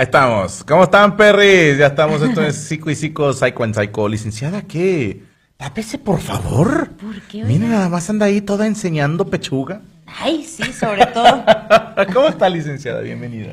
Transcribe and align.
Ahí 0.00 0.04
estamos. 0.04 0.64
¿Cómo 0.66 0.84
están, 0.84 1.14
perris? 1.14 1.76
Ya 1.76 1.88
estamos. 1.88 2.22
Esto 2.22 2.40
es 2.40 2.56
Psico 2.56 2.90
y 2.90 2.94
Psico, 2.94 3.34
Psycho 3.34 3.64
and 3.64 3.74
Psycho. 3.74 4.08
Licenciada, 4.08 4.62
¿qué? 4.62 5.20
Tápese, 5.58 5.98
por 5.98 6.20
favor. 6.20 6.88
¿Por 6.92 7.20
qué? 7.20 7.44
Mira, 7.44 7.68
nada 7.68 7.90
más 7.90 8.08
anda 8.08 8.24
ahí 8.24 8.40
toda 8.40 8.66
enseñando 8.66 9.26
pechuga. 9.26 9.82
Ay, 10.06 10.42
sí, 10.44 10.72
sobre 10.72 11.04
todo. 11.04 11.44
¿Cómo 12.14 12.28
está, 12.28 12.48
licenciada? 12.48 13.02
Bienvenida. 13.02 13.52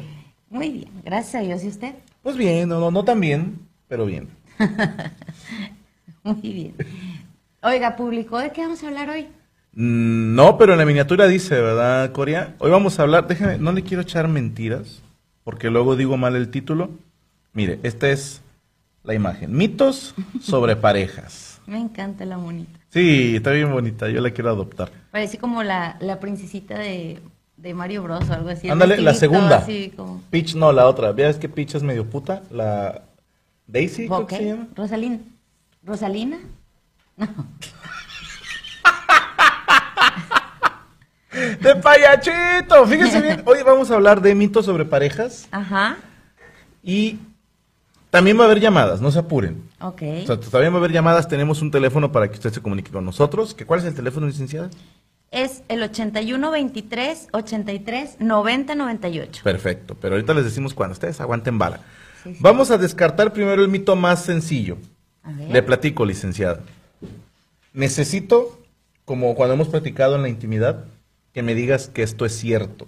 Muy 0.49 0.69
bien, 0.69 0.89
gracias 1.03 1.35
a 1.35 1.45
Dios. 1.45 1.65
¿Y 1.65 1.67
usted? 1.67 1.95
Pues 2.23 2.37
bien, 2.37 2.69
no, 2.69 2.79
no, 2.79 2.91
no 2.91 3.03
tan 3.03 3.19
bien, 3.19 3.59
pero 3.89 4.05
bien. 4.05 4.29
Muy 6.23 6.39
bien. 6.41 6.75
Oiga, 7.61 7.97
¿publicó 7.97 8.39
de 8.39 8.53
qué 8.53 8.61
vamos 8.61 8.81
a 8.83 8.87
hablar 8.87 9.09
hoy? 9.09 9.27
Mm, 9.73 10.33
No, 10.33 10.57
pero 10.57 10.71
en 10.71 10.79
la 10.79 10.85
miniatura 10.85 11.27
dice, 11.27 11.55
¿verdad, 11.55 12.09
Coria? 12.13 12.55
Hoy 12.59 12.71
vamos 12.71 12.97
a 12.99 13.01
hablar, 13.01 13.27
déjeme, 13.27 13.57
no 13.57 13.73
le 13.73 13.83
quiero 13.83 14.03
echar 14.03 14.29
mentiras, 14.29 15.03
porque 15.47 15.69
luego 15.69 15.95
digo 15.95 16.17
mal 16.17 16.35
el 16.35 16.49
título. 16.49 16.89
Mire, 17.53 17.79
esta 17.83 18.09
es 18.09 18.41
la 19.05 19.13
imagen. 19.13 19.55
Mitos 19.55 20.13
sobre 20.41 20.75
parejas. 20.87 21.61
Me 21.65 21.79
encanta 21.79 22.25
la 22.25 22.37
monita. 22.37 22.77
Sí, 22.89 23.37
está 23.37 23.51
bien 23.51 23.71
bonita, 23.71 24.09
yo 24.09 24.19
la 24.19 24.31
quiero 24.31 24.49
adoptar. 24.49 24.91
Parece 25.09 25.37
como 25.37 25.63
la, 25.63 25.95
la 26.01 26.19
princesita 26.19 26.77
de, 26.77 27.21
de 27.55 27.73
Mario 27.73 28.03
Bros 28.03 28.29
o 28.29 28.33
algo 28.33 28.49
así. 28.49 28.69
Ándale, 28.69 28.97
la 28.97 29.13
segunda. 29.13 29.59
Así 29.59 29.93
como... 29.95 30.21
Peach, 30.31 30.53
no, 30.53 30.73
la 30.73 30.85
otra. 30.85 31.13
¿Ves 31.13 31.37
que 31.37 31.47
Peach 31.47 31.75
es 31.75 31.83
medio 31.83 32.09
puta? 32.09 32.43
La 32.51 33.03
Daisy, 33.67 34.09
se 34.29 34.45
llama. 34.45 34.67
Rosalina. 34.75 35.19
¿Rosalina? 35.85 36.39
¡De 41.61 41.75
payachito! 41.75 42.85
Fíjense 42.87 43.21
bien, 43.21 43.41
hoy 43.45 43.59
vamos 43.65 43.91
a 43.91 43.95
hablar 43.95 44.21
de 44.21 44.33
mitos 44.35 44.65
sobre 44.65 44.85
parejas 44.85 45.47
Ajá. 45.51 45.97
y 46.83 47.19
también 48.09 48.37
va 48.39 48.43
a 48.43 48.45
haber 48.45 48.59
llamadas, 48.59 49.01
no 49.01 49.11
se 49.11 49.19
apuren. 49.19 49.61
Ok. 49.81 50.01
O 50.23 50.25
sea, 50.25 50.39
también 50.39 50.73
va 50.73 50.77
a 50.77 50.79
haber 50.79 50.91
llamadas, 50.91 51.27
tenemos 51.27 51.61
un 51.61 51.71
teléfono 51.71 52.11
para 52.11 52.27
que 52.29 52.35
usted 52.35 52.51
se 52.51 52.61
comunique 52.61 52.91
con 52.91 53.05
nosotros. 53.05 53.53
¿Que 53.53 53.65
¿Cuál 53.65 53.81
es 53.81 53.85
el 53.85 53.93
teléfono, 53.93 54.25
licenciada? 54.27 54.69
Es 55.29 55.61
el 55.67 55.83
81 55.83 56.51
23 56.51 57.27
83 57.33 58.15
90 58.19 58.75
98. 58.75 59.41
Perfecto, 59.43 59.95
pero 59.99 60.15
ahorita 60.15 60.33
les 60.33 60.45
decimos 60.45 60.73
cuándo. 60.73 60.93
Ustedes 60.93 61.19
aguanten 61.19 61.59
bala. 61.59 61.81
Sí, 62.23 62.33
sí. 62.33 62.39
Vamos 62.39 62.71
a 62.71 62.77
descartar 62.77 63.33
primero 63.33 63.61
el 63.61 63.67
mito 63.67 63.95
más 63.95 64.23
sencillo. 64.23 64.77
A 65.23 65.31
ver. 65.33 65.51
Le 65.51 65.61
platico, 65.61 66.05
licenciada. 66.05 66.61
Necesito, 67.73 68.59
como 69.03 69.35
cuando 69.35 69.53
hemos 69.53 69.67
platicado 69.67 70.15
en 70.15 70.21
la 70.21 70.29
intimidad, 70.29 70.85
que 71.37 71.43
me 71.43 71.53
digas 71.53 71.91
que 71.93 72.01
esto 72.01 72.25
es 72.25 72.35
cierto. 72.35 72.87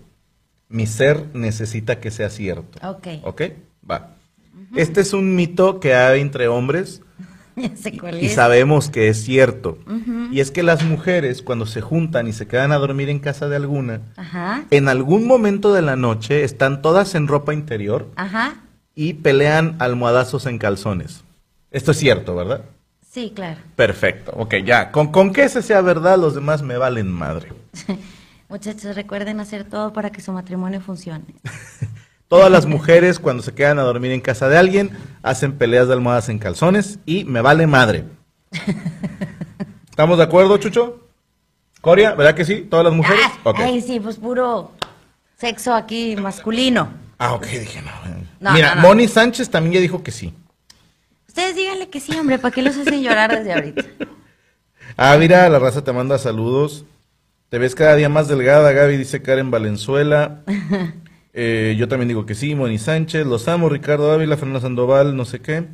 Mi 0.70 0.88
ser 0.88 1.24
necesita 1.36 2.00
que 2.00 2.10
sea 2.10 2.32
cierto. 2.32 2.80
Ok. 2.82 3.08
¿Ok? 3.22 3.42
Va. 3.88 4.16
Este 4.76 5.02
es 5.02 5.14
un 5.14 5.36
mito 5.36 5.80
que 5.80 5.94
hay 5.94 6.20
entre 6.20 6.48
hombres 6.48 7.04
y 8.20 8.30
sabemos 8.30 8.90
que 8.90 9.08
es 9.08 9.22
cierto. 9.24 9.78
Y 10.32 10.40
es 10.40 10.50
que 10.50 10.64
las 10.64 10.84
mujeres, 10.84 11.44
cuando 11.44 11.68
se 11.68 11.82
juntan 11.82 12.28
y 12.28 12.34
se 12.34 12.48
quedan 12.48 12.72
a 12.72 12.78
dormir 12.78 13.10
en 13.10 13.20
casa 13.20 13.48
de 13.48 13.56
alguna, 13.56 14.02
Ajá. 14.16 14.64
en 14.72 14.90
algún 14.90 15.28
momento 15.28 15.72
de 15.72 15.84
la 15.84 15.96
noche 15.96 16.44
están 16.44 16.82
todas 16.82 17.14
en 17.14 17.28
ropa 17.28 17.54
interior 17.54 18.10
Ajá. 18.16 18.56
y 18.96 19.14
pelean 19.14 19.76
almohadazos 19.78 20.48
en 20.48 20.58
calzones. 20.58 21.24
Esto 21.70 21.92
es 21.92 21.98
cierto, 22.00 22.36
¿verdad? 22.36 22.64
Sí, 23.08 23.32
claro. 23.36 23.60
Perfecto, 23.76 24.34
ok, 24.36 24.56
ya. 24.66 24.92
Con, 24.92 25.12
con 25.12 25.34
que 25.34 25.44
ese 25.44 25.62
sea 25.62 25.82
verdad, 25.82 26.18
los 26.18 26.34
demás 26.34 26.64
me 26.64 26.78
valen 26.78 27.12
madre. 27.12 27.50
Muchachos, 28.50 28.96
recuerden 28.96 29.40
hacer 29.40 29.64
todo 29.64 29.94
para 29.94 30.10
que 30.12 30.22
su 30.22 30.32
matrimonio 30.32 30.82
funcione. 30.82 31.26
Todas 32.28 32.52
las 32.52 32.66
mujeres, 32.66 33.20
cuando 33.20 33.42
se 33.44 33.54
quedan 33.54 33.80
a 33.80 33.84
dormir 33.84 34.12
en 34.12 34.22
casa 34.22 34.48
de 34.50 34.58
alguien, 34.58 34.92
hacen 35.24 35.54
peleas 35.58 35.88
de 35.88 35.94
almohadas 35.94 36.30
en 36.30 36.40
calzones 36.40 37.00
y 37.06 37.26
me 37.26 37.42
vale 37.42 37.66
madre. 37.68 38.06
¿Estamos 39.90 40.18
de 40.18 40.24
acuerdo, 40.24 40.58
Chucho? 40.58 41.08
Coria, 41.82 42.14
¿verdad 42.14 42.36
que 42.36 42.46
sí? 42.46 42.68
¿Todas 42.70 42.86
las 42.86 42.94
mujeres? 42.94 43.24
Ah, 43.26 43.40
Ok. 43.46 43.60
Ay, 43.60 43.82
sí, 43.82 44.00
pues 44.00 44.18
puro 44.18 44.72
sexo 45.38 45.74
aquí 45.74 46.16
masculino. 46.18 46.92
Ah, 47.18 47.34
ok, 47.34 47.46
dije 47.46 47.82
no. 47.82 47.92
No, 48.40 48.54
Mira, 48.54 48.76
no, 48.76 48.82
no. 48.82 48.88
Moni 48.88 49.08
Sánchez 49.08 49.50
también 49.50 49.74
ya 49.76 49.80
dijo 49.80 50.04
que 50.04 50.12
sí. 50.12 50.34
Ustedes 51.28 51.56
díganle 51.56 51.90
que 51.90 52.00
sí, 52.00 52.16
hombre, 52.18 52.38
¿para 52.40 52.54
qué 52.54 52.62
los 52.62 52.78
hacen 52.78 53.02
llorar 53.02 53.32
desde 53.38 53.54
ahorita? 53.54 53.84
Ah, 55.02 55.16
mira, 55.18 55.48
la 55.48 55.60
raza 55.60 55.82
te 55.82 55.94
manda 55.94 56.18
saludos. 56.18 56.84
Te 57.50 57.58
ves 57.58 57.74
cada 57.74 57.96
día 57.96 58.10
más 58.10 58.28
delgada, 58.28 58.72
Gaby, 58.72 58.98
dice 58.98 59.22
Karen 59.22 59.52
Valenzuela. 59.52 60.44
Eh, 61.32 61.76
yo 61.78 61.88
también 61.88 62.08
digo 62.08 62.26
que 62.26 62.34
sí, 62.34 62.56
Moni 62.56 62.80
Sánchez. 62.80 63.26
Los 63.26 63.48
amo, 63.48 63.70
Ricardo 63.70 64.12
Ávila, 64.12 64.36
Fernanda 64.36 64.60
Sandoval, 64.60 65.16
no 65.16 65.26
sé 65.26 65.40
qué. 65.40 65.68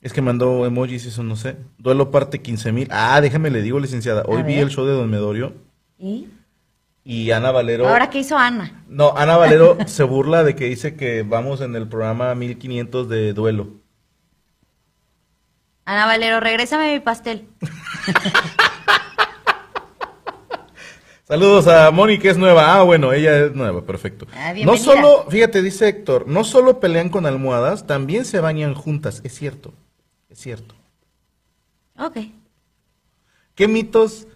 Es 0.00 0.14
que 0.14 0.22
mandó 0.22 0.64
emojis, 0.64 1.04
eso 1.04 1.22
no 1.22 1.36
sé. 1.36 1.56
Duelo 1.76 2.10
parte 2.10 2.40
15 2.40 2.72
mil. 2.72 2.88
Ah, 2.90 3.20
déjame 3.20 3.50
le 3.50 3.62
digo, 3.62 3.78
licenciada. 3.78 4.24
Hoy 4.26 4.42
vi 4.42 4.54
el 4.54 4.70
show 4.70 4.86
de 4.86 4.94
Don 4.94 5.08
Medorio 5.08 5.52
¿Y? 5.98 6.26
y 7.04 7.30
Ana 7.30 7.52
Valero. 7.52 7.86
¿Ahora 7.86 8.08
qué 8.08 8.20
hizo 8.20 8.36
Ana? 8.38 8.82
No, 8.88 9.12
Ana 9.16 9.36
Valero 9.36 9.76
se 9.86 10.04
burla 10.04 10.42
de 10.42 10.56
que 10.56 10.64
dice 10.64 10.96
que 10.96 11.22
vamos 11.22 11.60
en 11.60 11.76
el 11.76 11.86
programa 11.86 12.34
1500 12.34 13.08
de 13.08 13.34
duelo. 13.34 13.68
Ana 15.84 16.06
Valero, 16.06 16.40
regrésame 16.40 16.94
mi 16.94 17.00
pastel. 17.00 17.46
Saludos 21.28 21.66
a 21.66 21.90
Moni, 21.90 22.18
que 22.18 22.30
es 22.30 22.38
nueva. 22.38 22.74
Ah, 22.74 22.82
bueno, 22.84 23.12
ella 23.12 23.44
es 23.44 23.54
nueva, 23.54 23.84
perfecto. 23.84 24.26
Ah, 24.32 24.54
no 24.64 24.78
solo, 24.78 25.26
fíjate, 25.28 25.60
dice 25.60 25.86
Héctor, 25.86 26.26
no 26.26 26.42
solo 26.42 26.80
pelean 26.80 27.10
con 27.10 27.26
almohadas, 27.26 27.86
también 27.86 28.24
se 28.24 28.40
bañan 28.40 28.72
juntas. 28.72 29.20
Es 29.24 29.34
cierto, 29.34 29.74
es 30.30 30.38
cierto. 30.38 30.74
Ok. 31.98 32.16
¿Qué 33.54 33.68
mitos 33.68 34.26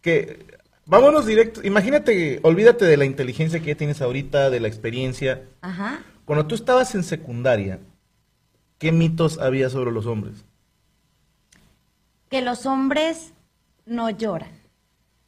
que... 0.00 0.58
Vámonos 0.86 1.24
directo. 1.24 1.64
Imagínate, 1.64 2.40
olvídate 2.42 2.84
de 2.84 2.96
la 2.96 3.04
inteligencia 3.04 3.60
que 3.60 3.66
ya 3.66 3.76
tienes 3.76 4.02
ahorita, 4.02 4.50
de 4.50 4.58
la 4.58 4.66
experiencia. 4.66 5.44
Ajá. 5.60 6.02
Cuando 6.24 6.46
tú 6.46 6.56
estabas 6.56 6.96
en 6.96 7.04
secundaria, 7.04 7.78
¿qué 8.78 8.90
mitos 8.90 9.38
había 9.38 9.70
sobre 9.70 9.92
los 9.92 10.06
hombres? 10.06 10.44
Que 12.28 12.42
los 12.42 12.66
hombres 12.66 13.34
no 13.86 14.10
lloran. 14.10 14.59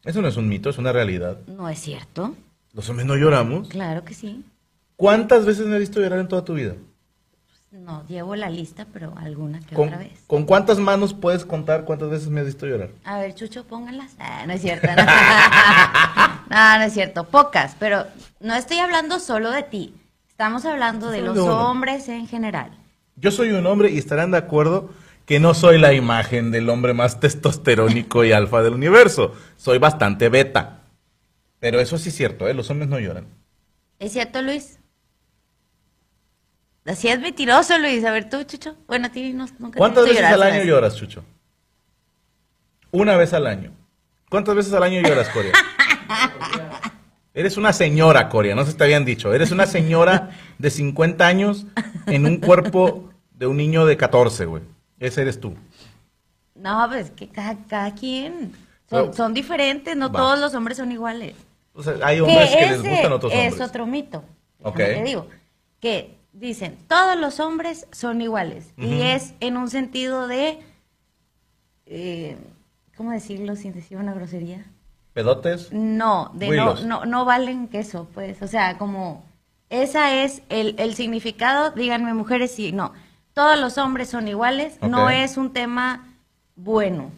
Eso 0.05 0.21
no 0.21 0.29
es 0.29 0.37
un 0.37 0.49
mito, 0.49 0.71
es 0.71 0.79
una 0.79 0.93
realidad. 0.93 1.39
¿No 1.47 1.69
es 1.69 1.79
cierto? 1.79 2.35
Los 2.73 2.89
hombres 2.89 3.07
no 3.07 3.17
lloramos. 3.17 3.69
Claro 3.69 4.05
que 4.05 4.15
sí. 4.15 4.45
¿Cuántas 4.97 5.45
veces 5.45 5.67
me 5.67 5.75
has 5.75 5.81
visto 5.81 6.01
llorar 6.01 6.19
en 6.19 6.29
toda 6.29 6.45
tu 6.45 6.55
vida? 6.55 6.75
No, 7.71 8.05
llevo 8.07 8.37
la 8.37 8.51
lista, 8.51 8.87
pero 8.93 9.15
alguna 9.17 9.61
que 9.61 9.75
¿Con, 9.75 9.89
otra 9.89 9.99
vez. 9.99 10.13
con 10.27 10.45
cuántas 10.45 10.79
manos 10.79 11.15
puedes 11.15 11.45
contar 11.47 11.85
cuántas 11.87 12.11
veces 12.11 12.29
me 12.29 12.41
has 12.41 12.47
visto 12.47 12.67
llorar? 12.67 12.91
A 13.05 13.19
ver, 13.19 13.35
Chucho, 13.35 13.65
pónganlas. 13.65 14.13
Ah, 14.19 14.45
no 14.47 14.53
es 14.53 14.61
cierto. 14.61 14.89
No. 14.89 14.95
no, 16.51 16.79
no 16.79 16.85
es 16.85 16.93
cierto. 16.93 17.25
Pocas, 17.25 17.77
pero 17.79 18.05
no 18.41 18.55
estoy 18.55 18.79
hablando 18.79 19.19
solo 19.21 19.51
de 19.51 19.63
ti. 19.63 19.95
Estamos 20.29 20.67
hablando 20.67 21.11
de 21.11 21.23
los 21.23 21.39
uno. 21.39 21.71
hombres 21.71 22.09
en 22.09 22.27
general. 22.27 22.73
Yo 23.17 23.31
soy 23.31 23.53
un 23.53 23.67
hombre 23.67 23.91
y 23.91 23.99
estarán 23.99 24.33
de 24.33 24.39
acuerdo 24.39 24.91
que 25.27 25.41
no 25.41 25.55
soy 25.55 25.79
la 25.79 25.93
imagen 25.93 26.51
del 26.51 26.69
hombre 26.69 26.95
más 26.95 27.21
testosterónico 27.21 28.25
y 28.25 28.33
alfa 28.33 28.63
del 28.63 28.75
universo. 28.75 29.35
Soy 29.57 29.79
bastante 29.79 30.29
beta. 30.29 30.81
Pero 31.61 31.81
eso 31.81 31.97
sí 31.99 32.09
es 32.09 32.17
cierto, 32.17 32.49
¿eh? 32.49 32.55
Los 32.55 32.71
hombres 32.71 32.89
no 32.89 32.99
lloran. 32.99 33.27
¿Es 33.99 34.13
cierto, 34.13 34.43
Luis? 34.43 34.81
Así 36.85 37.09
es 37.09 37.21
mentiroso, 37.21 37.79
Luis. 37.79 38.05
A 38.05 38.11
ver, 38.11 38.29
tú, 38.29 38.43
Chucho. 38.43 38.77
Bueno, 38.89 39.07
a 39.07 39.11
ti 39.11 39.33
no, 39.33 39.47
nunca 39.59 39.79
¿Cuántas 39.79 40.05
veces 40.05 40.25
al 40.25 40.43
año 40.43 40.65
lloras, 40.65 40.97
Chucho? 40.97 41.25
Una 42.91 43.17
vez 43.17 43.33
al 43.33 43.47
año. 43.47 43.73
¿Cuántas 44.29 44.57
veces 44.57 44.73
al 44.73 44.83
año 44.83 45.01
lloras, 45.03 45.29
Coria? 45.29 45.53
Eres 47.35 47.57
una 47.57 47.73
señora, 47.73 48.29
Coria, 48.29 48.55
no 48.55 48.65
se 48.67 48.75
te 48.75 48.85
habían 48.85 49.05
dicho. 49.05 49.33
Eres 49.33 49.53
una 49.53 49.67
señora 49.67 50.31
de 50.59 50.69
50 50.69 51.27
años 51.27 51.67
en 52.07 52.27
un 52.27 52.39
cuerpo 52.39 53.11
de 53.33 53.47
un 53.47 53.57
niño 53.57 53.87
de 53.87 53.97
14, 53.97 54.45
güey. 54.45 54.63
Ese 55.03 55.23
eres 55.23 55.41
tú. 55.41 55.55
No, 56.55 56.87
pues 56.89 57.11
que 57.11 57.29
cada, 57.29 57.57
cada 57.67 57.95
quien. 57.95 58.53
Son, 58.89 59.03
Pero- 59.07 59.13
son 59.13 59.35
diferentes, 59.35 59.97
no 59.97 60.11
Va. 60.13 60.19
todos 60.21 60.39
los 60.39 60.55
hombres 60.55 60.77
son 60.79 60.93
iguales. 60.93 61.35
O 61.75 61.83
sea, 61.83 61.95
hay 62.05 62.21
hombres 62.21 62.51
que, 62.51 62.67
les 62.67 62.83
gustan 62.83 63.13
otros 63.13 63.33
es 63.33 63.53
hombres. 63.53 63.69
otro 63.69 63.87
mito. 63.87 64.25
Ok. 64.63 64.77
Déjame 64.77 64.99
te 64.99 65.05
digo. 65.05 65.27
Que 65.81 66.15
dicen, 66.33 66.77
todos 66.87 67.17
los 67.17 67.41
hombres 67.41 67.87
son 67.93 68.21
iguales. 68.21 68.73
Y 68.77 69.01
es 69.01 69.35
en 69.41 69.57
un 69.57 69.69
sentido 69.71 70.29
de. 70.29 70.61
eh, 71.87 72.37
¿Cómo 72.97 73.11
decirlo 73.11 73.57
sin 73.57 73.73
decir 73.73 73.97
una 73.97 74.13
grosería? 74.13 74.65
¿Pedotes? 75.15 75.73
No, 75.73 76.31
de 76.35 76.51
no, 76.57 76.75
no, 76.85 77.05
no 77.07 77.25
valen 77.25 77.69
queso, 77.69 78.09
pues. 78.15 78.41
O 78.43 78.47
sea, 78.47 78.79
como. 78.79 79.25
Esa 79.71 80.23
es 80.23 80.43
el, 80.51 80.75
el 80.79 80.95
significado. 80.95 81.71
Díganme, 81.71 82.13
mujeres, 82.13 82.55
sí, 82.55 82.73
no. 82.73 82.93
Todos 83.34 83.58
los 83.58 83.79
hombres 83.79 84.08
son 84.11 84.29
iguales. 84.29 84.79
No 84.82 85.08
es 85.11 85.37
un 85.37 85.52
tema 85.52 86.06
bueno. 86.56 87.11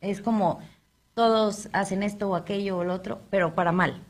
Es 0.00 0.20
como 0.20 0.60
todos 1.14 1.68
hacen 1.72 2.02
esto 2.02 2.28
o 2.30 2.34
aquello 2.36 2.78
o 2.78 2.84
lo 2.84 2.94
otro, 2.94 3.20
pero 3.30 3.54
para 3.54 3.72
mal. 3.72 4.02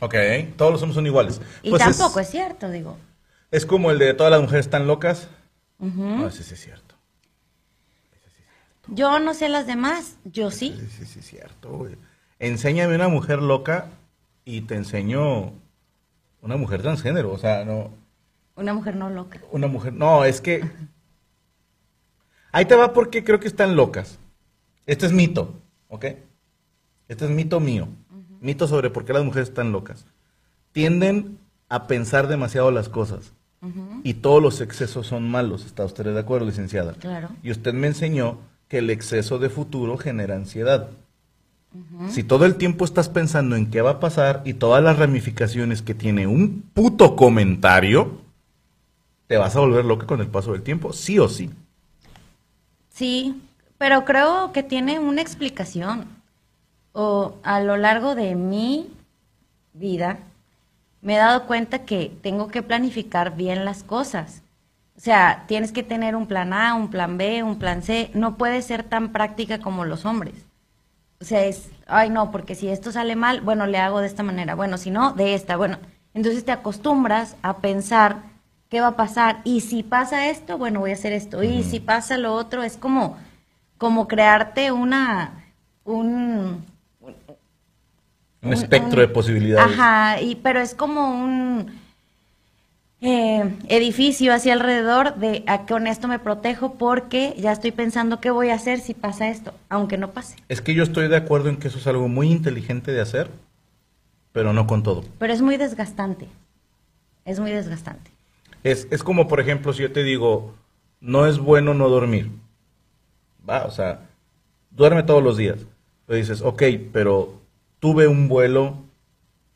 Ok, 0.00 0.14
todos 0.56 0.72
los 0.72 0.82
hombres 0.82 0.94
son 0.96 1.06
iguales. 1.06 1.40
Y 1.62 1.70
Pues 1.70 1.82
es- 1.86 1.96
tampoco 1.98 2.20
es 2.20 2.28
cierto, 2.30 2.70
digo. 2.70 2.96
Es 3.50 3.66
como 3.66 3.90
el 3.90 3.98
de 3.98 4.14
todas 4.14 4.30
las 4.32 4.40
mujeres 4.40 4.66
están 4.66 4.86
locas. 4.86 5.28
No, 5.78 6.26
ese 6.26 6.42
sí 6.42 6.54
es 6.54 6.60
cierto. 6.60 6.94
Yo 8.88 9.18
no 9.18 9.32
sé 9.34 9.48
las 9.48 9.66
demás, 9.66 10.16
yo 10.24 10.50
sí. 10.50 10.76
Sí, 10.78 10.86
sí, 10.98 11.06
sí 11.06 11.18
es 11.20 11.26
cierto, 11.26 11.70
güey. 11.70 11.96
Enséñame 12.38 12.94
una 12.94 13.08
mujer 13.08 13.40
loca 13.40 13.86
y 14.44 14.62
te 14.62 14.74
enseño 14.76 15.52
una 16.42 16.56
mujer 16.56 16.82
transgénero. 16.82 17.32
O 17.32 17.38
sea, 17.38 17.64
no, 17.64 17.90
Una 18.56 18.72
mujer 18.72 18.96
no 18.96 19.10
loca. 19.10 19.40
una 19.50 19.66
mujer. 19.66 19.92
No, 19.92 20.24
es 20.24 20.40
que. 20.40 20.64
Ahí 22.52 22.66
te 22.66 22.76
va 22.76 22.92
porque 22.92 23.24
creo 23.24 23.40
que 23.40 23.48
están 23.48 23.74
locas. 23.74 24.18
Este 24.86 25.06
es 25.06 25.12
mito, 25.12 25.54
¿ok? 25.88 26.04
Este 27.08 27.24
es 27.24 27.30
mito 27.30 27.58
mío. 27.58 27.88
Mito 28.40 28.68
sobre 28.68 28.90
por 28.90 29.04
qué 29.04 29.12
las 29.12 29.24
mujeres 29.24 29.48
están 29.48 29.72
locas. 29.72 30.06
Tienden 30.72 31.38
a 31.68 31.86
pensar 31.86 32.28
demasiado 32.28 32.70
las 32.70 32.88
cosas. 32.88 33.32
Y 34.02 34.14
todos 34.14 34.42
los 34.42 34.60
excesos 34.60 35.06
son 35.06 35.30
malos. 35.30 35.64
¿Está 35.64 35.86
usted 35.86 36.04
de 36.04 36.20
acuerdo, 36.20 36.46
licenciada? 36.46 36.92
Claro. 36.92 37.30
Y 37.42 37.50
usted 37.50 37.72
me 37.72 37.86
enseñó 37.86 38.36
que 38.68 38.78
el 38.78 38.90
exceso 38.90 39.38
de 39.38 39.48
futuro 39.48 39.96
genera 39.96 40.36
ansiedad. 40.36 40.90
Si 42.10 42.22
todo 42.22 42.44
el 42.44 42.56
tiempo 42.56 42.84
estás 42.84 43.08
pensando 43.08 43.56
en 43.56 43.70
qué 43.70 43.80
va 43.80 43.92
a 43.92 44.00
pasar 44.00 44.42
y 44.44 44.54
todas 44.54 44.84
las 44.84 44.98
ramificaciones 44.98 45.80
que 45.80 45.94
tiene 45.94 46.26
un 46.26 46.62
puto 46.74 47.16
comentario, 47.16 48.20
te 49.26 49.36
vas 49.36 49.56
a 49.56 49.60
volver 49.60 49.84
loca 49.84 50.06
con 50.06 50.20
el 50.20 50.28
paso 50.28 50.52
del 50.52 50.62
tiempo, 50.62 50.92
sí 50.92 51.18
o 51.18 51.28
sí. 51.28 51.50
Sí, 52.90 53.42
pero 53.78 54.04
creo 54.04 54.52
que 54.52 54.62
tiene 54.62 54.98
una 54.98 55.20
explicación. 55.20 56.06
O 56.92 57.34
a 57.42 57.60
lo 57.60 57.76
largo 57.76 58.14
de 58.14 58.34
mi 58.36 58.88
vida 59.72 60.18
me 61.02 61.16
he 61.16 61.18
dado 61.18 61.46
cuenta 61.46 61.80
que 61.80 62.12
tengo 62.22 62.48
que 62.48 62.62
planificar 62.62 63.36
bien 63.36 63.64
las 63.64 63.82
cosas. 63.82 64.42
O 64.96 65.00
sea, 65.00 65.44
tienes 65.48 65.72
que 65.72 65.82
tener 65.82 66.14
un 66.14 66.26
plan 66.26 66.52
A, 66.52 66.74
un 66.74 66.88
plan 66.88 67.18
B, 67.18 67.42
un 67.42 67.58
plan 67.58 67.82
C. 67.82 68.10
No 68.14 68.36
puede 68.36 68.62
ser 68.62 68.84
tan 68.84 69.10
práctica 69.12 69.58
como 69.58 69.84
los 69.84 70.04
hombres. 70.04 70.34
O 71.20 71.24
sea, 71.24 71.44
es, 71.44 71.70
ay 71.86 72.10
no, 72.10 72.30
porque 72.30 72.54
si 72.54 72.68
esto 72.68 72.92
sale 72.92 73.16
mal, 73.16 73.40
bueno, 73.40 73.66
le 73.66 73.78
hago 73.78 74.00
de 74.00 74.06
esta 74.06 74.22
manera. 74.22 74.54
Bueno, 74.54 74.78
si 74.78 74.90
no, 74.90 75.12
de 75.12 75.34
esta. 75.34 75.56
Bueno, 75.56 75.78
entonces 76.14 76.44
te 76.44 76.52
acostumbras 76.52 77.36
a 77.42 77.56
pensar 77.58 78.33
qué 78.74 78.80
va 78.80 78.88
a 78.88 78.96
pasar. 78.96 79.40
Y 79.44 79.60
si 79.60 79.84
pasa 79.84 80.28
esto, 80.30 80.58
bueno, 80.58 80.80
voy 80.80 80.90
a 80.90 80.94
hacer 80.94 81.12
esto. 81.12 81.44
Y 81.44 81.62
si 81.62 81.78
pasa 81.78 82.18
lo 82.18 82.34
otro, 82.34 82.64
es 82.64 82.76
como, 82.76 83.16
como 83.78 84.08
crearte 84.08 84.72
una, 84.72 85.44
un, 85.84 86.64
Un, 87.00 87.14
un- 88.42 88.52
espectro 88.52 89.00
un- 89.00 89.06
de 89.06 89.08
posibilidades. 89.08 89.78
Ajá, 89.78 90.20
y, 90.20 90.34
pero 90.34 90.58
es 90.60 90.74
como 90.74 91.08
un 91.22 91.70
eh, 93.00 93.54
edificio 93.68 94.34
hacia 94.34 94.54
alrededor 94.54 95.14
de 95.14 95.44
a, 95.46 95.66
con 95.66 95.86
esto 95.86 96.08
me 96.08 96.18
protejo 96.18 96.74
porque 96.74 97.36
ya 97.38 97.52
estoy 97.52 97.70
pensando 97.70 98.20
qué 98.20 98.30
voy 98.32 98.48
a 98.50 98.54
hacer 98.54 98.80
si 98.80 98.92
pasa 98.92 99.28
esto, 99.28 99.54
aunque 99.68 99.98
no 99.98 100.10
pase. 100.10 100.34
Es 100.48 100.60
que 100.60 100.74
yo 100.74 100.82
estoy 100.82 101.06
de 101.06 101.16
acuerdo 101.16 101.48
en 101.48 101.58
que 101.58 101.68
eso 101.68 101.78
es 101.78 101.86
algo 101.86 102.08
muy 102.08 102.28
inteligente 102.32 102.90
de 102.90 103.00
hacer, 103.00 103.30
pero 104.32 104.52
no 104.52 104.66
con 104.66 104.82
todo. 104.82 105.04
Pero 105.20 105.32
es 105.32 105.42
muy 105.42 105.58
desgastante. 105.58 106.26
Es 107.24 107.38
muy 107.40 107.52
desgastante. 107.52 108.10
Es, 108.64 108.88
es 108.90 109.04
como, 109.04 109.28
por 109.28 109.40
ejemplo, 109.40 109.72
si 109.72 109.82
yo 109.82 109.92
te 109.92 110.02
digo, 110.02 110.54
no 111.00 111.26
es 111.26 111.38
bueno 111.38 111.74
no 111.74 111.88
dormir. 111.88 112.30
Va, 113.48 113.66
o 113.66 113.70
sea, 113.70 114.00
duerme 114.70 115.02
todos 115.02 115.22
los 115.22 115.36
días. 115.36 115.58
Pero 116.06 116.16
dices, 116.16 116.40
ok, 116.42 116.62
pero 116.92 117.40
tuve 117.78 118.08
un 118.08 118.26
vuelo, 118.26 118.74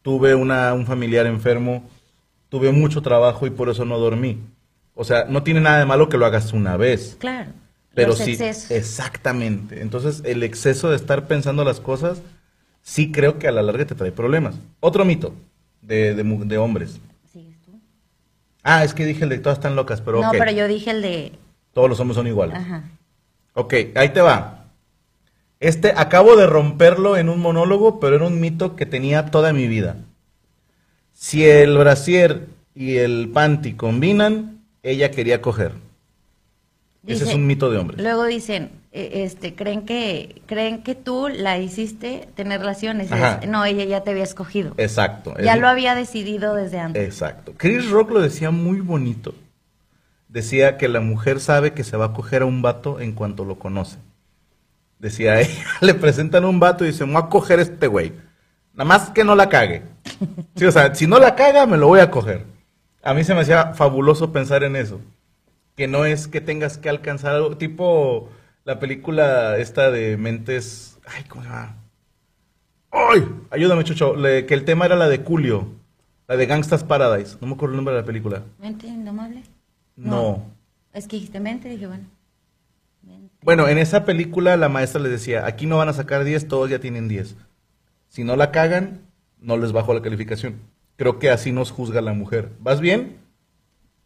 tuve 0.03 0.35
una, 0.35 0.75
un 0.75 0.87
familiar 0.87 1.27
enfermo, 1.27 1.89
tuve 2.51 2.71
mucho 2.71 3.01
trabajo 3.03 3.47
y 3.47 3.51
por 3.51 3.71
eso 3.71 3.85
no 3.85 3.99
dormí. 3.99 4.39
O 4.95 5.05
sea, 5.05 5.25
no 5.25 5.43
tiene 5.43 5.61
nada 5.61 5.79
de 5.79 5.87
malo 5.87 6.09
que 6.09 6.19
lo 6.19 6.27
hagas 6.27 6.53
una 6.53 6.77
vez. 6.77 7.17
Claro. 7.19 7.53
Pero 7.95 8.11
los 8.11 8.19
sí, 8.19 8.33
excesos. 8.33 8.71
exactamente. 8.71 9.81
Entonces, 9.81 10.23
el 10.25 10.43
exceso 10.43 10.91
de 10.91 10.97
estar 10.97 11.27
pensando 11.27 11.65
las 11.65 11.81
cosas, 11.81 12.21
sí 12.83 13.11
creo 13.11 13.39
que 13.39 13.49
a 13.49 13.53
la 13.53 13.63
larga 13.63 13.87
te 13.87 13.95
trae 13.95 14.13
problemas. 14.13 14.57
Otro 14.81 15.05
mito 15.05 15.33
de, 15.81 16.15
de 16.15 16.59
hombres. 16.59 17.01
Ah, 18.71 18.85
es 18.85 18.93
que 18.93 19.07
dije 19.07 19.25
el 19.25 19.31
de 19.31 19.39
todas 19.39 19.57
están 19.57 19.77
locas, 19.77 20.03
pero 20.03 20.21
no, 20.21 20.31
pero 20.33 20.51
yo 20.51 20.69
dije 20.69 20.91
el 20.91 21.01
de... 21.01 21.33
Todos 21.73 21.89
los 21.89 21.99
hombres 22.01 22.17
son 22.17 22.27
iguales. 22.27 22.55
Ajá. 22.55 22.83
Ok, 23.55 23.73
ahí 23.95 24.11
te 24.11 24.21
va. 24.21 24.67
Este, 25.59 25.95
acabo 25.97 26.37
de 26.37 26.47
romperlo 26.47 27.17
en 27.17 27.31
un 27.31 27.41
monólogo, 27.41 27.99
pero 27.99 28.17
era 28.17 28.27
un 28.27 28.41
mito 28.41 28.77
que 28.77 28.85
tenía 28.85 29.31
toda 29.31 29.55
mi 29.55 29.69
vida. 29.69 29.97
Si 31.15 31.49
el 31.49 31.79
brasier 31.79 32.47
y 32.75 32.97
el 32.97 33.31
panty 33.33 33.73
combinan, 33.73 34.61
ella 34.83 35.11
quería 35.13 35.41
coger. 35.41 35.73
Ese 37.07 37.25
es 37.25 37.35
un 37.35 37.47
mito 37.47 37.71
de 37.71 37.79
hombres. 37.79 38.03
Luego 38.03 38.27
dicen, 38.27 38.71
este, 39.25 39.55
creen 39.55 39.85
que, 39.85 40.43
creen 40.47 40.83
que 40.83 40.95
tú 40.95 41.29
la 41.29 41.59
hiciste 41.59 42.29
tener 42.35 42.61
relaciones. 42.61 43.11
Es- 43.11 43.49
no, 43.49 43.65
ella 43.65 43.85
ya 43.85 44.03
te 44.03 44.11
había 44.11 44.25
escogido. 44.25 44.75
Exacto. 44.77 45.35
ya 45.43 45.55
Es- 45.55 45.61
lo 45.61 45.69
había 45.69 45.95
decidido 45.95 46.55
desde 46.55 46.79
antes. 46.81 47.03
Exacto. 47.05 47.55
Chris 47.57 47.89
Rock 47.91 48.11
lo 48.11 48.21
decía 48.21 48.51
muy 48.51 48.81
bonito. 48.81 49.35
Decía 50.29 50.77
que 50.77 50.89
la 50.89 51.01
mujer 51.01 51.41
sabe 51.41 51.73
que 51.73 51.85
se 51.85 51.97
va 51.97 52.07
a 52.07 52.13
coger 52.13 52.43
a 52.43 52.47
un 52.47 52.61
vato 52.61 53.01
en 53.01 53.13
cuanto 53.13 53.45
lo 53.45 53.59
conoce. 53.59 53.99
Decía, 54.99 55.41
ella 55.41 55.65
le 55.81 55.95
presentan 55.95 56.45
un 56.45 56.61
vato 56.61 56.85
y 56.85 56.89
dice, 56.89 57.07
me 57.07 57.15
voy 57.15 57.23
a 57.23 57.29
coger 57.29 57.59
a 57.59 57.63
este 57.63 57.87
güey. 57.87 58.13
Nada 58.75 58.85
más 58.89 59.11
que 59.11 59.25
no 59.25 59.35
la 59.35 59.49
cague. 59.49 59.83
Sí, 60.57 60.65
o 60.65 60.73
sea, 60.73 60.95
si 60.95 61.07
no 61.07 61.19
la 61.19 61.35
caga, 61.35 61.67
me 61.67 61.77
lo 61.77 61.89
voy 61.89 62.01
a 62.01 62.11
coger. 62.11 62.45
A 63.03 63.15
mí 63.15 63.25
se 63.25 63.35
me 63.35 63.41
hacía 63.41 63.73
fabuloso 63.75 64.33
pensar 64.33 64.63
en 64.65 64.77
eso. 64.77 65.01
Que 65.77 65.87
no 65.89 66.05
es 66.05 66.29
que 66.29 66.41
tengas 66.41 66.77
que 66.79 66.89
alcanzar 66.89 67.35
algo, 67.35 67.57
tipo 67.57 68.29
la 68.69 68.79
película 68.79 69.57
esta 69.57 69.91
de 69.91 70.19
Mentes... 70.19 70.99
Ay, 71.07 71.25
¿cómo 71.25 71.43
se 71.43 71.49
llama? 71.49 71.77
¡Ay! 72.91 73.27
Ayúdame, 73.49 73.83
Chucho. 73.83 74.15
Le- 74.15 74.45
que 74.45 74.53
el 74.53 74.67
tema 74.67 74.85
era 74.85 74.95
la 74.95 75.09
de 75.09 75.25
Julio. 75.25 75.69
La 76.27 76.37
de 76.37 76.45
Gangsta's 76.45 76.85
Paradise. 76.85 77.39
No 77.41 77.47
me 77.47 77.55
acuerdo 77.55 77.73
el 77.73 77.77
nombre 77.77 77.95
de 77.95 78.03
la 78.03 78.07
película. 78.07 78.43
¿Mente 78.61 78.87
indomable? 78.87 79.43
No. 79.97 80.45
Es 80.93 81.09
que 81.09 81.17
dijiste 81.17 81.41
mente, 81.41 81.71
dije, 81.71 81.87
bueno. 81.87 82.05
mente. 83.03 83.35
Bueno, 83.41 83.69
en 83.69 83.79
esa 83.79 84.05
película 84.05 84.59
la 84.59 84.69
maestra 84.69 85.01
les 85.01 85.13
decía, 85.13 85.47
aquí 85.47 85.65
no 85.65 85.79
van 85.79 85.89
a 85.89 85.95
sacar 85.95 86.25
10, 86.25 86.47
todos 86.49 86.69
ya 86.69 86.79
tienen 86.79 87.09
10. 87.09 87.37
Si 88.09 88.23
no 88.23 88.37
la 88.37 88.51
cagan, 88.51 89.01
no 89.41 89.57
les 89.57 89.73
bajo 89.73 89.95
la 89.95 90.03
calificación. 90.03 90.57
Creo 90.97 91.19
que 91.19 91.31
así 91.31 91.53
nos 91.53 91.71
juzga 91.71 92.03
la 92.03 92.13
mujer. 92.13 92.51
¿Vas 92.61 92.83
bien? 92.83 93.17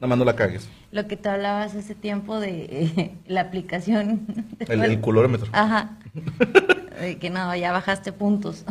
Nada 0.03 0.09
más 0.09 0.19
no 0.19 0.25
la 0.25 0.35
cagues. 0.35 0.69
Lo 0.91 1.07
que 1.07 1.17
te 1.17 1.29
hablabas 1.29 1.77
hace 1.77 1.95
tiempo 1.95 2.41
de 2.41 2.65
eh, 2.97 3.13
la 3.29 3.43
aplicación. 3.43 4.27
El, 4.59 4.83
el 4.83 5.01
culorómetro. 5.01 5.47
Ajá. 5.53 5.91
De 7.01 7.19
que 7.21 7.31
no, 7.31 7.55
ya 7.55 7.71
bajaste 7.71 8.11
puntos. 8.13 8.65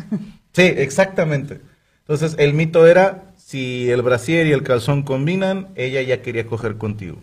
Sí, 0.52 0.64
exactamente. 0.64 1.62
Entonces, 2.00 2.36
el 2.38 2.54
mito 2.54 2.86
era, 2.86 3.32
si 3.38 3.90
el 3.90 4.02
brasier 4.02 4.46
y 4.46 4.52
el 4.52 4.64
calzón 4.64 5.04
combinan, 5.04 5.70
ella 5.76 6.02
ya 6.02 6.22
quería 6.22 6.46
coger 6.46 6.78
contigo. 6.78 7.18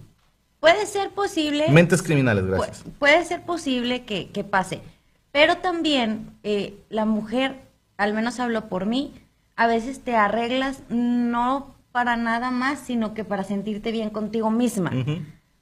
Puede 0.61 0.87
ser 0.87 1.11
posible. 1.11 1.69
Mentes 1.69 2.03
criminales, 2.03 2.45
pu- 2.45 2.49
gracias. 2.49 2.85
puede 2.99 3.23
ser 3.27 3.43
posible 3.43 4.07
que, 4.07 4.31
que 4.31 4.43
pase. 4.43 4.81
Pero 5.33 5.59
también 5.59 6.31
eh, 6.45 6.79
la 6.89 7.05
mujer, 7.05 7.57
al 7.99 8.15
menos 8.15 8.41
hablo 8.41 8.71
por 8.71 8.87
mí, 8.87 9.13
a 9.55 9.67
veces 9.67 10.01
te 10.01 10.17
arreglas 10.17 10.81
no 10.89 11.75
para 11.99 12.17
nada 12.17 12.53
más, 12.53 12.79
sino 12.79 13.13
que 13.13 13.25
para 13.25 13.43
sentirte 13.43 13.91
bien 13.91 14.11
contigo 14.11 14.53
misma. 14.53 14.93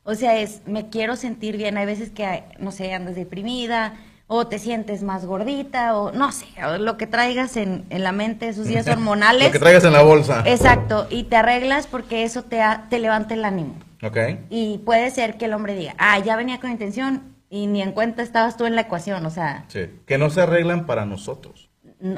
O 0.03 0.15
sea, 0.15 0.39
es, 0.39 0.61
me 0.67 0.91
quiero 0.91 1.17
sentir 1.17 1.57
bien. 1.57 1.79
Hay 1.79 1.87
veces 1.87 2.11
que, 2.11 2.45
no 2.59 2.73
sé, 2.73 2.93
andas 2.93 3.15
deprimida 3.15 3.95
o 4.27 4.47
te 4.49 4.59
sientes 4.59 5.03
más 5.03 5.25
gordita 5.25 5.97
o 5.97 6.13
no 6.13 6.31
sé, 6.33 6.45
lo 6.79 6.99
que 6.99 7.07
traigas 7.07 7.57
en, 7.57 7.87
en 7.89 8.03
la 8.05 8.13
mente, 8.13 8.49
esos 8.49 8.67
días 8.67 8.87
hormonales. 8.95 9.47
Lo 9.47 9.53
que 9.53 9.59
traigas 9.59 9.85
en 9.85 9.95
la 9.95 10.03
bolsa. 10.03 10.43
Exacto, 10.45 11.07
y 11.09 11.25
te 11.25 11.37
arreglas 11.37 11.87
porque 11.87 12.23
eso 12.25 12.43
te, 12.43 12.61
ha- 12.61 12.87
te 12.91 12.99
levanta 12.99 13.33
el 13.33 13.45
ánimo. 13.47 13.77
Ok. 14.03 14.19
Y 14.51 14.79
puede 14.85 15.11
ser 15.11 15.39
que 15.39 15.47
el 15.47 15.55
hombre 15.55 15.75
diga, 15.75 15.95
ah, 15.97 16.19
ya 16.19 16.37
venía 16.37 16.61
con 16.61 16.71
intención 16.71 17.23
y 17.49 17.67
ni 17.67 17.81
en 17.81 17.93
cuenta 17.93 18.23
estabas 18.23 18.59
tú 18.59 18.67
en 18.67 18.75
la 18.75 18.83
ecuación, 18.83 19.25
o 19.25 19.31
sea, 19.31 19.65
Sí. 19.69 19.87
Que 20.05 20.19
no 20.19 20.29
se 20.29 20.43
arreglan 20.43 20.85
para 20.85 21.07
nosotros. 21.07 21.71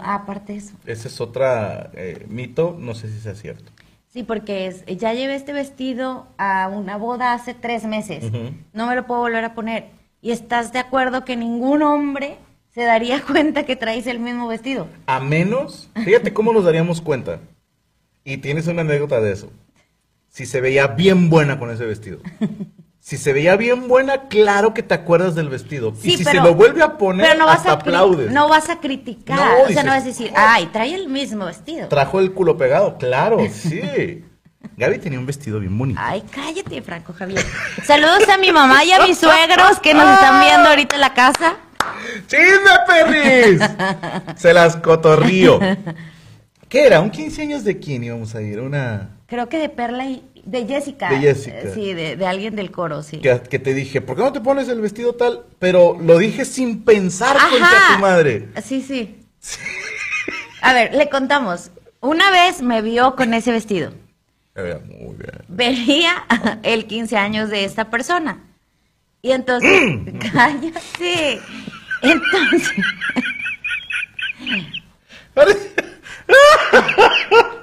aparte 0.03 0.55
de 0.55 0.59
eso. 0.59 0.75
Ese 0.87 1.07
es 1.09 1.21
otra 1.21 1.91
eh, 1.95 2.27
mito, 2.29 2.77
no 2.81 2.95
sé 2.97 3.09
si 3.13 3.21
sea 3.21 3.35
cierto. 3.37 3.71
Sí, 4.09 4.23
porque 4.23 4.67
es, 4.67 4.85
ya 4.87 5.13
llevé 5.13 5.35
este 5.35 5.53
vestido 5.53 6.29
a 6.39 6.69
una 6.69 6.97
boda 6.97 7.35
hace 7.35 7.53
tres 7.55 7.85
meses, 7.85 8.33
no 8.73 8.87
me 8.87 8.97
lo 8.97 9.07
puedo 9.07 9.21
volver 9.21 9.45
a 9.45 9.55
poner. 9.55 9.91
Y 10.23 10.31
estás 10.31 10.73
de 10.73 10.79
acuerdo 10.79 11.25
que 11.25 11.37
ningún 11.37 11.83
hombre 11.83 12.39
se 12.75 12.83
daría 12.83 13.23
cuenta 13.27 13.65
que 13.67 13.77
traes 13.77 14.07
el 14.07 14.19
mismo 14.19 14.49
vestido. 14.49 14.89
A 15.07 15.21
menos, 15.21 15.91
fíjate 15.95 16.33
cómo 16.33 16.53
nos 16.53 16.65
daríamos 16.65 17.01
cuenta. 17.01 17.41
Y 18.25 18.39
tienes 18.39 18.67
una 18.67 18.83
anécdota 18.83 19.21
de 19.21 19.33
eso. 19.33 19.53
Si 20.29 20.47
se 20.47 20.61
veía 20.61 20.87
bien 20.89 21.31
buena 21.31 21.59
con 21.59 21.71
ese 21.71 21.85
vestido. 21.85 22.19
Si 23.09 23.17
se 23.17 23.33
veía 23.33 23.57
bien 23.57 23.89
buena, 23.89 24.25
claro 24.29 24.75
que 24.75 24.83
te 24.83 24.93
acuerdas 24.93 25.35
del 25.35 25.49
vestido. 25.49 25.95
y 25.97 26.11
Sí, 26.11 26.17
si 26.19 26.25
pero- 26.25 26.43
se 26.43 26.47
lo 26.47 26.55
vuelve 26.55 26.83
a 26.83 26.99
poner, 26.99 27.25
Pero 27.27 27.39
no 27.39 27.47
vas, 27.47 27.57
hasta 27.61 27.71
a 27.71 27.75
aplaudes. 27.77 28.31
no 28.31 28.51
vas 28.51 28.69
a 28.69 28.81
criticar, 28.81 29.35
No, 29.39 29.63
o 29.63 29.69
sea, 29.69 29.83
no 29.83 29.93
vas 29.93 30.03
a 30.03 30.07
decir, 30.09 30.31
ay, 30.37 30.67
trae 30.75 30.95
el 30.95 31.09
mismo 31.09 31.47
vestido. 31.47 31.89
Trajo 31.89 32.21
el 32.21 32.33
culo 32.33 32.59
pegado, 32.59 32.99
claro, 32.99 33.39
sí. 33.51 34.25
Gaby 34.77 34.99
tenía 34.99 35.19
un 35.19 35.25
vestido 35.25 35.59
bien 35.59 35.79
bonito. 35.79 35.99
Ay, 36.05 36.23
cállate, 36.31 36.83
Franco 36.83 37.15
Javier. 37.15 37.43
Saludos 37.83 38.29
a 38.29 38.37
mi 38.37 38.53
mamá 38.53 38.85
y 38.85 38.93
a 38.93 39.01
mis 39.07 39.17
suegros 39.19 39.81
que 39.81 39.95
nos 39.95 40.05
están 40.13 40.43
viendo 40.43 40.69
ahorita 40.69 40.97
en 40.97 41.01
la 41.01 41.15
casa. 41.15 41.57
¡Chisme, 42.27 42.71
perris! 42.87 43.61
Se 44.37 44.53
las 44.53 44.77
cotorrío. 44.77 45.59
¿Qué 46.69 46.85
era? 46.87 47.01
¿Un 47.01 47.09
15 47.09 47.41
años 47.41 47.65
de 47.65 47.79
quién 47.79 48.05
íbamos 48.05 48.35
a 48.35 48.43
ir? 48.43 48.61
Una... 48.61 49.17
Creo 49.27 49.49
que 49.49 49.57
de 49.59 49.71
Perla 49.71 50.05
y 50.05 50.23
de 50.51 50.67
Jessica. 50.67 51.11
De 51.11 51.19
Jessica. 51.19 51.59
Eh, 51.59 51.73
Sí, 51.75 51.93
de, 51.93 52.17
de 52.17 52.27
alguien 52.27 52.57
del 52.57 52.71
coro, 52.71 53.03
sí. 53.03 53.19
Que, 53.19 53.41
que 53.43 53.59
te 53.59 53.75
dije, 53.75 54.01
¿por 54.01 54.17
qué 54.17 54.23
no 54.23 54.33
te 54.33 54.41
pones 54.41 54.69
el 54.69 54.81
vestido 54.81 55.15
tal? 55.15 55.45
Pero 55.59 55.97
lo 56.01 56.19
dije 56.19 56.45
sin 56.45 56.85
pensar, 56.85 57.37
concha 57.51 57.95
tu 57.95 58.01
madre. 58.01 58.49
Sí, 58.65 58.83
sí. 58.83 59.21
A 60.63 60.73
ver, 60.73 60.95
le 60.95 61.09
contamos. 61.09 61.71
Una 62.01 62.31
vez 62.31 62.63
me 62.63 62.83
vio 62.83 63.15
con 63.17 63.35
ese 63.35 63.53
vestido. 63.53 63.93
Muy 64.57 65.17
bien. 65.17 65.33
Venía 65.49 66.25
el 66.63 66.87
15 66.87 67.17
años 67.17 67.51
de 67.51 67.65
esta 67.65 67.91
persona. 67.91 68.45
Y 69.23 69.33
entonces, 69.33 69.71
cállate. 70.33 71.41
Entonces, 72.03 72.73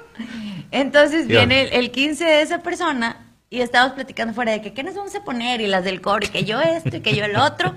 entonces 0.82 1.28
viene 1.28 1.62
el, 1.64 1.74
el 1.74 1.92
15 1.92 2.24
de 2.26 2.42
esa 2.42 2.60
persona 2.60 3.22
y 3.50 3.62
estábamos 3.62 3.94
platicando 3.96 4.34
fuera 4.34 4.52
de 4.52 4.62
que 4.62 4.74
qué 4.74 4.84
nos 4.84 4.96
vamos 4.96 5.16
a 5.16 5.24
poner 5.24 5.62
y 5.62 5.68
las 5.68 5.84
del 5.84 6.02
coro 6.02 6.26
y 6.26 6.30
que 6.30 6.44
yo 6.44 6.60
esto 6.62 6.98
y 6.98 7.02
que 7.02 7.16
yo 7.16 7.26
el 7.26 7.36
otro. 7.38 7.74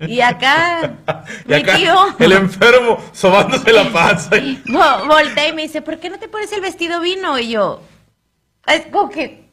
Y 0.00 0.20
acá, 0.20 0.94
Y 1.46 1.48
mi 1.48 1.54
acá, 1.56 1.76
tío 1.76 1.94
el 2.18 2.32
enfermo 2.32 2.98
sobándose 3.12 3.72
la 3.72 3.90
panza. 3.92 4.36
y- 4.38 4.62
vo- 4.66 5.06
voltea 5.06 5.48
y 5.48 5.52
me 5.52 5.62
dice, 5.62 5.82
¿por 5.82 5.98
qué 5.98 6.08
no 6.10 6.18
te 6.18 6.28
pones 6.28 6.52
el 6.52 6.60
vestido 6.60 7.00
vino? 7.00 7.38
Y 7.38 7.50
yo, 7.50 7.82
es 8.66 8.86
como 8.86 9.10
que, 9.10 9.50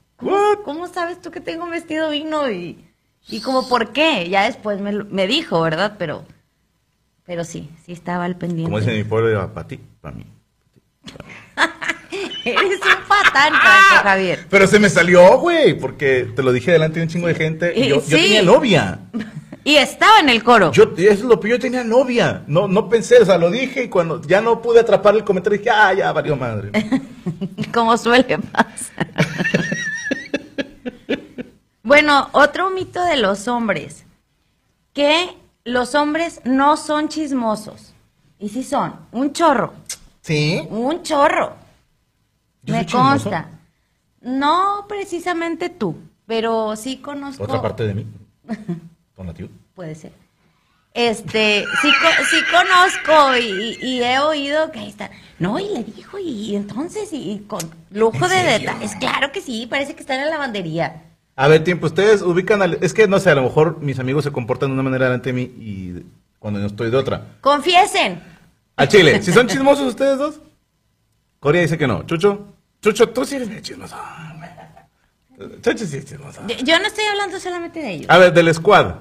¿cómo, 0.64 0.88
sabes 0.88 1.22
tú 1.22 1.32
que 1.32 1.42
tengo 1.42 1.66
un 1.66 1.72
vestido 1.72 2.10
vino? 2.12 2.50
Y, 2.50 2.84
y 3.28 3.42
como, 3.42 3.68
¿por 3.68 3.92
qué? 3.92 4.30
Ya 4.30 4.44
después 4.44 4.80
me, 4.80 4.92
me 5.04 5.28
dijo, 5.28 5.62
¿verdad? 5.62 5.96
Pero, 6.00 6.26
pero 7.26 7.44
sí, 7.44 7.70
sí 7.86 7.92
estaba 7.92 8.24
al 8.26 8.36
pendiente. 8.38 8.70
Como 8.72 8.80
dice 8.80 8.96
mi 8.96 9.04
pueblo, 9.04 9.52
para 9.54 9.68
ti, 9.68 9.80
para 10.02 10.16
mí. 10.16 10.26
Eres 12.54 12.80
un 12.80 13.08
patán, 13.08 13.54
Franco 13.54 14.04
Javier. 14.04 14.46
Pero 14.50 14.68
se 14.68 14.80
me 14.80 14.90
salió, 14.90 15.38
güey, 15.40 15.74
porque 15.74 16.28
te 16.36 16.44
lo 16.44 16.52
dije 16.52 16.72
delante 16.72 17.00
de 17.00 17.04
un 17.04 17.10
chingo 17.10 17.28
de 17.28 17.36
gente. 17.36 17.74
Y 17.76 17.84
Y 17.84 17.90
yo, 17.90 18.02
tenía 18.02 18.42
novia. 18.42 19.00
Y 19.64 19.76
estaba 19.76 20.20
en 20.20 20.30
el 20.30 20.44
coro. 20.44 20.72
Yo, 20.72 20.92
eso 20.98 21.12
es 21.12 21.22
lo 21.22 21.40
que 21.40 21.50
yo 21.50 21.60
tenía 21.60 21.84
novia. 21.84 22.44
No, 22.48 22.68
no 22.68 22.90
pensé, 22.90 23.20
o 23.20 23.26
sea, 23.26 23.38
lo 23.38 23.52
dije 23.52 23.84
y 23.84 23.90
cuando 23.90 24.22
ya 24.22 24.42
no 24.42 24.62
pude 24.62 24.80
atrapar 24.80 25.16
el 25.16 25.24
comentario 25.24 25.60
dije, 25.60 25.70
ah, 25.70 25.94
ya 25.94 26.12
valió 26.12 26.36
madre. 26.36 26.72
Como 27.74 27.98
suele 27.98 28.40
pasar. 28.40 29.08
bueno, 31.84 32.30
otro 32.32 32.70
mito 32.70 33.04
de 33.04 33.18
los 33.18 33.48
hombres. 33.48 34.06
Que 34.94 35.30
los 35.66 35.94
hombres 35.94 36.42
no 36.46 36.78
son 36.78 37.10
chismosos. 37.10 37.94
Y 38.40 38.50
sí 38.50 38.64
son. 38.64 38.96
Un 39.12 39.34
chorro. 39.34 39.74
¿Sí? 40.22 40.62
Un 40.70 41.04
chorro. 41.04 41.54
¿Yo 42.70 42.76
Me 42.76 42.86
chismoso? 42.86 43.10
consta. 43.30 43.50
No 44.22 44.86
precisamente 44.88 45.70
tú, 45.70 45.98
pero 46.26 46.76
sí 46.76 46.98
conozco. 46.98 47.44
Otra 47.44 47.62
parte 47.62 47.86
de 47.88 47.94
mí. 47.94 48.06
Donativo. 49.18 49.50
Puede 49.76 49.96
ser. 49.96 50.12
Este, 50.94 51.64
sí, 51.82 51.90
sí 52.30 52.38
conozco 52.52 53.38
y, 53.38 53.78
y 53.82 54.04
he 54.04 54.20
oído 54.20 54.72
que 54.72 54.80
ahí 54.80 54.90
está. 54.90 55.10
No, 55.38 55.60
y 55.60 55.70
le 55.70 55.84
dijo, 55.84 56.18
y, 56.18 56.30
y 56.30 56.56
entonces, 56.56 57.14
y, 57.14 57.32
y 57.32 57.40
con 57.40 57.60
lujo 57.92 58.26
¿En 58.26 58.32
de 58.32 58.60
detalles. 58.60 58.96
Claro 58.96 59.32
que 59.32 59.40
sí, 59.40 59.68
parece 59.70 59.94
que 59.94 60.02
está 60.02 60.16
en 60.16 60.22
la 60.26 60.32
lavandería. 60.32 61.04
A 61.36 61.48
ver, 61.48 61.64
tiempo, 61.64 61.86
ustedes 61.86 62.22
ubican 62.22 62.62
al... 62.62 62.80
Es 62.82 62.94
que, 62.94 63.08
no 63.08 63.20
sé, 63.20 63.30
a 63.30 63.36
lo 63.36 63.44
mejor 63.44 63.80
mis 63.82 64.00
amigos 64.00 64.26
se 64.26 64.32
comportan 64.32 64.70
de 64.70 64.74
una 64.74 64.84
manera 64.84 65.06
delante 65.06 65.30
de 65.30 65.34
mí 65.34 65.44
y 65.44 66.04
cuando 66.40 66.60
yo 66.60 66.66
estoy 66.66 66.90
de 66.92 66.98
otra. 66.98 67.38
Confiesen. 67.40 68.22
A 68.76 68.88
Chile, 68.88 69.22
¿si 69.22 69.32
son 69.32 69.48
chismosos 69.48 69.88
ustedes 69.88 70.18
dos? 70.18 70.42
Corea 71.40 71.62
dice 71.62 71.78
que 71.78 71.88
no. 71.88 72.04
Chucho, 72.04 72.48
Chucho, 72.82 73.10
tú 73.10 73.26
sí 73.26 73.36
eres 73.36 73.50
bien 73.50 73.62
chismoso. 73.62 73.96
Chucho 75.62 75.86
sí 75.86 75.98
es 75.98 76.06
chismoso. 76.06 76.42
Yo- 76.64 76.80
no 76.80 76.86
estoy 76.88 77.06
hablando 77.06 77.40
solamente 77.40 77.80
de 77.80 77.92
ellos. 77.92 78.06
A 78.10 78.18
ver, 78.18 78.34
del 78.34 78.54
squad. 78.54 78.96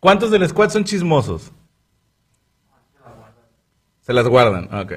¿Cuántos 0.00 0.30
del 0.30 0.48
squad 0.48 0.70
son 0.70 0.84
chismosos? 0.84 1.52
Se 4.00 4.12
las 4.12 4.26
guardan, 4.26 4.72
ok. 4.74 4.92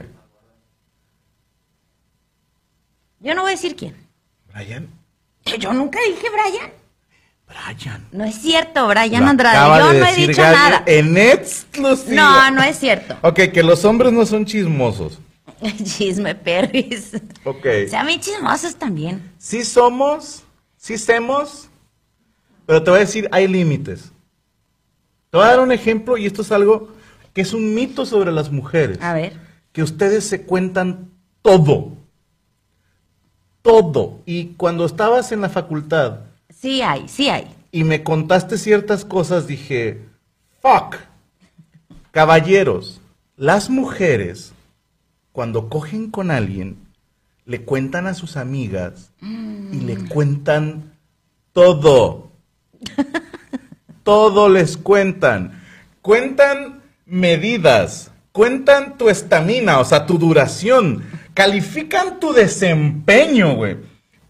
Yo 3.19 3.35
no 3.35 3.41
voy 3.41 3.51
a 3.51 3.55
decir 3.55 3.75
quién. 3.75 3.95
Brian. 4.53 4.87
Yo 5.59 5.73
nunca 5.73 5.99
dije 6.07 6.27
Brian. 6.31 6.71
Brian. 7.47 8.07
No 8.11 8.23
es 8.23 8.35
cierto, 8.41 8.87
Brian 8.87 9.23
Lo 9.23 9.29
Andrade. 9.29 9.79
Yo 9.79 9.91
de 9.93 9.99
no 9.99 10.05
he 10.07 10.15
dicho 10.15 10.41
Gaby 10.41 10.55
nada. 10.55 10.83
En 10.87 11.17
exclusiva. 11.17 12.15
No, 12.15 12.51
no 12.51 12.63
es 12.63 12.79
cierto. 12.79 13.15
Ok, 13.21 13.35
que 13.53 13.61
los 13.63 13.85
hombres 13.85 14.11
no 14.11 14.25
son 14.25 14.45
chismosos. 14.45 15.19
Chisme 15.83 16.35
perris. 16.35 17.11
Ok. 17.43 17.65
O 17.85 17.89
sea, 17.89 18.01
a 18.01 18.03
mí 18.03 18.19
chismosos 18.19 18.75
también. 18.75 19.31
Sí 19.37 19.63
somos, 19.63 20.43
sí 20.77 20.97
semos, 20.97 21.69
pero 22.65 22.83
te 22.83 22.89
voy 22.91 22.97
a 22.97 23.01
decir, 23.01 23.27
hay 23.31 23.47
límites. 23.47 24.11
Te 25.29 25.37
voy 25.37 25.45
a 25.45 25.49
dar 25.51 25.59
un 25.59 25.71
ejemplo 25.71 26.17
y 26.17 26.25
esto 26.25 26.41
es 26.41 26.51
algo 26.51 26.89
que 27.33 27.41
es 27.41 27.53
un 27.53 27.73
mito 27.73 28.05
sobre 28.05 28.31
las 28.31 28.51
mujeres. 28.51 28.99
A 29.01 29.13
ver. 29.13 29.33
Que 29.71 29.83
ustedes 29.83 30.25
se 30.25 30.43
cuentan 30.43 31.11
todo. 31.41 31.91
Todo. 33.61 34.21
Y 34.25 34.53
cuando 34.55 34.85
estabas 34.85 35.31
en 35.31 35.41
la 35.41 35.49
facultad 35.49 36.19
Sí 36.53 36.81
hay, 36.81 37.07
sí 37.07 37.29
hay. 37.29 37.47
y 37.71 37.83
me 37.83 38.03
contaste 38.03 38.57
ciertas 38.57 39.03
cosas, 39.05 39.45
dije, 39.47 40.01
fuck. 40.61 40.95
Caballeros, 42.11 43.01
las 43.35 43.69
mujeres, 43.69 44.53
cuando 45.35 45.67
cogen 45.67 46.11
con 46.11 46.31
alguien, 46.31 46.77
le 47.43 47.63
cuentan 47.63 48.07
a 48.07 48.13
sus 48.13 48.37
amigas 48.37 49.11
y 49.21 49.81
le 49.81 49.97
cuentan 50.07 50.93
todo. 51.51 52.31
todo 54.03 54.47
les 54.47 54.77
cuentan. 54.77 55.61
Cuentan 56.01 56.81
medidas, 57.05 58.11
cuentan 58.31 58.97
tu 58.97 59.09
estamina, 59.09 59.79
o 59.79 59.83
sea, 59.83 60.05
tu 60.05 60.17
duración, 60.17 61.03
califican 61.33 62.21
tu 62.21 62.31
desempeño, 62.31 63.55
güey. 63.55 63.75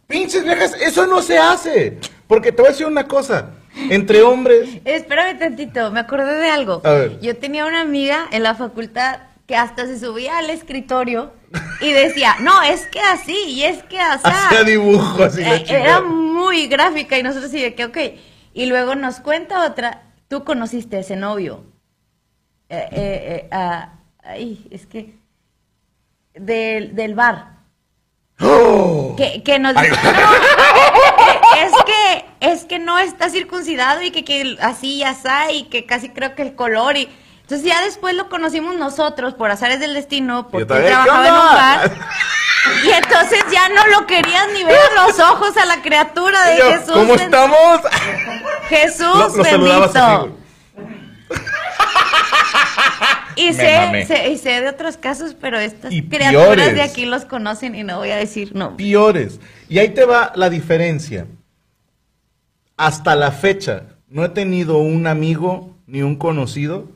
Pinches 0.07 0.43
viejas, 0.43 0.73
eso 0.81 1.05
no 1.05 1.21
se 1.21 1.37
hace. 1.37 1.99
Porque 2.25 2.51
te 2.51 2.63
voy 2.63 2.69
a 2.69 2.71
decir 2.71 2.87
una 2.87 3.07
cosa, 3.07 3.51
entre 3.91 4.23
hombres, 4.23 4.79
Espérame 4.85 5.37
tantito, 5.37 5.91
me 5.91 5.99
acordé 5.99 6.35
de 6.35 6.49
algo. 6.49 6.81
A 6.83 6.93
ver. 6.93 7.19
Yo 7.19 7.37
tenía 7.37 7.67
una 7.67 7.81
amiga 7.81 8.25
en 8.31 8.41
la 8.41 8.55
facultad 8.55 9.19
que 9.47 9.55
hasta 9.55 9.85
se 9.85 9.99
subía 9.99 10.37
al 10.39 10.49
escritorio 10.49 11.31
y 11.79 11.91
decía, 11.91 12.35
no, 12.41 12.63
es 12.63 12.87
que 12.87 12.99
así, 12.99 13.37
y 13.47 13.63
es 13.63 13.83
que 13.83 13.99
así. 13.99 14.23
hacía 14.25 14.63
dibujos 14.63 15.37
y 15.37 15.43
Eh, 15.43 15.65
era 15.69 16.01
muy 16.01 16.67
gráfica 16.67 17.17
y 17.17 17.23
nosotros 17.23 17.51
sí 17.51 17.61
de 17.61 17.75
que, 17.75 17.85
ok. 17.85 17.97
Y 18.53 18.65
luego 18.65 18.95
nos 18.95 19.19
cuenta 19.19 19.65
otra, 19.65 20.03
tú 20.27 20.43
conociste 20.43 20.97
a 20.97 21.01
ese 21.01 21.15
novio. 21.15 21.63
Eh, 22.69 22.87
eh, 22.91 22.91
eh, 22.93 23.49
ah, 23.51 23.93
ay, 24.23 24.67
es 24.71 24.87
que... 24.87 25.15
Del, 26.33 26.95
del 26.95 27.13
bar. 27.15 27.55
¡Oh! 28.41 29.13
Que, 29.15 29.41
que 29.43 29.59
nos 29.59 29.73
dijo, 29.81 29.95
"No, 29.95 30.11
que 31.53 31.63
es 31.63 31.71
que 31.85 32.25
es 32.41 32.65
que 32.65 32.79
no 32.79 32.99
está 32.99 33.29
circuncidado 33.29 34.01
y 34.01 34.11
que, 34.11 34.25
que 34.25 34.57
así 34.59 34.97
ya 34.99 35.11
está 35.11 35.51
y 35.53 35.63
que 35.63 35.85
casi 35.85 36.09
creo 36.09 36.35
que 36.35 36.41
el 36.41 36.55
color 36.55 36.97
y 36.97 37.07
entonces 37.45 37.67
ya 37.67 37.79
después 37.83 38.15
lo 38.15 38.27
conocimos 38.27 38.75
nosotros 38.75 39.35
por 39.35 39.51
azares 39.51 39.79
del 39.79 39.93
destino 39.93 40.47
porque 40.47 40.63
él 40.63 40.67
también, 40.67 40.87
¿qué 40.87 40.93
trabajaba 41.03 41.27
en 41.27 41.33
un 41.35 41.55
bar. 41.55 41.91
Y 42.83 42.89
entonces 42.89 43.45
ya 43.51 43.69
no 43.69 43.85
lo 43.85 44.07
querían 44.07 44.51
ni 44.53 44.63
ver 44.63 44.79
los 44.95 45.19
ojos 45.19 45.55
a 45.55 45.65
la 45.65 45.83
criatura 45.83 46.43
de 46.47 46.57
yo, 46.57 46.71
Jesús 46.71 46.93
¿Cómo 46.95 47.13
estamos? 47.13 47.81
Jesús 48.67 49.35
Lo- 49.37 49.43
bendito. 49.43 50.37
y 53.35 53.53
sé, 53.53 54.05
sé- 54.07 54.29
y 54.31 54.37
sé 54.39 54.61
de 54.61 54.69
otros 54.69 54.97
casos 54.97 55.35
pero 55.39 55.59
estas 55.59 55.93
Y 55.93 56.01
criaturas 56.01 56.73
de 56.73 56.81
aquí 56.81 57.05
los 57.05 57.25
conocen 57.25 57.75
y 57.75 57.83
no 57.83 57.99
voy 57.99 58.09
a 58.09 58.15
decir 58.15 58.55
no 58.55 58.75
Piores. 58.75 59.39
Y 59.69 59.77
ahí 59.77 59.89
te 59.89 60.05
va 60.05 60.31
la 60.33 60.49
diferencia. 60.49 61.27
Hasta 62.75 63.15
la 63.15 63.31
fecha, 63.31 63.83
no 64.09 64.25
he 64.25 64.29
tenido 64.29 64.79
un 64.79 65.05
amigo 65.05 65.75
ni 65.85 66.01
un 66.01 66.15
conocido 66.15 66.94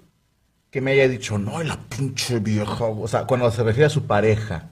que 0.72 0.82
me 0.82 0.92
haya 0.92 1.08
dicho, 1.08 1.38
no, 1.38 1.62
la 1.64 1.78
pinche 1.90 2.40
vieja. 2.40 2.86
O 2.86 3.08
sea, 3.08 3.24
cuando 3.26 3.50
se 3.52 3.64
refiere 3.64 3.86
a 3.88 3.90
su 3.90 4.04
pareja. 4.06 4.70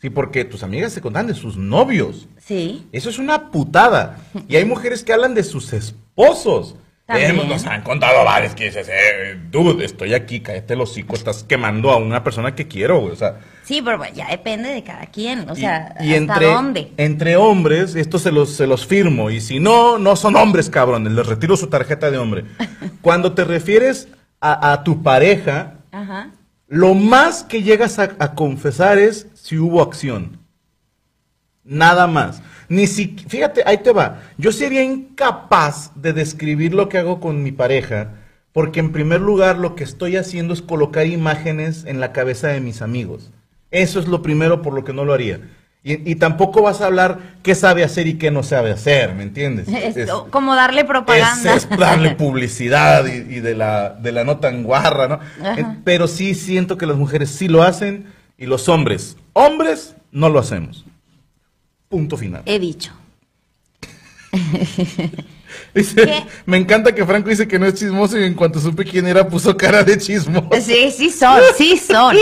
Sí, 0.00 0.10
porque 0.10 0.44
tus 0.44 0.62
amigas 0.62 0.92
se 0.92 1.00
contan 1.00 1.26
de 1.26 1.34
sus 1.34 1.56
novios. 1.56 2.28
sí 2.38 2.86
Eso 2.92 3.08
es 3.08 3.18
una 3.18 3.50
putada. 3.50 4.18
Y 4.48 4.56
hay 4.56 4.64
mujeres 4.64 5.02
que 5.04 5.12
hablan 5.12 5.34
de 5.34 5.42
sus 5.44 5.72
esposos. 5.72 6.76
También. 7.06 7.36
Nos 7.48 7.64
han 7.66 7.82
contado 7.82 8.24
varios 8.24 8.56
que 8.56 8.64
dices, 8.64 8.88
eh, 8.88 9.38
dude, 9.52 9.84
estoy 9.84 10.12
aquí, 10.12 10.40
cállate 10.40 10.74
el 10.74 10.80
hocico, 10.80 11.14
estás 11.14 11.44
quemando 11.44 11.92
a 11.92 11.98
una 11.98 12.24
persona 12.24 12.56
que 12.56 12.66
quiero, 12.66 12.98
güey. 12.98 13.12
O 13.12 13.16
sea, 13.16 13.38
Sí, 13.62 13.80
pero 13.80 14.02
ya 14.12 14.28
depende 14.28 14.70
de 14.70 14.82
cada 14.82 15.06
quien, 15.06 15.48
o 15.48 15.52
y- 15.52 15.60
sea, 15.60 15.94
y, 16.00 16.06
¿hasta 16.14 16.16
entre, 16.16 16.46
dónde? 16.46 16.92
entre 16.96 17.36
hombres, 17.36 17.94
esto 17.94 18.18
se 18.18 18.32
los, 18.32 18.50
se 18.56 18.66
los 18.66 18.84
firmo. 18.86 19.30
Y 19.30 19.40
si 19.40 19.60
no, 19.60 19.98
no 19.98 20.16
son 20.16 20.34
hombres, 20.34 20.68
cabrones, 20.68 21.12
les 21.12 21.26
retiro 21.26 21.56
su 21.56 21.68
tarjeta 21.68 22.10
de 22.10 22.18
hombre. 22.18 22.44
Cuando 23.02 23.34
te 23.34 23.44
refieres 23.44 24.08
a, 24.40 24.72
a 24.72 24.84
tu 24.84 25.02
pareja, 25.02 25.74
Ajá. 25.92 26.30
lo 26.68 26.94
más 26.94 27.42
que 27.42 27.62
llegas 27.62 27.98
a, 27.98 28.14
a 28.18 28.34
confesar 28.34 28.98
es 28.98 29.28
si 29.34 29.58
hubo 29.58 29.82
acción. 29.82 30.38
Nada 31.64 32.06
más. 32.06 32.42
Ni 32.68 32.86
si, 32.86 33.16
fíjate, 33.28 33.62
ahí 33.66 33.78
te 33.78 33.92
va. 33.92 34.22
Yo 34.38 34.52
sería 34.52 34.82
incapaz 34.82 35.92
de 35.94 36.12
describir 36.12 36.74
lo 36.74 36.88
que 36.88 36.98
hago 36.98 37.20
con 37.20 37.42
mi 37.42 37.52
pareja, 37.52 38.14
porque 38.52 38.80
en 38.80 38.92
primer 38.92 39.20
lugar 39.20 39.58
lo 39.58 39.74
que 39.74 39.84
estoy 39.84 40.16
haciendo 40.16 40.54
es 40.54 40.62
colocar 40.62 41.06
imágenes 41.06 41.84
en 41.84 42.00
la 42.00 42.12
cabeza 42.12 42.48
de 42.48 42.60
mis 42.60 42.82
amigos. 42.82 43.30
Eso 43.70 44.00
es 44.00 44.08
lo 44.08 44.22
primero 44.22 44.62
por 44.62 44.74
lo 44.74 44.84
que 44.84 44.92
no 44.92 45.04
lo 45.04 45.12
haría. 45.12 45.40
Y, 45.88 46.10
y 46.10 46.16
tampoco 46.16 46.62
vas 46.62 46.80
a 46.80 46.86
hablar 46.86 47.36
qué 47.44 47.54
sabe 47.54 47.84
hacer 47.84 48.08
y 48.08 48.14
qué 48.18 48.32
no 48.32 48.42
sabe 48.42 48.72
hacer, 48.72 49.14
¿me 49.14 49.22
entiendes? 49.22 49.68
Es 49.72 49.96
Es- 49.96 50.10
como 50.30 50.56
darle 50.56 50.84
propaganda. 50.84 51.54
es, 51.54 51.68
es 51.70 51.78
darle 51.78 52.10
publicidad 52.16 53.06
y, 53.06 53.36
y 53.36 53.40
de, 53.40 53.54
la, 53.54 53.90
de 53.90 54.10
la 54.10 54.24
no 54.24 54.38
tan 54.38 54.64
guarra, 54.64 55.06
¿no? 55.06 55.20
Ajá. 55.46 55.76
Pero 55.84 56.08
sí 56.08 56.34
siento 56.34 56.76
que 56.76 56.86
las 56.86 56.96
mujeres 56.96 57.30
sí 57.30 57.46
lo 57.46 57.62
hacen 57.62 58.06
y 58.36 58.46
los 58.46 58.68
hombres, 58.68 59.16
hombres, 59.32 59.94
no 60.10 60.28
lo 60.28 60.40
hacemos. 60.40 60.84
Punto 61.88 62.16
final. 62.16 62.42
He 62.46 62.58
dicho. 62.58 62.92
Dice, 65.74 65.94
¿Qué? 66.04 66.24
me 66.46 66.56
encanta 66.56 66.94
que 66.94 67.04
Franco 67.06 67.28
dice 67.30 67.46
que 67.46 67.58
no 67.58 67.66
es 67.66 67.74
chismoso 67.74 68.18
y 68.18 68.24
en 68.24 68.34
cuanto 68.34 68.58
supe 68.60 68.84
quién 68.84 69.06
era 69.06 69.26
puso 69.28 69.56
cara 69.56 69.82
de 69.84 69.96
chismoso. 69.98 70.48
Sí, 70.60 70.90
sí 70.90 71.10
son, 71.10 71.40
sí 71.56 71.76
son. 71.78 72.16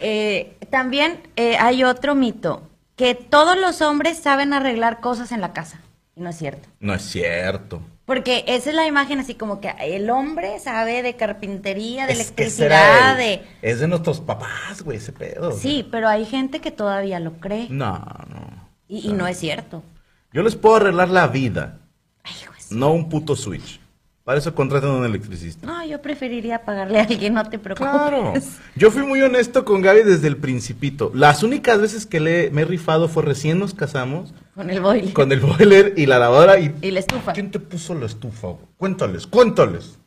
Eh, 0.00 0.56
también 0.70 1.20
eh, 1.36 1.56
hay 1.58 1.84
otro 1.84 2.14
mito, 2.14 2.62
que 2.96 3.14
todos 3.14 3.58
los 3.58 3.80
hombres 3.82 4.18
saben 4.18 4.52
arreglar 4.52 5.00
cosas 5.00 5.32
en 5.32 5.40
la 5.40 5.52
casa. 5.52 5.80
Y 6.16 6.20
no 6.20 6.30
es 6.30 6.36
cierto. 6.36 6.68
No 6.80 6.94
es 6.94 7.02
cierto. 7.02 7.80
Porque 8.04 8.44
esa 8.48 8.70
es 8.70 8.76
la 8.76 8.86
imagen 8.86 9.20
así 9.20 9.34
como 9.36 9.60
que 9.60 9.72
el 9.80 10.10
hombre 10.10 10.58
sabe 10.58 11.02
de 11.02 11.14
carpintería, 11.14 12.06
de 12.06 12.12
Es 12.14 12.18
electricidad, 12.20 13.12
el- 13.12 13.16
de... 13.40 13.46
Es 13.62 13.78
de 13.78 13.86
nuestros 13.86 14.20
papás, 14.20 14.82
güey, 14.82 14.98
ese 14.98 15.12
pedo. 15.12 15.52
Sí, 15.52 15.86
pero 15.90 16.08
hay 16.08 16.24
gente 16.26 16.60
que 16.60 16.72
todavía 16.72 17.20
lo 17.20 17.34
cree. 17.34 17.68
No, 17.70 17.98
no. 18.28 18.68
Y, 18.88 19.08
y 19.08 19.12
no 19.12 19.28
es 19.28 19.38
cierto. 19.38 19.84
Yo 20.32 20.42
les 20.42 20.56
puedo 20.56 20.76
arreglar 20.76 21.08
la 21.10 21.28
vida, 21.28 21.78
Ay, 22.24 22.34
no 22.70 22.92
un 22.92 23.08
puto 23.08 23.36
switch. 23.36 23.80
Para 24.24 24.38
eso 24.38 24.54
contratan 24.54 24.90
a 24.90 24.94
un 24.94 25.04
electricista. 25.04 25.66
No, 25.66 25.84
yo 25.84 26.00
preferiría 26.02 26.64
pagarle 26.64 27.00
a 27.00 27.04
alguien, 27.04 27.34
no 27.34 27.48
te 27.48 27.58
preocupes. 27.58 27.90
Claro. 27.90 28.34
Yo 28.76 28.90
fui 28.90 29.02
muy 29.02 29.22
honesto 29.22 29.64
con 29.64 29.80
Gaby 29.80 30.02
desde 30.02 30.28
el 30.28 30.36
principito. 30.36 31.10
Las 31.14 31.42
únicas 31.42 31.80
veces 31.80 32.04
que 32.06 32.20
le, 32.20 32.50
me 32.50 32.62
he 32.62 32.64
rifado 32.66 33.08
fue 33.08 33.22
recién 33.22 33.58
nos 33.58 33.72
casamos, 33.74 34.34
Con 34.54 34.68
el 34.70 34.80
boiler. 34.80 35.12
con 35.14 35.32
el 35.32 35.40
boiler 35.40 35.94
y 35.96 36.04
la 36.06 36.18
lavadora 36.18 36.60
y... 36.60 36.74
Y 36.82 36.90
la 36.90 37.00
estufa. 37.00 37.32
¿Quién 37.32 37.50
te 37.50 37.58
puso 37.60 37.94
la 37.94 38.06
estufa? 38.06 38.48
Cuéntales, 38.76 39.26
cuéntales. 39.26 39.98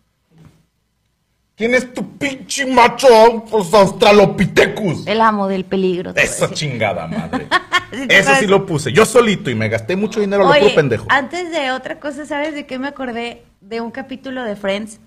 ¿Quién 1.63 1.75
es 1.75 1.93
tu 1.93 2.17
pinche 2.17 2.65
macho 2.65 3.07
pues, 3.49 3.73
australopithecus? 3.73 5.07
El 5.07 5.21
amo 5.21 5.47
del 5.47 5.63
peligro. 5.63 6.11
Esa 6.13 6.51
chingada 6.51 7.07
madre. 7.07 7.47
Sí, 7.93 8.07
Eso 8.09 8.31
sí 8.39 8.47
lo 8.47 8.65
puse. 8.65 8.91
Yo 8.91 9.05
solito 9.05 9.49
y 9.51 9.55
me 9.55 9.69
gasté 9.69 9.95
mucho 9.95 10.19
dinero 10.19 10.43
lo 10.43 10.49
Oye, 10.49 10.61
puro 10.61 10.73
pendejo. 10.75 11.05
antes 11.09 11.51
de 11.51 11.71
otra 11.71 11.99
cosa, 11.99 12.25
¿sabes 12.25 12.53
de 12.55 12.65
qué 12.65 12.79
me 12.79 12.87
acordé? 12.87 13.43
De 13.61 13.79
un 13.81 13.91
capítulo 13.91 14.43
de 14.43 14.55
Friends 14.57 14.99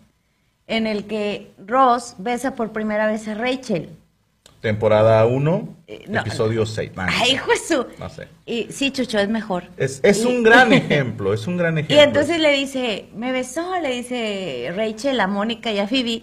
en 0.69 0.87
el 0.87 1.05
que 1.07 1.51
Ross 1.59 2.14
besa 2.19 2.55
por 2.55 2.71
primera 2.73 3.07
vez 3.09 3.27
a 3.29 3.35
Rachel. 3.35 3.90
Temporada 4.61 5.27
1, 5.27 5.69
Eh, 5.88 6.05
no, 6.09 6.21
episodio 6.21 6.64
6. 6.64 6.92
Ay, 6.97 7.33
hijo 7.33 7.51
de 7.51 7.57
su- 7.59 7.87
No 7.99 8.09
sé. 8.09 8.29
Y 8.47 8.69
sí, 8.71 8.92
Chucho, 8.92 9.19
es 9.19 9.29
mejor. 9.29 9.64
Es, 9.77 9.99
es 10.05 10.23
Y- 10.23 10.27
un 10.27 10.42
gran 10.45 10.73
ejemplo, 10.73 11.35
es 11.35 11.47
un 11.49 11.57
gran 11.57 11.77
Y 11.77 11.81
ejemplo. 11.81 12.01
entonces 12.03 12.38
le 12.38 12.53
dice, 12.53 13.09
me 13.16 13.33
besó, 13.33 13.79
le 13.83 13.90
dice 13.97 14.73
Rachel 14.77 15.19
a 15.21 15.27
Mónica 15.27 15.73
y 15.73 15.81
a 15.81 15.88
Phoebe. 15.88 16.23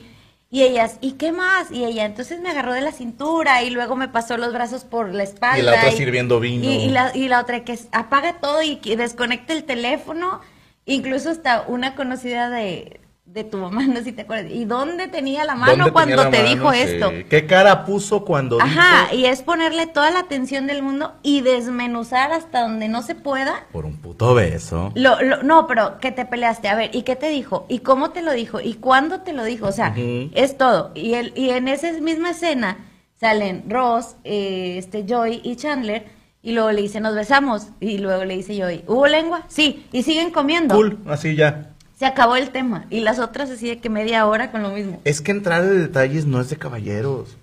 Y 0.54 0.62
ellas, 0.62 1.00
¿y 1.02 1.14
qué 1.14 1.32
más? 1.32 1.72
Y 1.72 1.84
ella, 1.84 2.06
entonces 2.06 2.40
me 2.40 2.48
agarró 2.48 2.74
de 2.74 2.82
la 2.82 2.92
cintura 2.92 3.64
y 3.64 3.72
luego 3.72 3.96
me 3.96 4.08
pasó 4.08 4.38
los 4.38 4.54
brazos 4.54 4.84
por 4.84 5.12
la 5.12 5.24
espalda. 5.24 5.58
Y 5.58 5.64
la 5.64 5.72
otra 5.72 5.92
sirviendo 5.94 6.40
vino. 6.40 6.64
Y, 6.64 6.76
y 6.76 6.90
la, 6.90 7.12
y 7.16 7.28
la 7.28 7.40
otra 7.40 7.64
que 7.64 7.76
apaga 7.92 8.40
todo 8.40 8.62
y 8.62 8.76
que 8.76 8.96
desconecta 8.96 9.52
el 9.52 9.64
teléfono. 9.64 10.42
Incluso 10.86 11.32
hasta 11.32 11.64
una 11.68 11.96
conocida 11.96 12.52
de, 12.52 13.00
de 13.34 13.44
tu 13.44 13.58
mamá, 13.58 13.82
no 13.88 13.96
sé 13.96 14.04
si 14.06 14.12
te 14.12 14.22
acuerdas. 14.22 14.52
¿Y 14.52 14.66
dónde 14.66 15.08
tenía 15.08 15.44
la 15.44 15.56
mano 15.56 15.72
¿Dónde 15.76 15.92
cuando 15.92 16.16
la 16.18 16.30
te 16.30 16.38
mano? 16.44 16.50
dijo 16.50 16.72
Sí. 16.74 16.80
esto? 16.82 17.12
¿Qué 17.30 17.46
cara 17.48 17.84
puso 17.84 18.24
cuando 18.26 18.62
Ajá, 18.62 19.08
dijo? 19.12 19.22
y 19.22 19.26
es 19.26 19.42
ponerle 19.42 19.88
toda 19.88 20.12
la 20.12 20.20
atención 20.20 20.68
del 20.68 20.84
mundo 20.84 21.14
y 21.24 21.42
desmenuzar 21.42 22.32
hasta 22.32 22.62
donde 22.62 22.88
no 22.90 23.02
se 23.02 23.16
pueda. 23.16 23.66
Por 23.72 23.86
un 23.86 23.98
puto 23.98 24.34
beso. 24.36 24.92
Lo, 24.96 25.20
lo- 25.22 25.42
no, 25.44 25.66
pero 25.68 25.98
que 26.00 26.12
te 26.12 26.26
peleaste. 26.26 26.68
A 26.68 26.76
ver, 26.76 26.92
¿y 26.94 27.02
qué 27.02 27.16
te 27.16 27.30
dijo? 27.30 27.66
¿Y 27.70 27.80
cómo 27.80 28.12
te 28.12 28.22
lo 28.22 28.32
dijo? 28.34 28.62
¿Y 28.62 28.76
cuándo 28.76 29.22
te 29.22 29.34
lo 29.34 29.44
dijo? 29.44 29.68
O 29.68 29.72
sea, 29.72 29.96
es 29.98 30.58
todo. 30.58 30.92
Y, 30.94 31.16
el, 31.16 31.34
y 31.36 31.50
en 31.50 31.68
esa 31.68 31.92
misma 31.94 32.30
escena 32.32 32.78
salen 33.20 33.64
Ross, 33.68 34.16
eh, 34.24 34.76
este 34.78 35.06
Joy 35.08 35.42
y 35.44 35.56
Chandler. 35.56 36.06
Y 36.46 36.52
luego 36.52 36.72
le 36.74 36.82
dice, 36.82 37.00
nos 37.00 37.16
besamos. 37.16 37.68
Y 37.80 38.00
luego 38.00 38.26
le 38.26 38.36
dice 38.36 38.54
Joy, 38.60 38.84
¿hubo 38.88 39.08
lengua? 39.08 39.44
Sí. 39.48 39.86
Y 39.94 40.04
siguen 40.04 40.30
comiendo. 40.30 40.76
Cool, 40.76 41.00
así 41.08 41.36
ya. 41.38 41.70
Se 42.04 42.08
acabó 42.08 42.36
el 42.36 42.50
tema. 42.50 42.86
Y 42.90 43.00
las 43.00 43.18
otras 43.18 43.50
así 43.50 43.70
de 43.70 43.80
que 43.80 43.90
media 43.90 44.26
hora 44.26 44.52
con 44.52 44.62
lo 44.62 44.72
mismo. 44.72 45.00
Es 45.06 45.22
que 45.22 45.32
entrar 45.32 45.64
en 45.64 45.84
detalles 45.84 46.26
no 46.26 46.42
es 46.42 46.50
de 46.50 46.58
caballeros. 46.58 47.38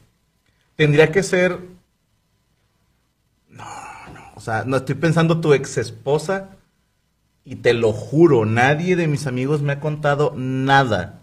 Tendría 0.76 1.10
que 1.10 1.22
ser. 1.22 1.60
No, 3.48 3.64
no. 4.12 4.20
O 4.36 4.40
sea, 4.42 4.64
no 4.66 4.76
estoy 4.76 4.96
pensando 4.96 5.40
tu 5.40 5.54
ex 5.54 5.78
esposa. 5.78 6.50
Y 7.42 7.56
te 7.56 7.72
lo 7.72 7.94
juro, 7.94 8.44
nadie 8.44 8.96
de 8.96 9.06
mis 9.06 9.26
amigos 9.26 9.62
me 9.62 9.72
ha 9.72 9.80
contado 9.80 10.34
nada. 10.36 11.22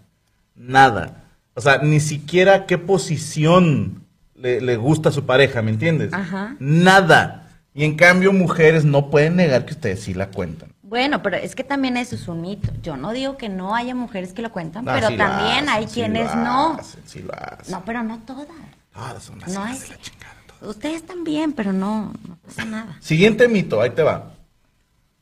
Nada. 0.56 1.22
O 1.54 1.60
sea, 1.60 1.78
ni 1.78 2.00
siquiera 2.00 2.66
qué 2.66 2.76
posición 2.76 4.04
le, 4.34 4.60
le 4.60 4.76
gusta 4.76 5.10
a 5.10 5.12
su 5.12 5.26
pareja, 5.26 5.62
¿me 5.62 5.70
entiendes? 5.70 6.12
Ajá. 6.12 6.56
Nada. 6.58 7.48
Y 7.72 7.84
en 7.84 7.94
cambio, 7.94 8.32
mujeres 8.32 8.84
no 8.84 9.10
pueden 9.10 9.36
negar 9.36 9.64
que 9.64 9.74
ustedes 9.74 10.00
sí 10.00 10.12
la 10.12 10.30
cuentan. 10.30 10.70
Bueno, 10.88 11.22
pero 11.22 11.36
es 11.36 11.54
que 11.54 11.64
también 11.64 11.98
eso 11.98 12.14
es 12.14 12.26
un 12.28 12.40
mito. 12.40 12.72
Yo 12.82 12.96
no 12.96 13.12
digo 13.12 13.36
que 13.36 13.50
no 13.50 13.74
haya 13.74 13.94
mujeres 13.94 14.32
que 14.32 14.40
lo 14.40 14.50
cuentan, 14.50 14.88
Ah, 14.88 14.94
pero 14.94 15.08
sí 15.08 15.16
también 15.18 15.68
hacen, 15.68 15.68
hay 15.68 15.86
sí 15.86 15.94
quienes 15.94 16.34
no. 16.34 16.78
sí. 17.04 17.22
No, 17.68 17.84
pero 17.84 18.02
no 18.02 18.18
todas. 18.20 18.46
Todas 18.94 19.22
son 19.22 19.38
las 19.38 19.52
No 19.52 19.62
hay- 19.64 19.78
de 19.78 19.88
la 19.88 19.98
chingada, 19.98 20.34
todas. 20.46 20.76
Ustedes 20.76 21.04
también, 21.04 21.52
pero 21.52 21.74
no, 21.74 22.12
no 22.26 22.38
pasa 22.42 22.64
nada. 22.64 22.96
Siguiente 23.00 23.48
mito, 23.48 23.82
ahí 23.82 23.90
te 23.90 24.02
va. 24.02 24.32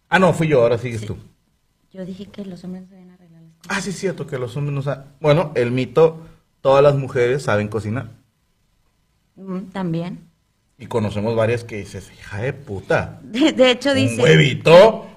Ah, 0.08 0.20
no, 0.20 0.32
fui 0.32 0.46
yo, 0.46 0.62
ahora 0.62 0.78
sigues 0.78 1.04
tú. 1.04 1.16
Yo 1.92 2.04
dije 2.04 2.26
que 2.26 2.44
los 2.44 2.62
hombres 2.62 2.84
no 2.84 2.90
deben 2.90 3.10
arreglar 3.10 3.42
las 3.42 3.52
cosas. 3.56 3.76
Ah, 3.76 3.80
sí, 3.80 3.90
es 3.90 3.98
cierto 3.98 4.26
que 4.28 4.38
los 4.38 4.56
hombres 4.56 4.72
no 4.74 4.82
saben. 4.82 5.06
Bueno, 5.20 5.50
el 5.56 5.72
mito, 5.72 6.24
todas 6.60 6.80
las 6.82 6.94
mujeres 6.94 7.42
saben 7.42 7.66
cocinar. 7.66 8.10
Mm, 9.34 9.70
también. 9.72 10.30
Y 10.78 10.86
conocemos 10.86 11.34
varias 11.34 11.64
que 11.64 11.78
dices, 11.78 12.08
hija 12.16 12.38
de 12.38 12.52
puta. 12.52 13.18
De, 13.24 13.52
de 13.52 13.70
hecho, 13.72 13.90
Un 13.90 13.96
dice. 13.96 14.22
huevito. 14.22 15.08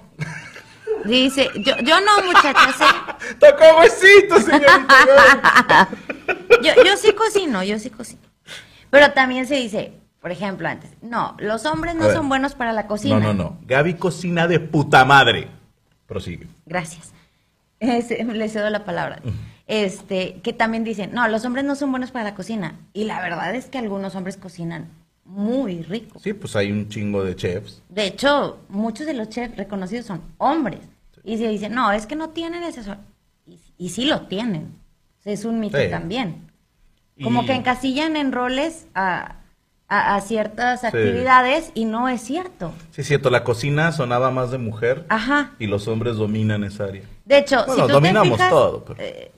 Dice, 1.04 1.50
yo, 1.56 1.76
yo 1.78 1.96
no, 2.00 2.26
muchachas, 2.26 2.80
¿eh? 2.80 3.34
Tocó 3.38 3.78
huesito, 3.78 4.40
señorita. 4.40 5.88
yo, 6.62 6.84
yo 6.84 6.96
sí 6.96 7.12
cocino, 7.12 7.62
yo 7.62 7.78
sí 7.78 7.90
cocino. 7.90 8.20
Pero 8.90 9.12
también 9.12 9.46
se 9.46 9.56
dice, 9.56 9.92
por 10.20 10.30
ejemplo, 10.30 10.68
antes, 10.68 10.90
no, 11.00 11.36
los 11.38 11.64
hombres 11.66 11.94
no 11.94 12.12
son 12.12 12.28
buenos 12.28 12.54
para 12.54 12.72
la 12.72 12.86
cocina. 12.86 13.18
no, 13.18 13.32
no, 13.32 13.44
no. 13.44 13.58
Gaby 13.62 13.94
cocina 13.94 14.46
de 14.46 14.60
puta 14.60 15.04
madre. 15.04 15.48
Prosigue. 16.06 16.48
Gracias. 16.66 17.12
Le 17.78 18.48
cedo 18.48 18.68
la 18.68 18.84
palabra. 18.84 19.22
Este, 19.66 20.40
que 20.42 20.52
también 20.52 20.84
dicen, 20.84 21.12
no, 21.12 21.26
los 21.28 21.44
hombres 21.44 21.64
no 21.64 21.76
son 21.76 21.92
buenos 21.92 22.10
para 22.10 22.24
la 22.24 22.34
cocina. 22.34 22.74
Y 22.92 23.04
la 23.04 23.20
verdad 23.20 23.54
es 23.54 23.66
que 23.66 23.78
algunos 23.78 24.14
hombres 24.16 24.36
cocinan 24.36 24.88
muy 25.30 25.82
rico. 25.82 26.18
Sí, 26.18 26.32
pues 26.32 26.56
hay 26.56 26.72
un 26.72 26.88
chingo 26.88 27.22
de 27.24 27.36
chefs. 27.36 27.82
De 27.88 28.04
hecho, 28.06 28.58
muchos 28.68 29.06
de 29.06 29.14
los 29.14 29.28
chefs 29.28 29.56
reconocidos 29.56 30.06
son 30.06 30.20
hombres. 30.38 30.80
Y 31.22 31.38
se 31.38 31.48
dicen, 31.48 31.72
no, 31.74 31.92
es 31.92 32.06
que 32.06 32.16
no 32.16 32.30
tienen 32.30 32.62
ese. 32.64 32.80
Y, 33.46 33.58
y 33.78 33.88
sí 33.90 34.06
lo 34.06 34.22
tienen. 34.22 34.74
Es 35.24 35.44
un 35.44 35.60
mito 35.60 35.78
Sí. 35.78 35.88
también. 35.88 36.50
Como 37.22 37.42
Y- 37.42 37.46
que 37.46 37.52
encasillan 37.52 38.16
en 38.16 38.32
roles 38.32 38.86
a, 38.94 39.36
a- 39.88 40.14
a 40.16 40.20
ciertas 40.20 40.80
Sí. 40.80 40.86
actividades 40.88 41.70
y 41.74 41.84
no 41.84 42.08
es 42.08 42.22
cierto. 42.22 42.72
Sí, 42.90 43.02
es 43.02 43.06
cierto, 43.06 43.30
la 43.30 43.44
cocina 43.44 43.92
sonaba 43.92 44.30
más 44.30 44.50
de 44.50 44.58
mujer 44.58 45.04
Ajá. 45.10 45.52
y 45.58 45.66
los 45.66 45.86
hombres 45.88 46.16
dominan 46.16 46.64
esa 46.64 46.84
área. 46.84 47.02
De 47.24 47.38
hecho, 47.38 47.56
Bueno, 47.66 47.74
si 47.74 47.80
tú 47.82 47.86
te 47.86 47.92
dominamos 47.92 48.32
fijas, 48.38 48.50
todo, 48.50 48.84
pero- 48.84 49.00
eh, 49.00 49.30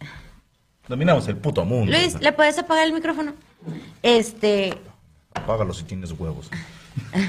Dominamos 0.88 1.26
el 1.28 1.36
puto 1.36 1.64
mundo. 1.64 1.92
Luis, 1.92 2.20
¿le 2.20 2.32
puedes 2.32 2.58
apagar 2.58 2.86
el 2.86 2.92
micrófono? 2.92 3.32
Este, 4.02 4.74
Apágalo 5.42 5.74
si 5.74 5.84
tienes 5.84 6.12
huevos. 6.12 6.50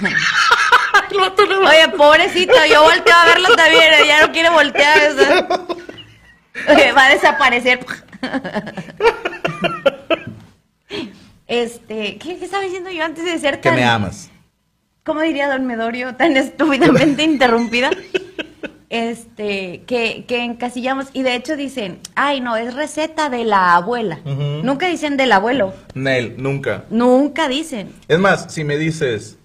oye, 1.13 1.89
pobrecito, 1.97 2.53
yo 2.69 2.83
volteo 2.83 3.15
a 3.15 3.25
verlo 3.25 3.55
también, 3.55 3.91
ya 4.05 4.25
no 4.25 4.31
quiere 4.31 4.49
voltear. 4.49 5.11
o 5.11 5.15
sea. 5.15 5.47
Oye, 6.75 6.91
va 6.91 7.05
a 7.05 7.09
desaparecer. 7.09 7.85
Este, 11.47 12.17
¿qué, 12.17 12.37
qué 12.37 12.45
estaba 12.45 12.63
diciendo 12.63 12.89
yo 12.89 13.03
antes 13.03 13.25
de 13.25 13.37
ser 13.37 13.55
Que 13.59 13.69
tan, 13.69 13.75
me 13.75 13.83
amas. 13.83 14.29
¿cómo 15.03 15.21
diría 15.21 15.49
Don 15.49 15.67
Medorio, 15.67 16.15
tan 16.15 16.37
estúpidamente 16.37 17.23
interrumpida? 17.31 17.91
Este, 18.93 19.81
que, 19.87 20.23
que 20.27 20.43
encasillamos, 20.43 21.07
y 21.13 21.23
de 21.23 21.33
hecho 21.35 21.55
dicen, 21.55 21.99
ay, 22.13 22.41
no, 22.41 22.55
es 22.57 22.75
receta 22.75 23.29
de 23.29 23.43
la 23.43 23.75
abuela. 23.75 24.19
Nunca 24.63 24.87
dicen 24.87 25.17
del 25.17 25.31
abuelo. 25.31 25.73
Nel, 25.95 26.35
nunca. 26.37 26.85
Nunca 26.91 27.47
dicen. 27.47 27.91
Es 28.07 28.19
más, 28.19 28.53
si 28.53 28.63
me 28.63 28.77
dices, 28.77 29.39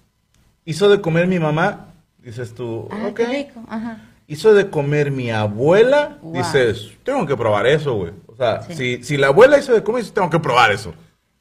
hizo 0.65 0.87
de 0.87 1.01
comer 1.01 1.25
mi 1.25 1.39
mamá, 1.39 1.87
dices 2.19 2.53
tú, 2.53 2.87
Ah, 2.91 3.07
ok. 3.07 3.15
qué 3.15 3.25
rico. 3.25 3.63
Ajá. 3.67 4.05
Hizo 4.27 4.53
de 4.53 4.69
comer 4.69 5.09
mi 5.09 5.31
abuela, 5.31 6.19
Wow. 6.21 6.33
dices, 6.33 6.91
tengo 7.03 7.25
que 7.25 7.35
probar 7.35 7.65
eso, 7.65 7.95
güey. 7.95 8.11
O 8.27 8.35
sea, 8.35 8.61
Sí. 8.61 8.75
si, 8.99 9.03
si 9.03 9.17
la 9.17 9.27
abuela 9.27 9.57
hizo 9.57 9.73
de 9.73 9.81
comer, 9.81 10.01
dices, 10.03 10.13
tengo 10.13 10.29
que 10.29 10.39
probar 10.39 10.71
eso. 10.71 10.93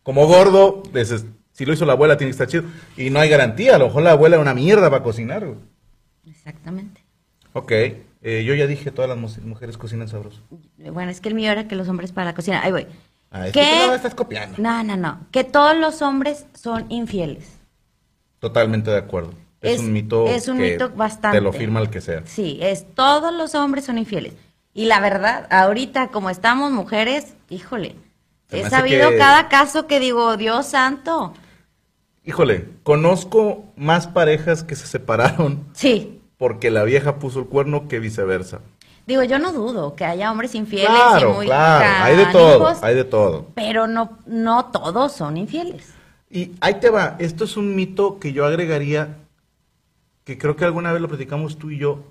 Como 0.03 0.27
gordo, 0.27 0.83
dices, 0.95 1.27
si 1.53 1.67
lo 1.67 1.75
hizo 1.75 1.85
la 1.85 1.93
abuela, 1.93 2.17
tiene 2.17 2.31
que 2.31 2.43
estar 2.43 2.47
chido. 2.47 2.65
Y 2.97 3.11
no 3.11 3.21
hay 3.21 3.29
garantía, 3.29 3.75
a 3.75 3.79
lo 3.79 3.89
mejor 3.89 4.03
la 4.03 4.13
abuela 4.13 4.37
era 4.37 4.43
una 4.43 4.55
mierda 4.55 4.89
para 4.89 5.03
cocinar, 5.03 5.45
güey. 5.45 5.59
Exactamente. 6.27 6.98
Ok, 7.53 7.73
eh, 7.73 8.45
yo 8.45 8.55
ya 8.55 8.67
dije, 8.67 8.91
todas 8.91 9.09
las 9.09 9.19
mu- 9.19 9.49
mujeres 9.49 9.77
cocinan 9.79 10.09
sabroso. 10.09 10.41
Bueno, 10.77 11.11
es 11.11 11.21
que 11.21 11.29
el 11.29 11.35
mío 11.35 11.51
era 11.51 11.67
que 11.69 11.77
los 11.77 11.89
hombres 11.89 12.13
para 12.13 12.27
la 12.27 12.35
cocina. 12.35 12.63
Ahí 12.63 12.73
voy. 12.73 12.87
Ah, 13.31 13.47
es 13.47 13.53
que 13.53 13.87
no 13.87 13.95
estás 13.95 14.15
copiando. 14.15 14.57
No, 14.59 14.83
no, 14.85 14.97
no. 14.97 15.21
Que 15.31 15.45
todos 15.45 15.77
los 15.77 16.01
hombres 16.03 16.47
son 16.55 16.87
infieles. 16.91 17.49
Totalmente 18.41 18.91
de 18.91 18.99
acuerdo. 18.99 19.33
Es, 19.61 19.75
Es- 19.75 19.81
un 19.81 19.93
mito 19.93 20.27
es 20.29 20.47
un 20.49 20.59
que 20.59 20.73
mito 20.73 20.91
bastante. 20.91 21.39
te 21.39 21.43
lo 21.43 21.53
firma 21.53 21.81
el 21.81 21.91
que 21.91 22.01
sea. 22.01 22.23
Sí, 22.27 22.59
es 22.63 22.87
todos 22.95 23.33
los 23.35 23.55
hombres 23.55 23.85
son 23.85 23.99
infieles. 23.99 24.35
Y 24.73 24.85
la 24.85 25.01
verdad, 25.01 25.47
ahorita 25.51 26.09
como 26.09 26.31
estamos 26.31 26.71
mujeres, 26.71 27.35
híjole, 27.51 27.97
he 28.51 28.69
sabido 28.71 29.11
que- 29.11 29.19
cada 29.19 29.49
caso 29.49 29.87
que 29.89 29.99
digo, 29.99 30.37
Dios 30.37 30.67
santo. 30.67 31.35
Híjole, 32.25 32.69
conozco 32.85 33.65
más 33.77 34.07
parejas 34.07 34.63
que 34.63 34.77
se 34.77 34.87
separaron 34.87 35.65
Sí. 35.73 36.18
Porque 36.39 36.71
la 36.71 36.85
vieja 36.85 37.19
puso 37.19 37.41
el 37.41 37.47
cuerno 37.47 37.89
que 37.89 37.99
viceversa. 37.99 38.61
Digo, 39.07 39.23
yo 39.25 39.39
no 39.39 39.53
dudo 39.53 39.97
que 39.97 40.05
haya 40.05 40.31
hombres 40.31 40.55
infieles 40.55 40.91
Claro, 40.91 41.31
y 41.31 41.35
muy 41.37 41.47
claro, 41.47 42.05
hay 42.05 42.17
de 42.17 42.27
todo, 42.27 42.77
hay 42.83 42.95
de 42.95 43.05
todo. 43.05 43.47
pero 43.55 43.87
no, 43.87 44.19
no 44.27 44.67
todos 44.67 45.13
son 45.13 45.37
infieles. 45.37 45.95
Y 46.31 46.53
ahí 46.61 46.75
te 46.75 46.91
va, 46.91 47.17
esto 47.19 47.45
es 47.45 47.57
un 47.57 47.75
mito 47.75 48.19
que 48.19 48.33
yo 48.33 48.45
agregaría, 48.45 49.17
que 50.25 50.37
creo 50.37 50.57
que 50.57 50.67
alguna 50.67 50.93
vez 50.93 51.01
lo 51.01 51.09
platicamos 51.09 51.57
tú 51.59 51.71
y 51.71 51.79
yo. 51.79 52.05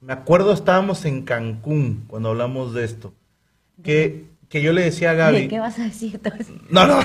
Me 0.00 0.12
acuerdo, 0.12 0.52
estábamos 0.52 1.04
en 1.06 1.22
Cancún 1.22 2.04
cuando 2.06 2.28
hablamos 2.28 2.74
de 2.74 2.84
esto, 2.84 3.14
que, 3.82 4.26
que 4.50 4.60
yo 4.60 4.72
le 4.74 4.82
decía 4.82 5.12
a 5.12 5.14
Gaby... 5.14 5.48
¿Qué 5.48 5.58
vas 5.58 5.78
a 5.78 5.84
decir? 5.84 6.20
No, 6.70 6.86
no, 6.86 7.00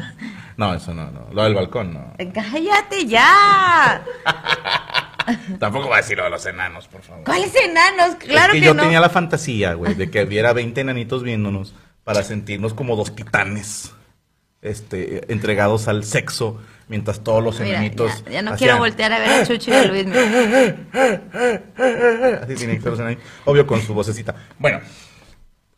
no, 0.56 0.74
eso 0.74 0.94
no, 0.94 1.10
no, 1.10 1.26
lo 1.32 1.42
del 1.42 1.54
balcón, 1.54 1.92
no. 1.92 2.14
Cállate 2.32 3.06
ya. 3.06 4.04
Tampoco 5.58 5.88
va 5.88 5.96
a 5.96 6.00
decir 6.00 6.16
lo 6.18 6.24
de 6.24 6.30
los 6.30 6.44
enanos, 6.46 6.88
por 6.88 7.02
favor. 7.02 7.24
¿Cuáles 7.24 7.54
enanos? 7.54 8.16
Claro 8.16 8.48
es 8.48 8.54
que, 8.54 8.60
que, 8.60 8.66
yo 8.66 8.74
no. 8.74 8.82
tenía 8.82 9.00
la 9.00 9.08
fantasía, 9.10 9.74
güey, 9.74 9.94
de 9.94 10.10
que 10.10 10.22
hubiera 10.24 10.52
20 10.52 10.80
enanitos 10.80 11.22
viéndonos 11.22 11.74
para 12.04 12.22
sentirnos 12.22 12.74
como 12.74 12.96
dos 12.96 13.14
titanes, 13.14 13.92
este, 14.62 15.32
entregados 15.32 15.88
al 15.88 16.04
sexo, 16.04 16.60
mientras 16.88 17.22
todos 17.22 17.42
los 17.42 17.60
Mira, 17.60 17.78
enanitos. 17.78 18.24
ya, 18.24 18.30
ya 18.32 18.42
no 18.42 18.50
hacían- 18.52 18.58
quiero 18.58 18.78
voltear 18.78 19.12
a 19.12 19.18
ver 19.18 19.28
a 19.30 19.46
Chucho 19.46 19.70
y 19.70 19.74
a 19.74 19.84
Luis. 19.84 20.06
Así 22.42 22.54
tienen 22.56 22.76
que 22.76 22.82
ser 22.82 22.90
los 22.90 23.00
enanitos, 23.00 23.24
obvio 23.44 23.66
con 23.66 23.80
su 23.82 23.94
vocecita. 23.94 24.34
Bueno, 24.58 24.80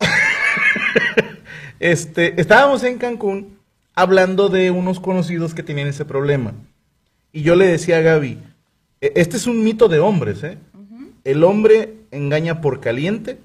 este, 1.81 2.41
estábamos 2.41 2.83
en 2.85 2.99
Cancún 2.99 3.59
hablando 3.95 4.49
de 4.49 4.71
unos 4.71 5.01
conocidos 5.01 5.55
que 5.55 5.63
tenían 5.63 5.89
ese 5.89 6.05
problema. 6.05 6.53
Y 7.33 7.43
yo 7.43 7.57
le 7.57 7.67
decía 7.67 7.99
a 7.99 8.01
Gaby, 8.01 8.33
"E- 8.33 8.39
este 9.15 9.37
es 9.37 9.47
un 9.47 9.63
mito 9.65 9.89
de 9.89 9.99
hombres, 9.99 10.43
¿eh? 10.45 10.59
El 11.25 11.45
hombre 11.45 11.95
engaña 12.11 12.61
por 12.61 12.81
caliente, 12.81 13.39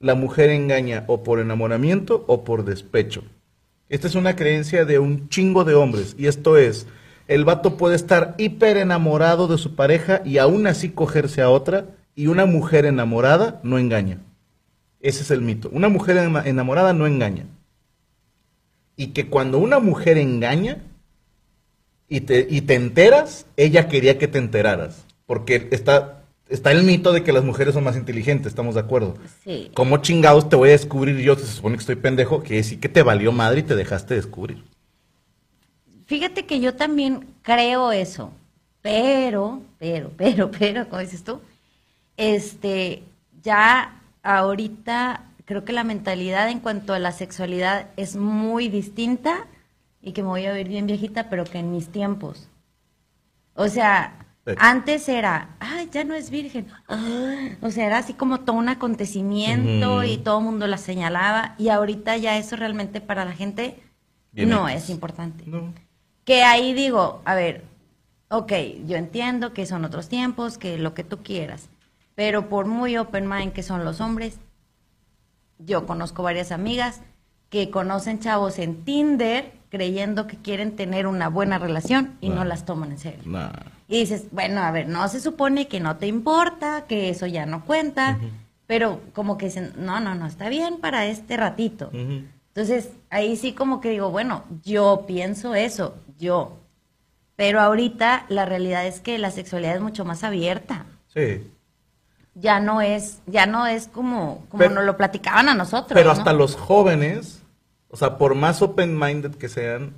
la 0.00 0.14
mujer 0.14 0.50
engaña 0.50 1.04
o 1.06 1.22
por 1.22 1.40
enamoramiento 1.40 2.24
o 2.26 2.44
por 2.44 2.64
despecho. 2.64 3.22
Esta 3.88 4.06
es 4.06 4.14
una 4.14 4.36
creencia 4.36 4.84
de 4.84 4.98
un 4.98 5.28
chingo 5.28 5.64
de 5.64 5.74
hombres. 5.74 6.14
Y 6.18 6.26
esto 6.26 6.56
es, 6.56 6.86
el 7.26 7.44
vato 7.44 7.76
puede 7.76 7.96
estar 7.96 8.34
hiper 8.38 8.76
enamorado 8.76 9.48
de 9.48 9.58
su 9.58 9.74
pareja 9.74 10.22
y 10.24 10.38
aún 10.38 10.66
así 10.66 10.90
cogerse 10.90 11.42
a 11.42 11.50
otra. 11.50 11.86
Y 12.14 12.26
una 12.26 12.46
mujer 12.46 12.84
enamorada 12.84 13.60
no 13.62 13.78
engaña. 13.78 14.18
Ese 15.00 15.22
es 15.22 15.30
el 15.30 15.40
mito. 15.40 15.70
Una 15.72 15.88
mujer 15.88 16.16
ena- 16.16 16.42
enamorada 16.46 16.92
no 16.92 17.06
engaña. 17.06 17.46
Y 18.96 19.08
que 19.08 19.28
cuando 19.28 19.58
una 19.58 19.78
mujer 19.78 20.18
engaña 20.18 20.82
y 22.08 22.22
te, 22.22 22.46
y 22.48 22.62
te 22.62 22.74
enteras, 22.74 23.46
ella 23.56 23.88
quería 23.88 24.18
que 24.18 24.28
te 24.28 24.38
enteraras. 24.38 25.04
Porque 25.26 25.68
está, 25.72 26.24
está 26.48 26.72
el 26.72 26.84
mito 26.84 27.12
de 27.12 27.22
que 27.22 27.32
las 27.32 27.44
mujeres 27.44 27.74
son 27.74 27.84
más 27.84 27.96
inteligentes, 27.96 28.48
estamos 28.48 28.74
de 28.74 28.80
acuerdo. 28.80 29.16
Sí. 29.44 29.70
¿Cómo 29.74 29.98
chingados 29.98 30.48
te 30.48 30.56
voy 30.56 30.70
a 30.70 30.72
descubrir 30.72 31.18
yo? 31.18 31.36
Se 31.36 31.46
supone 31.46 31.76
que 31.76 31.80
estoy 31.80 31.96
pendejo, 31.96 32.42
que 32.42 32.62
sí 32.62 32.78
que 32.78 32.88
te 32.88 33.02
valió 33.02 33.32
madre 33.32 33.60
y 33.60 33.64
te 33.64 33.76
dejaste 33.76 34.14
descubrir. 34.14 34.64
Fíjate 36.06 36.46
que 36.46 36.60
yo 36.60 36.74
también 36.74 37.26
creo 37.42 37.92
eso, 37.92 38.32
pero, 38.80 39.60
pero, 39.78 40.10
pero, 40.16 40.50
pero, 40.50 40.88
como 40.88 41.02
dices 41.02 41.22
tú, 41.22 41.40
este, 42.16 43.02
ya 43.42 44.00
ahorita 44.22 45.24
creo 45.44 45.66
que 45.66 45.74
la 45.74 45.84
mentalidad 45.84 46.48
en 46.48 46.60
cuanto 46.60 46.94
a 46.94 46.98
la 46.98 47.12
sexualidad 47.12 47.88
es 47.96 48.16
muy 48.16 48.68
distinta 48.68 49.46
y 50.00 50.12
que 50.12 50.22
me 50.22 50.28
voy 50.28 50.46
a 50.46 50.52
ver 50.52 50.68
bien 50.68 50.86
viejita, 50.86 51.28
pero 51.28 51.44
que 51.44 51.58
en 51.58 51.72
mis 51.72 51.88
tiempos. 51.88 52.48
O 53.54 53.68
sea, 53.68 54.24
Sí. 54.46 54.54
antes 54.58 55.08
era, 55.10 55.56
ay, 55.60 55.90
ya 55.92 56.04
no 56.04 56.14
es 56.14 56.30
virgen. 56.30 56.68
Ah, 56.88 57.48
o 57.60 57.70
sea, 57.70 57.84
era 57.86 57.98
así 57.98 58.14
como 58.14 58.40
todo 58.40 58.56
un 58.56 58.70
acontecimiento 58.70 60.04
y 60.04 60.16
todo 60.16 60.38
el 60.38 60.44
mundo 60.46 60.66
la 60.66 60.78
señalaba 60.78 61.54
y 61.58 61.68
ahorita 61.68 62.16
ya 62.16 62.38
eso 62.38 62.56
realmente 62.56 63.02
para 63.02 63.26
la 63.26 63.32
gente 63.32 63.82
Bien 64.32 64.48
no 64.48 64.66
es 64.68 64.88
importante. 64.88 65.44
No. 65.46 65.74
Que 66.24 66.44
ahí 66.44 66.72
digo, 66.72 67.20
a 67.26 67.34
ver, 67.34 67.64
ok, 68.30 68.52
yo 68.86 68.96
entiendo 68.96 69.52
que 69.52 69.66
son 69.66 69.84
otros 69.84 70.08
tiempos, 70.08 70.56
que 70.56 70.78
lo 70.78 70.94
que 70.94 71.04
tú 71.04 71.22
quieras, 71.22 71.68
pero 72.14 72.48
por 72.48 72.64
muy 72.64 72.96
open 72.96 73.28
mind 73.28 73.52
que 73.52 73.62
son 73.62 73.84
los 73.84 74.00
hombres, 74.00 74.38
yo 75.58 75.84
conozco 75.84 76.22
varias 76.22 76.52
amigas 76.52 77.02
que 77.50 77.70
conocen 77.70 78.18
chavos 78.20 78.58
en 78.58 78.84
Tinder 78.84 79.57
creyendo 79.70 80.26
que 80.26 80.36
quieren 80.36 80.76
tener 80.76 81.06
una 81.06 81.28
buena 81.28 81.58
relación 81.58 82.16
y 82.20 82.30
no 82.30 82.44
las 82.44 82.64
toman 82.64 82.92
en 82.92 82.98
serio. 82.98 83.20
Nah. 83.24 83.50
Y 83.86 84.00
dices, 84.00 84.26
bueno, 84.30 84.62
a 84.62 84.70
ver, 84.70 84.88
no 84.88 85.08
se 85.08 85.20
supone 85.20 85.68
que 85.68 85.80
no 85.80 85.96
te 85.96 86.06
importa, 86.06 86.84
que 86.86 87.08
eso 87.10 87.26
ya 87.26 87.46
no 87.46 87.64
cuenta, 87.64 88.18
pero 88.66 89.00
como 89.14 89.38
que 89.38 89.46
dicen, 89.46 89.72
no, 89.76 90.00
no, 90.00 90.14
no, 90.14 90.26
está 90.26 90.48
bien 90.48 90.78
para 90.78 91.06
este 91.06 91.36
ratito. 91.36 91.90
Entonces, 91.92 92.90
ahí 93.10 93.36
sí 93.36 93.52
como 93.52 93.80
que 93.80 93.90
digo, 93.90 94.10
bueno, 94.10 94.44
yo 94.64 95.04
pienso 95.06 95.54
eso, 95.54 95.94
yo. 96.18 96.58
Pero 97.36 97.60
ahorita 97.60 98.26
la 98.28 98.44
realidad 98.46 98.84
es 98.86 99.00
que 99.00 99.16
la 99.18 99.30
sexualidad 99.30 99.76
es 99.76 99.80
mucho 99.80 100.04
más 100.04 100.24
abierta. 100.24 100.86
Sí. 101.14 101.50
Ya 102.34 102.60
no 102.60 102.80
es, 102.82 103.20
ya 103.26 103.46
no 103.46 103.66
es 103.66 103.86
como, 103.88 104.44
como 104.48 104.58
Pero- 104.58 104.74
nos 104.74 104.84
lo 104.84 104.96
platicaban 104.96 105.48
a 105.48 105.54
nosotros. 105.54 105.92
Pero 105.94 106.12
¿no? 106.12 106.18
hasta 106.18 106.32
los 106.32 106.56
jóvenes, 106.56 107.37
o 107.90 107.96
sea, 107.96 108.18
por 108.18 108.34
más 108.34 108.60
open-minded 108.62 109.32
que 109.36 109.48
sean, 109.48 109.94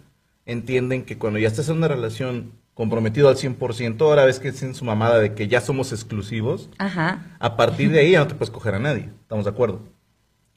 entienden 0.46 1.04
que 1.04 1.18
cuando 1.18 1.38
ya 1.38 1.48
estás 1.48 1.68
en 1.68 1.76
una 1.78 1.88
relación 1.88 2.52
comprometido 2.74 3.28
al 3.28 3.36
100%, 3.36 4.00
ahora 4.00 4.24
ves 4.24 4.38
que 4.40 4.48
es 4.48 4.62
en 4.62 4.74
su 4.74 4.84
mamada 4.84 5.18
de 5.18 5.34
que 5.34 5.48
ya 5.48 5.60
somos 5.60 5.92
exclusivos, 5.92 6.70
Ajá. 6.78 7.36
a 7.38 7.56
partir 7.56 7.90
de 7.90 8.00
ahí 8.00 8.12
ya 8.12 8.20
no 8.20 8.26
te 8.28 8.34
puedes 8.34 8.50
coger 8.50 8.74
a 8.74 8.78
nadie. 8.78 9.10
¿Estamos 9.22 9.44
de 9.44 9.50
acuerdo? 9.50 9.80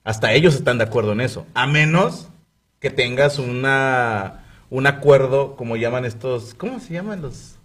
Hasta 0.04 0.32
ellos 0.34 0.56
están 0.56 0.78
de 0.78 0.86
acuerdo 0.86 1.12
en 1.13 1.22
eso. 1.22 1.46
A 1.54 1.67
menos 1.67 2.30
que 2.80 2.89
tengas 2.89 3.39
una, 3.39 4.46
un 4.69 4.88
acuerdo, 4.88 5.56
como 5.56 5.76
llaman 5.76 6.06
estos, 6.06 6.54
¿cómo 6.56 6.80
se 6.80 6.93
llaman 6.93 7.22
los? 7.22 7.58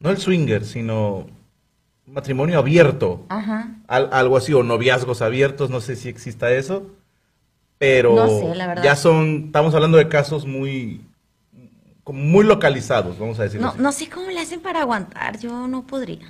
No 0.00 0.10
el 0.10 0.18
swinger, 0.18 0.64
sino 0.64 1.26
matrimonio 2.06 2.58
abierto. 2.58 3.24
Ajá. 3.28 3.76
Al- 3.88 4.10
algo 4.12 4.36
así, 4.36 4.52
o 4.52 4.62
noviazgos 4.62 5.22
abiertos, 5.22 5.70
no 5.70 5.80
sé 5.80 5.96
si 5.96 6.08
exista 6.08 6.50
eso, 6.52 6.86
pero 7.78 8.14
No 8.14 8.28
sé, 8.28 8.54
la 8.54 8.66
verdad. 8.66 8.82
ya 8.82 8.96
son, 8.96 9.44
estamos 9.46 9.74
hablando 9.74 9.96
de 9.98 10.08
casos 10.08 10.46
muy, 10.46 11.00
muy 12.06 12.44
localizados, 12.44 13.18
vamos 13.18 13.38
a 13.38 13.44
decirlo 13.44 13.66
No, 13.66 13.72
así. 13.72 13.82
no 13.82 13.92
sé 13.92 14.08
cómo 14.08 14.30
le 14.30 14.40
hacen 14.40 14.60
para 14.60 14.80
aguantar, 14.80 15.38
yo 15.38 15.68
no 15.68 15.86
podría. 15.86 16.26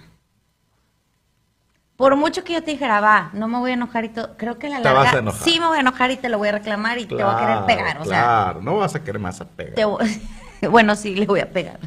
Por 1.97 2.15
mucho 2.15 2.45
que 2.45 2.53
yo 2.53 2.63
te 2.63 2.71
dijera, 2.71 3.01
va, 3.01 3.31
no 3.33 3.49
me 3.49 3.59
voy 3.59 3.73
a 3.73 3.75
enojar 3.75 4.05
y 4.05 4.09
todo, 4.11 4.37
creo 4.37 4.57
que 4.59 4.69
a 4.69 4.71
la 4.71 4.77
Te 4.79 4.85
larga 4.85 5.01
vas 5.03 5.15
a 5.15 5.19
enojar. 5.19 5.43
sí 5.43 5.59
me 5.59 5.67
voy 5.67 5.79
a 5.79 5.81
enojar 5.81 6.11
y 6.13 6.17
te 6.17 6.29
lo 6.29 6.39
voy 6.39 6.49
a 6.49 6.53
reclamar 6.53 6.99
y 6.99 7.07
te 7.07 7.15
voy 7.17 7.25
a 7.27 7.37
querer 7.39 7.67
pegar, 7.79 7.99
o 8.01 8.05
sea, 8.05 8.23
Claro, 8.23 8.63
no 8.63 8.77
vas 8.77 8.95
a 8.95 9.03
querer 9.03 9.21
más 9.21 9.41
a 9.41 9.49
pegar. 9.49 9.75
te 9.75 9.85
voy- 9.85 10.07
bueno, 10.71 10.95
sí, 10.95 11.17
le 11.17 11.27
voy 11.27 11.41
a 11.41 11.51
pegar. 11.51 11.81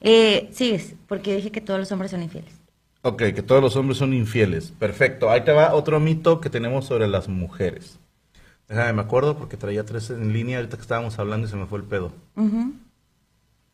Eh, 0.00 0.48
sigues, 0.52 0.94
porque 1.06 1.36
dije 1.36 1.52
que 1.52 1.60
todos 1.60 1.78
los 1.78 1.90
hombres 1.92 2.10
son 2.10 2.22
infieles. 2.22 2.52
Ok, 3.02 3.18
que 3.32 3.42
todos 3.42 3.62
los 3.62 3.76
hombres 3.76 3.98
son 3.98 4.12
infieles. 4.12 4.72
Perfecto. 4.76 5.30
Ahí 5.30 5.42
te 5.44 5.52
va 5.52 5.72
otro 5.72 6.00
mito 6.00 6.40
que 6.40 6.50
tenemos 6.50 6.86
sobre 6.86 7.06
las 7.06 7.28
mujeres. 7.28 7.98
Me 8.68 9.00
acuerdo 9.00 9.38
porque 9.38 9.56
traía 9.56 9.84
tres 9.84 10.10
en 10.10 10.32
línea 10.32 10.58
ahorita 10.58 10.76
que 10.76 10.82
estábamos 10.82 11.18
hablando 11.18 11.46
y 11.46 11.50
se 11.50 11.56
me 11.56 11.66
fue 11.66 11.78
el 11.78 11.84
pedo. 11.84 12.12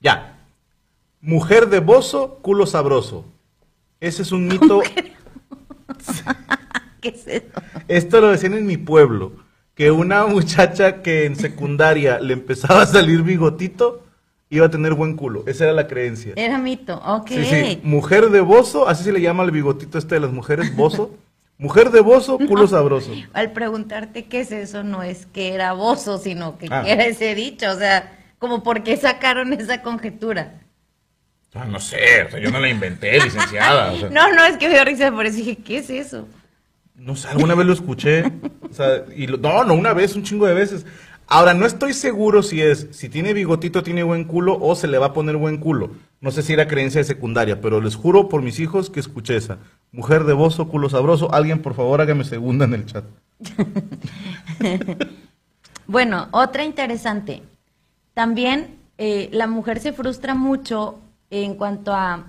Ya. 0.01 0.39
Mujer 1.21 1.69
de 1.69 1.81
bozo, 1.81 2.39
culo 2.43 2.67
sabroso. 2.67 3.25
Ese 4.01 4.23
es 4.23 4.31
un 4.31 4.47
mito. 4.47 4.83
¿Qué 7.01 7.09
es 7.09 7.27
eso? 7.27 7.47
Esto 7.89 8.21
lo 8.21 8.29
decían 8.29 8.55
en 8.55 8.67
mi 8.67 8.77
pueblo. 8.77 9.33
Que 9.75 9.91
una 9.91 10.27
muchacha 10.27 11.03
que 11.03 11.25
en 11.25 11.35
secundaria 11.35 12.21
le 12.21 12.35
empezaba 12.35 12.83
a 12.83 12.87
salir 12.87 13.23
bigotito 13.23 14.05
iba 14.49 14.67
a 14.67 14.71
tener 14.71 14.95
buen 14.95 15.17
culo. 15.17 15.43
Esa 15.47 15.65
era 15.65 15.73
la 15.73 15.89
creencia. 15.89 16.35
Era 16.37 16.59
mito, 16.59 17.01
ok. 17.05 17.29
Sí, 17.29 17.45
sí. 17.45 17.81
Mujer 17.83 18.31
de 18.31 18.41
bozo, 18.41 18.89
así 18.89 19.03
se 19.03 19.13
le 19.13 19.21
llama 19.21 19.43
al 19.43 19.51
bigotito 19.51 19.99
este 19.99 20.15
de 20.15 20.21
las 20.21 20.33
mujeres, 20.33 20.75
bozo. 20.77 21.11
Mujer 21.59 21.91
de 21.91 22.01
bozo, 22.01 22.39
culo 22.49 22.67
sabroso. 22.67 23.13
Al 23.33 23.53
preguntarte 23.53 24.25
qué 24.27 24.41
es 24.41 24.53
eso, 24.53 24.83
no 24.83 25.03
es 25.03 25.27
que 25.27 25.55
era 25.55 25.73
bozo, 25.73 26.19
sino 26.19 26.59
que 26.59 26.69
Ah. 26.71 26.83
era 26.87 27.05
ese 27.05 27.35
dicho. 27.35 27.71
O 27.71 27.77
sea, 27.79 28.13
como 28.39 28.63
por 28.63 28.83
qué 28.83 28.97
sacaron 28.97 29.53
esa 29.53 29.83
conjetura. 29.83 30.61
Ah, 31.55 31.67
no 31.67 31.79
sé, 31.79 32.25
o 32.27 32.31
sea, 32.31 32.41
yo 32.41 32.51
no 32.51 32.59
la 32.59 32.69
inventé, 32.69 33.13
licenciada. 33.21 33.93
o 33.93 33.97
sea, 33.99 34.09
No, 34.11 34.33
no, 34.33 34.45
es 34.45 34.57
que 34.57 34.67
me 34.69 34.75
dio 34.75 34.85
risa, 34.85 35.13
por 35.13 35.25
eso 35.25 35.37
dije, 35.37 35.57
¿qué 35.57 35.79
es 35.79 35.89
eso? 35.91 36.27
No 36.97 37.15
sé, 37.15 37.29
alguna 37.29 37.55
vez 37.55 37.67
lo 37.67 37.73
escuché. 37.73 38.25
O 38.69 38.73
sea, 38.75 39.05
y 39.15 39.29
lo- 39.29 39.37
no, 39.39 39.63
no 39.65 39.75
una 39.75 39.93
vez, 39.93 40.17
un 40.17 40.25
chingo 40.25 40.47
de 40.47 40.55
veces. 40.55 40.85
Ahora, 41.29 41.55
no 41.55 41.65
estoy 41.65 41.95
seguro 41.95 42.43
si 42.43 42.61
es, 42.61 42.89
si 42.91 43.09
tiene 43.09 43.33
bigotito 43.33 43.83
tiene 43.85 44.03
buen 44.03 44.25
culo 44.25 44.59
o 44.61 44.75
se 44.75 44.89
le 44.89 44.99
va 44.99 45.07
a 45.07 45.13
poner 45.13 45.37
buen 45.37 45.57
culo. 45.59 45.93
No 46.25 46.31
sé 46.31 46.43
si 46.43 46.55
era 46.55 46.67
creencia 46.67 47.03
de 47.03 47.05
secundaria, 47.05 47.61
pero 47.61 47.83
les 47.83 47.97
juro 47.97 48.31
por 48.31 48.41
mis 48.41 48.59
hijos 48.59 48.89
que 48.89 48.99
escuché 48.99 49.37
esa. 49.37 49.59
Mujer 49.93 50.25
de 50.25 50.33
bozo, 50.33 50.69
culo 50.69 50.89
sabroso. 50.89 51.35
Alguien, 51.35 51.61
por 51.61 51.75
favor, 51.75 52.01
hágame 52.01 52.25
segunda 52.25 52.65
en 52.65 52.73
el 52.73 52.87
chat. 52.87 53.05
Bueno, 55.87 56.29
otra 56.31 56.65
interesante. 56.65 57.43
También 58.15 58.79
eh, 58.97 59.29
la 59.33 59.47
mujer 59.47 59.81
se 59.81 59.93
frustra 59.93 60.35
mucho 60.35 60.99
en 61.29 61.57
cuanto 61.57 61.93
a... 61.93 62.25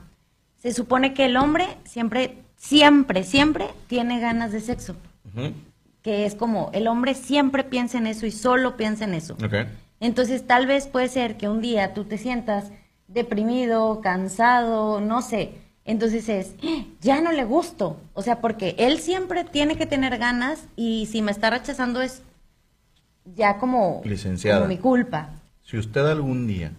Se 0.58 0.74
supone 0.74 1.14
que 1.14 1.24
el 1.24 1.38
hombre 1.38 1.66
siempre, 1.86 2.40
siempre, 2.58 3.24
siempre 3.24 3.68
tiene 3.88 4.20
ganas 4.20 4.52
de 4.52 4.60
sexo. 4.60 4.98
Que 6.02 6.26
es 6.26 6.36
como, 6.36 6.70
el 6.74 6.88
hombre 6.88 7.14
siempre 7.14 7.64
piensa 7.64 7.98
en 7.98 8.08
eso 8.08 8.26
y 8.26 8.32
solo 8.32 8.76
piensa 8.76 9.06
en 9.06 9.14
eso. 9.14 9.38
Entonces, 10.02 10.46
tal 10.46 10.68
vez 10.68 10.88
puede 10.88 11.08
ser 11.08 11.38
que 11.38 11.48
un 11.48 11.62
día 11.62 11.94
tú 11.94 12.04
te 12.04 12.18
sientas 12.18 12.74
deprimido, 13.08 14.02
cansado, 14.02 15.00
no 15.02 15.22
sé. 15.22 15.54
Entonces 15.86 16.28
es, 16.30 16.56
"Ah, 16.64 16.84
ya 17.02 17.22
no 17.22 17.32
le 17.32 17.44
gusto. 17.46 17.98
O 18.14 18.22
sea, 18.24 18.42
porque 18.42 18.76
él 18.80 19.00
siempre 19.00 19.44
tiene 19.44 19.78
que 19.78 19.86
tener 19.86 20.18
ganas 20.18 20.66
y 20.76 21.06
si 21.12 21.22
me 21.22 21.32
está 21.32 21.50
rechazando 21.52 22.02
es 22.02 22.24
ya 23.36 23.58
como, 23.60 24.02
Licenciada. 24.06 24.60
como 24.62 24.70
mi 24.70 24.78
culpa. 24.80 25.30
Si 25.64 25.78
usted 25.78 26.06
algún 26.06 26.48
día 26.48 26.74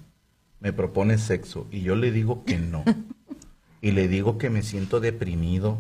me 0.61 0.73
propone 0.73 1.19
sexo 1.19 1.67
y 1.71 1.83
yo 1.83 1.95
le 1.97 2.11
digo 2.11 2.45
que 2.45 2.57
no, 2.59 2.85
y 3.81 3.93
le 3.93 4.09
digo 4.09 4.39
que 4.39 4.51
me 4.51 4.63
siento 4.63 5.01
deprimido 5.01 5.79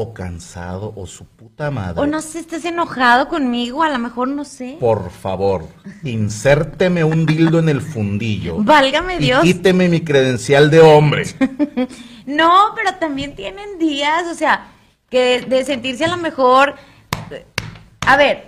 o 0.00 0.14
cansado 0.14 0.92
o 0.96 1.06
su 1.06 1.24
puta 1.26 1.70
madre. 1.70 2.00
O 2.00 2.06
no 2.06 2.20
sé, 2.22 2.38
estás 2.40 2.64
enojado 2.64 3.28
conmigo, 3.28 3.82
a 3.82 3.88
lo 3.90 3.98
mejor 3.98 4.28
no 4.28 4.44
sé. 4.44 4.76
Por 4.80 5.10
favor, 5.10 5.66
insérteme 6.02 7.04
un 7.04 7.26
dildo 7.26 7.58
en 7.58 7.68
el 7.68 7.80
fundillo. 7.80 8.56
Válgame 8.58 9.16
y 9.16 9.18
Dios. 9.18 9.42
quíteme 9.42 9.88
mi 9.88 10.00
credencial 10.02 10.70
de 10.70 10.80
hombre. 10.80 11.24
No, 12.26 12.74
pero 12.76 12.94
también 13.00 13.34
tienen 13.34 13.78
días, 13.80 14.24
o 14.30 14.34
sea, 14.34 14.68
que 15.08 15.40
de 15.40 15.64
sentirse 15.64 16.04
a 16.04 16.08
lo 16.08 16.16
mejor. 16.16 16.76
A 18.06 18.16
ver, 18.16 18.44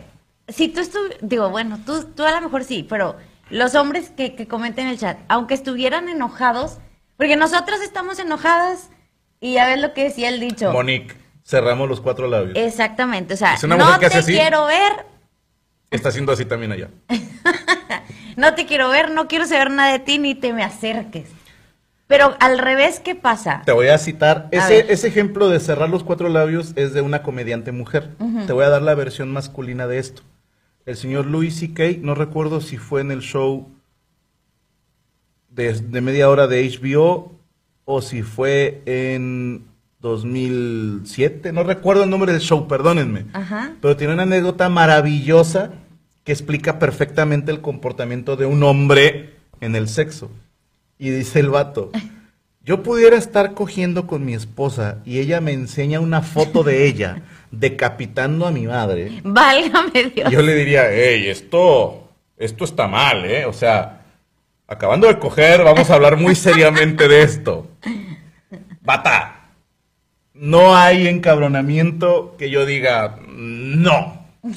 si 0.47 0.69
tú 0.69 0.81
estu- 0.81 1.17
digo, 1.21 1.51
bueno, 1.51 1.81
tú, 1.85 2.05
tú 2.15 2.23
a 2.23 2.31
lo 2.31 2.41
mejor 2.43 2.63
sí, 2.63 2.87
pero 2.89 3.17
los 3.51 3.75
hombres 3.75 4.11
que, 4.11 4.37
que 4.37 4.47
comenten 4.47 4.87
en 4.87 4.93
el 4.93 4.99
chat, 4.99 5.19
aunque 5.29 5.55
estuvieran 5.55 6.09
enojados, 6.09 6.79
porque 7.17 7.35
nosotras 7.37 7.81
estamos 7.81 8.21
enojadas 8.21 8.91
y 9.41 9.55
ya 9.55 9.67
ves 9.67 9.81
lo 9.81 9.95
que 9.95 10.05
decía 10.05 10.29
el 10.29 10.39
dicho. 10.39 10.71
Monique, 10.73 11.17
cerramos 11.45 11.89
los 11.89 12.01
cuatro 12.01 12.29
labios. 12.29 12.57
Exactamente, 12.57 13.35
o 13.35 13.37
sea, 13.37 13.55
Es 13.55 13.65
una 13.65 13.77
mujer 13.77 13.93
no 13.95 14.01
que 14.01 14.11
te 14.11 14.19
así. 14.19 14.33
quiero 14.33 14.67
ver, 14.67 15.07
Está 15.91 16.09
haciendo 16.09 16.33
así 16.33 16.47
también 16.47 16.73
allá. 16.73 16.89
no 18.37 18.55
te 18.55 18.65
quiero 18.65 18.89
ver, 18.89 19.11
no 19.11 19.29
quiero 19.29 19.47
saber 19.47 19.71
nada 19.71 19.93
de 19.93 19.99
ti 19.99 20.19
ni 20.19 20.35
te 20.35 20.55
me 20.55 20.65
acerques. 20.65 21.29
Pero 22.07 22.35
al 22.41 22.59
revés, 22.59 22.99
¿qué 22.99 23.15
pasa? 23.15 23.63
Te 23.67 23.73
voy 23.73 23.89
a 23.89 23.99
citar. 23.99 24.49
A 24.53 24.57
Ese, 24.57 24.93
ese 24.93 25.09
ejemplo 25.09 25.49
de 25.51 25.61
cerrar 25.61 25.91
los 25.91 26.03
cuatro 26.03 26.29
labios 26.31 26.73
es 26.77 26.95
de 26.95 27.03
una 27.03 27.23
comediante 27.23 27.73
mujer. 27.73 28.11
Te 28.47 28.53
voy 28.53 28.65
a 28.65 28.71
dar 28.71 28.83
la 28.83 28.95
versión 28.95 29.31
masculina 29.33 29.87
de 29.87 29.99
esto. 29.99 30.23
El 30.85 30.97
señor 30.97 31.27
Louis 31.27 31.55
C.K., 31.59 31.99
no 32.01 32.15
recuerdo 32.15 32.61
si 32.61 32.77
fue 32.77 33.03
en 33.03 33.13
el 33.13 33.21
show 33.21 33.69
de, 35.51 35.75
de 35.75 36.01
media 36.01 36.29
hora 36.29 36.47
de 36.47 36.69
HBO 36.69 37.33
o 37.85 38.03
si 38.03 38.23
fue 38.23 38.83
en 38.87 39.67
2007. 40.03 41.53
No 41.53 41.63
recuerdo 41.63 42.05
el 42.05 42.11
nombre 42.11 42.33
del 42.33 42.43
show, 42.43 42.69
perdónenme. 42.69 43.27
Ajá. 43.33 43.73
Pero 43.81 43.97
tiene 43.97 44.13
una 44.13 44.25
anécdota 44.25 44.69
maravillosa 44.69 45.71
que 46.25 46.33
explica 46.33 46.79
perfectamente 46.79 47.51
el 47.51 47.61
comportamiento 47.61 48.37
de 48.37 48.47
un 48.47 48.63
hombre 48.65 49.35
en 49.61 49.75
el 49.77 49.89
sexo. 49.89 50.31
Y 50.99 51.11
dice 51.11 51.41
el 51.41 51.51
vato, 51.51 51.91
yo 52.65 52.83
pudiera 52.83 53.17
estar 53.17 53.55
cogiendo 53.55 54.07
con 54.07 54.25
mi 54.25 54.35
esposa 54.35 54.99
y 55.05 55.21
ella 55.21 55.41
me 55.41 55.53
enseña 55.53 56.01
una 56.01 56.21
foto 56.21 56.63
de 56.63 56.87
ella 56.87 57.23
decapitando 57.51 58.47
a 58.47 58.51
mi 58.51 58.67
madre. 58.67 59.21
Válgame 59.25 60.13
Dios. 60.15 60.31
Yo 60.31 60.43
le 60.43 60.55
diría, 60.55 60.87
hey, 60.91 61.29
esto, 61.29 62.09
esto 62.37 62.65
está 62.65 62.89
mal, 62.89 63.25
¿eh? 63.25 63.47
O 63.47 63.53
sea, 63.53 64.03
acabando 64.67 65.07
de 65.07 65.19
coger, 65.19 65.63
vamos 65.63 65.91
a 65.91 65.95
hablar 65.95 66.17
muy 66.17 66.35
seriamente 66.35 67.07
de 67.09 67.23
esto. 67.23 67.69
Bata, 68.81 69.32
no 70.35 70.77
hay 70.77 71.09
encabronamiento 71.09 72.37
que 72.39 72.51
yo 72.51 72.67
diga, 72.67 73.19
no. 73.29 74.27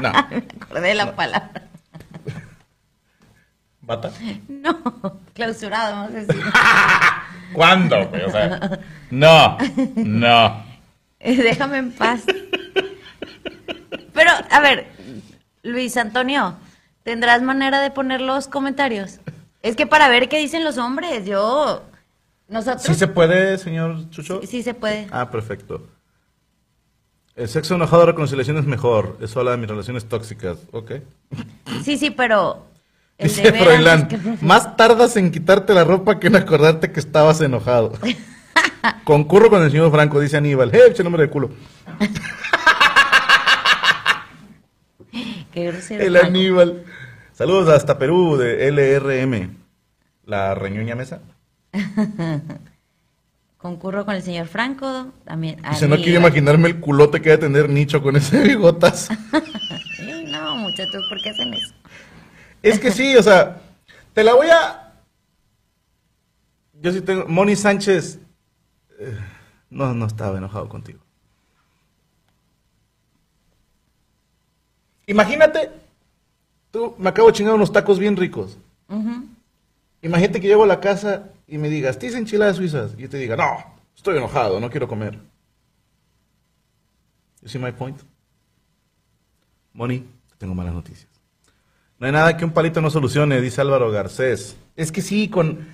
No. 0.00 0.10
Me 0.30 0.36
acordé 0.38 0.88
de 0.88 0.94
la 0.94 1.14
palabra. 1.14 1.62
¿Bata? 3.82 4.10
No, 4.48 5.20
clausurado, 5.34 5.94
vamos 5.96 6.10
a 6.12 6.14
decir. 6.14 6.42
¿Cuándo? 7.52 8.10
O 8.26 8.30
sea, 8.30 8.80
no, 9.10 9.58
no. 9.96 10.64
Eh, 11.20 11.36
Déjame 11.36 11.78
en 11.78 11.92
paz. 11.92 12.22
Pero, 14.14 14.30
a 14.50 14.60
ver, 14.60 14.86
Luis 15.62 15.96
Antonio, 15.96 16.56
¿tendrás 17.02 17.42
manera 17.42 17.80
de 17.80 17.90
poner 17.90 18.20
los 18.20 18.48
comentarios? 18.48 19.20
Es 19.62 19.76
que 19.76 19.86
para 19.86 20.08
ver 20.08 20.28
qué 20.28 20.38
dicen 20.38 20.64
los 20.64 20.78
hombres, 20.78 21.26
yo... 21.26 21.84
Nosotros... 22.48 22.82
¿Sí 22.82 22.94
se 22.94 23.08
puede, 23.08 23.56
señor 23.58 24.10
Chucho? 24.10 24.40
Sí, 24.42 24.46
sí 24.46 24.62
se 24.62 24.74
puede. 24.74 25.06
Ah, 25.10 25.30
perfecto. 25.30 25.86
El 27.34 27.48
sexo 27.48 27.74
enojado, 27.76 28.04
reconciliación 28.06 28.58
es 28.58 28.66
mejor. 28.66 29.16
Eso 29.22 29.38
habla 29.40 29.52
de 29.52 29.56
mis 29.56 29.68
relaciones 29.70 30.04
tóxicas. 30.06 30.58
Ok. 30.72 30.92
Sí, 31.82 31.96
sí, 31.96 32.10
pero... 32.10 32.66
el 33.16 33.28
Dice 33.28 33.42
de 33.42 33.50
veras 33.52 33.66
Froilán, 33.68 34.08
es 34.10 34.20
que- 34.40 34.44
más 34.44 34.76
tardas 34.76 35.16
en 35.16 35.30
quitarte 35.30 35.72
la 35.72 35.84
ropa 35.84 36.20
que 36.20 36.26
en 36.26 36.36
acordarte 36.36 36.92
que 36.92 37.00
estabas 37.00 37.40
enojado. 37.40 37.92
Concurro 39.04 39.48
con 39.48 39.62
el 39.62 39.70
señor 39.70 39.90
Franco, 39.90 40.20
dice 40.20 40.36
Aníbal. 40.36 40.74
¡Eh, 40.74 40.80
pinche 40.88 41.02
nombre 41.04 41.22
de 41.22 41.30
culo! 41.30 41.50
Qué 45.52 45.66
grosero, 45.66 46.02
El 46.04 46.12
Franco. 46.12 46.26
Aníbal. 46.28 46.84
Saludos 47.32 47.68
hasta 47.68 47.98
Perú 47.98 48.36
de 48.36 48.68
LRM. 48.68 49.56
La 50.26 50.54
reñuña 50.54 50.94
mesa. 50.94 51.20
Concurro 53.58 54.04
con 54.04 54.14
el 54.14 54.22
señor 54.22 54.48
Franco, 54.48 55.12
también. 55.24 55.62
Dice, 55.70 55.86
no 55.86 55.96
quiero 55.96 56.18
imaginarme 56.18 56.68
el 56.68 56.80
culote 56.80 57.20
que 57.20 57.30
debe 57.30 57.42
tener 57.42 57.68
Nicho 57.68 58.02
con 58.02 58.16
ese 58.16 58.42
bigotas. 58.46 59.08
No, 60.32 60.56
muchachos, 60.56 61.04
¿por 61.10 61.20
qué 61.20 61.28
hacen 61.28 61.52
eso? 61.52 61.74
Es 62.62 62.78
que 62.78 62.90
sí, 62.90 63.14
o 63.16 63.22
sea, 63.22 63.60
te 64.14 64.24
la 64.24 64.32
voy 64.34 64.48
a... 64.48 64.94
Yo 66.80 66.90
sí 66.90 67.02
tengo... 67.02 67.26
Moni 67.28 67.54
Sánchez... 67.54 68.18
eh, 68.98 69.18
no, 69.68 69.92
no 69.92 70.06
estaba 70.06 70.38
enojado 70.38 70.70
contigo. 70.70 71.00
Imagínate, 75.06 75.70
tú 76.70 76.94
me 76.98 77.10
acabo 77.10 77.28
de 77.28 77.34
chingar 77.34 77.54
unos 77.54 77.72
tacos 77.72 77.98
bien 77.98 78.16
ricos. 78.16 78.58
Imagínate 80.00 80.40
que 80.40 80.48
llego 80.48 80.64
a 80.64 80.66
la 80.66 80.80
casa 80.80 81.30
y 81.52 81.58
me 81.58 81.68
digas, 81.68 81.98
¿tienes 81.98 82.18
enchiladas 82.18 82.56
suizas? 82.56 82.94
Y 82.96 83.02
yo 83.02 83.10
te 83.10 83.18
diga, 83.18 83.36
no, 83.36 83.44
estoy 83.94 84.16
enojado, 84.16 84.58
no 84.58 84.70
quiero 84.70 84.88
comer. 84.88 85.18
You 87.42 87.48
see 87.48 87.58
my 87.58 87.72
point? 87.72 88.00
Moni, 89.74 89.98
te 90.30 90.36
tengo 90.38 90.54
malas 90.54 90.72
noticias. 90.72 91.10
No 91.98 92.06
hay 92.06 92.12
nada 92.12 92.38
que 92.38 92.46
un 92.46 92.52
palito 92.52 92.80
no 92.80 92.88
solucione, 92.88 93.38
dice 93.42 93.60
Álvaro 93.60 93.90
Garcés. 93.90 94.56
Es 94.76 94.90
que 94.90 95.02
sí, 95.02 95.28
con... 95.28 95.68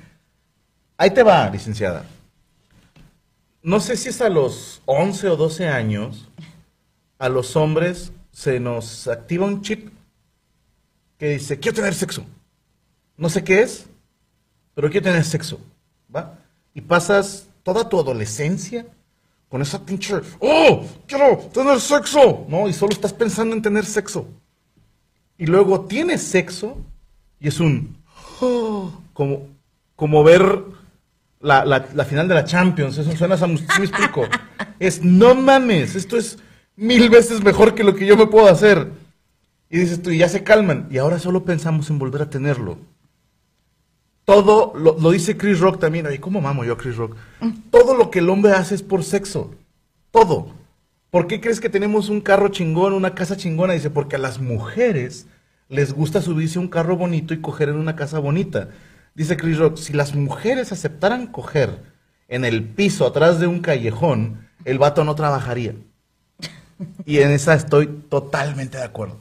Ahí 0.96 1.12
te 1.12 1.22
va, 1.22 1.48
licenciada. 1.48 2.04
No 3.62 3.78
sé 3.78 3.96
si 3.96 4.08
es 4.08 4.20
a 4.20 4.28
los 4.28 4.82
11 4.86 5.28
o 5.28 5.36
12 5.36 5.68
años, 5.68 6.28
a 7.20 7.28
los 7.28 7.54
hombres 7.54 8.10
se 8.32 8.58
nos 8.58 9.06
activa 9.06 9.46
un 9.46 9.62
chip 9.62 9.92
que 11.18 11.28
dice, 11.34 11.60
quiero 11.60 11.76
tener 11.76 11.94
sexo. 11.94 12.26
No 13.16 13.28
sé 13.28 13.44
qué 13.44 13.62
es, 13.62 13.87
pero 14.78 14.90
quiero 14.92 15.06
tener 15.10 15.24
sexo, 15.24 15.58
¿va? 16.14 16.38
Y 16.72 16.80
pasas 16.82 17.48
toda 17.64 17.88
tu 17.88 17.98
adolescencia 17.98 18.86
con 19.48 19.60
esa 19.60 19.84
pinche, 19.84 20.14
¡oh! 20.38 20.86
¡Quiero 21.04 21.36
tener 21.52 21.80
sexo! 21.80 22.46
¿No? 22.48 22.68
Y 22.68 22.72
solo 22.72 22.92
estás 22.92 23.12
pensando 23.12 23.56
en 23.56 23.62
tener 23.62 23.84
sexo. 23.84 24.28
Y 25.36 25.46
luego 25.46 25.80
tienes 25.86 26.22
sexo 26.22 26.76
y 27.40 27.48
es 27.48 27.58
un, 27.58 27.96
¡oh! 28.40 28.92
como, 29.14 29.48
como 29.96 30.22
ver 30.22 30.62
la, 31.40 31.64
la- 31.64 31.88
la 31.92 32.04
final 32.04 32.28
de 32.28 32.34
la 32.36 32.44
Champions. 32.44 32.98
Eso 32.98 33.10
suena 33.16 33.34
a 33.34 33.38
¿sí 33.38 33.48
me 33.80 33.84
explico? 33.84 34.26
Es, 34.78 35.02
no 35.02 35.34
mames, 35.34 35.96
esto 35.96 36.16
es 36.16 36.38
mil 36.76 37.10
veces 37.10 37.42
mejor 37.42 37.74
que 37.74 37.82
lo 37.82 37.96
que 37.96 38.06
yo 38.06 38.16
me 38.16 38.28
puedo 38.28 38.46
hacer. 38.46 38.92
Y 39.68 39.78
dices 39.80 40.00
tú, 40.00 40.10
y 40.10 40.18
ya 40.18 40.28
se 40.28 40.44
calman. 40.44 40.86
Y 40.88 40.98
ahora 40.98 41.18
solo 41.18 41.44
pensamos 41.44 41.90
en 41.90 41.98
volver 41.98 42.22
a 42.22 42.30
tenerlo. 42.30 42.78
Todo, 44.28 44.74
lo, 44.76 44.98
lo 45.00 45.10
dice 45.10 45.38
Chris 45.38 45.58
Rock 45.58 45.80
también. 45.80 46.06
Oye, 46.06 46.20
¿cómo 46.20 46.42
mamo 46.42 46.62
yo 46.62 46.74
a 46.74 46.76
Chris 46.76 46.96
Rock? 46.96 47.16
Todo 47.70 47.96
lo 47.96 48.10
que 48.10 48.18
el 48.18 48.28
hombre 48.28 48.52
hace 48.52 48.74
es 48.74 48.82
por 48.82 49.02
sexo. 49.02 49.54
Todo. 50.10 50.52
¿Por 51.08 51.26
qué 51.26 51.40
crees 51.40 51.60
que 51.60 51.70
tenemos 51.70 52.10
un 52.10 52.20
carro 52.20 52.48
chingón, 52.50 52.92
una 52.92 53.14
casa 53.14 53.38
chingona? 53.38 53.72
Dice, 53.72 53.88
porque 53.88 54.16
a 54.16 54.18
las 54.18 54.38
mujeres 54.38 55.26
les 55.70 55.94
gusta 55.94 56.20
subirse 56.20 56.58
a 56.58 56.60
un 56.60 56.68
carro 56.68 56.98
bonito 56.98 57.32
y 57.32 57.40
coger 57.40 57.70
en 57.70 57.76
una 57.76 57.96
casa 57.96 58.18
bonita. 58.18 58.68
Dice 59.14 59.38
Chris 59.38 59.56
Rock, 59.56 59.78
si 59.78 59.94
las 59.94 60.14
mujeres 60.14 60.72
aceptaran 60.72 61.28
coger 61.28 61.80
en 62.28 62.44
el 62.44 62.64
piso 62.64 63.06
atrás 63.06 63.40
de 63.40 63.46
un 63.46 63.60
callejón, 63.60 64.46
el 64.66 64.78
vato 64.78 65.04
no 65.04 65.14
trabajaría. 65.14 65.74
Y 67.06 67.20
en 67.20 67.30
esa 67.30 67.54
estoy 67.54 67.86
totalmente 67.86 68.76
de 68.76 68.84
acuerdo. 68.84 69.16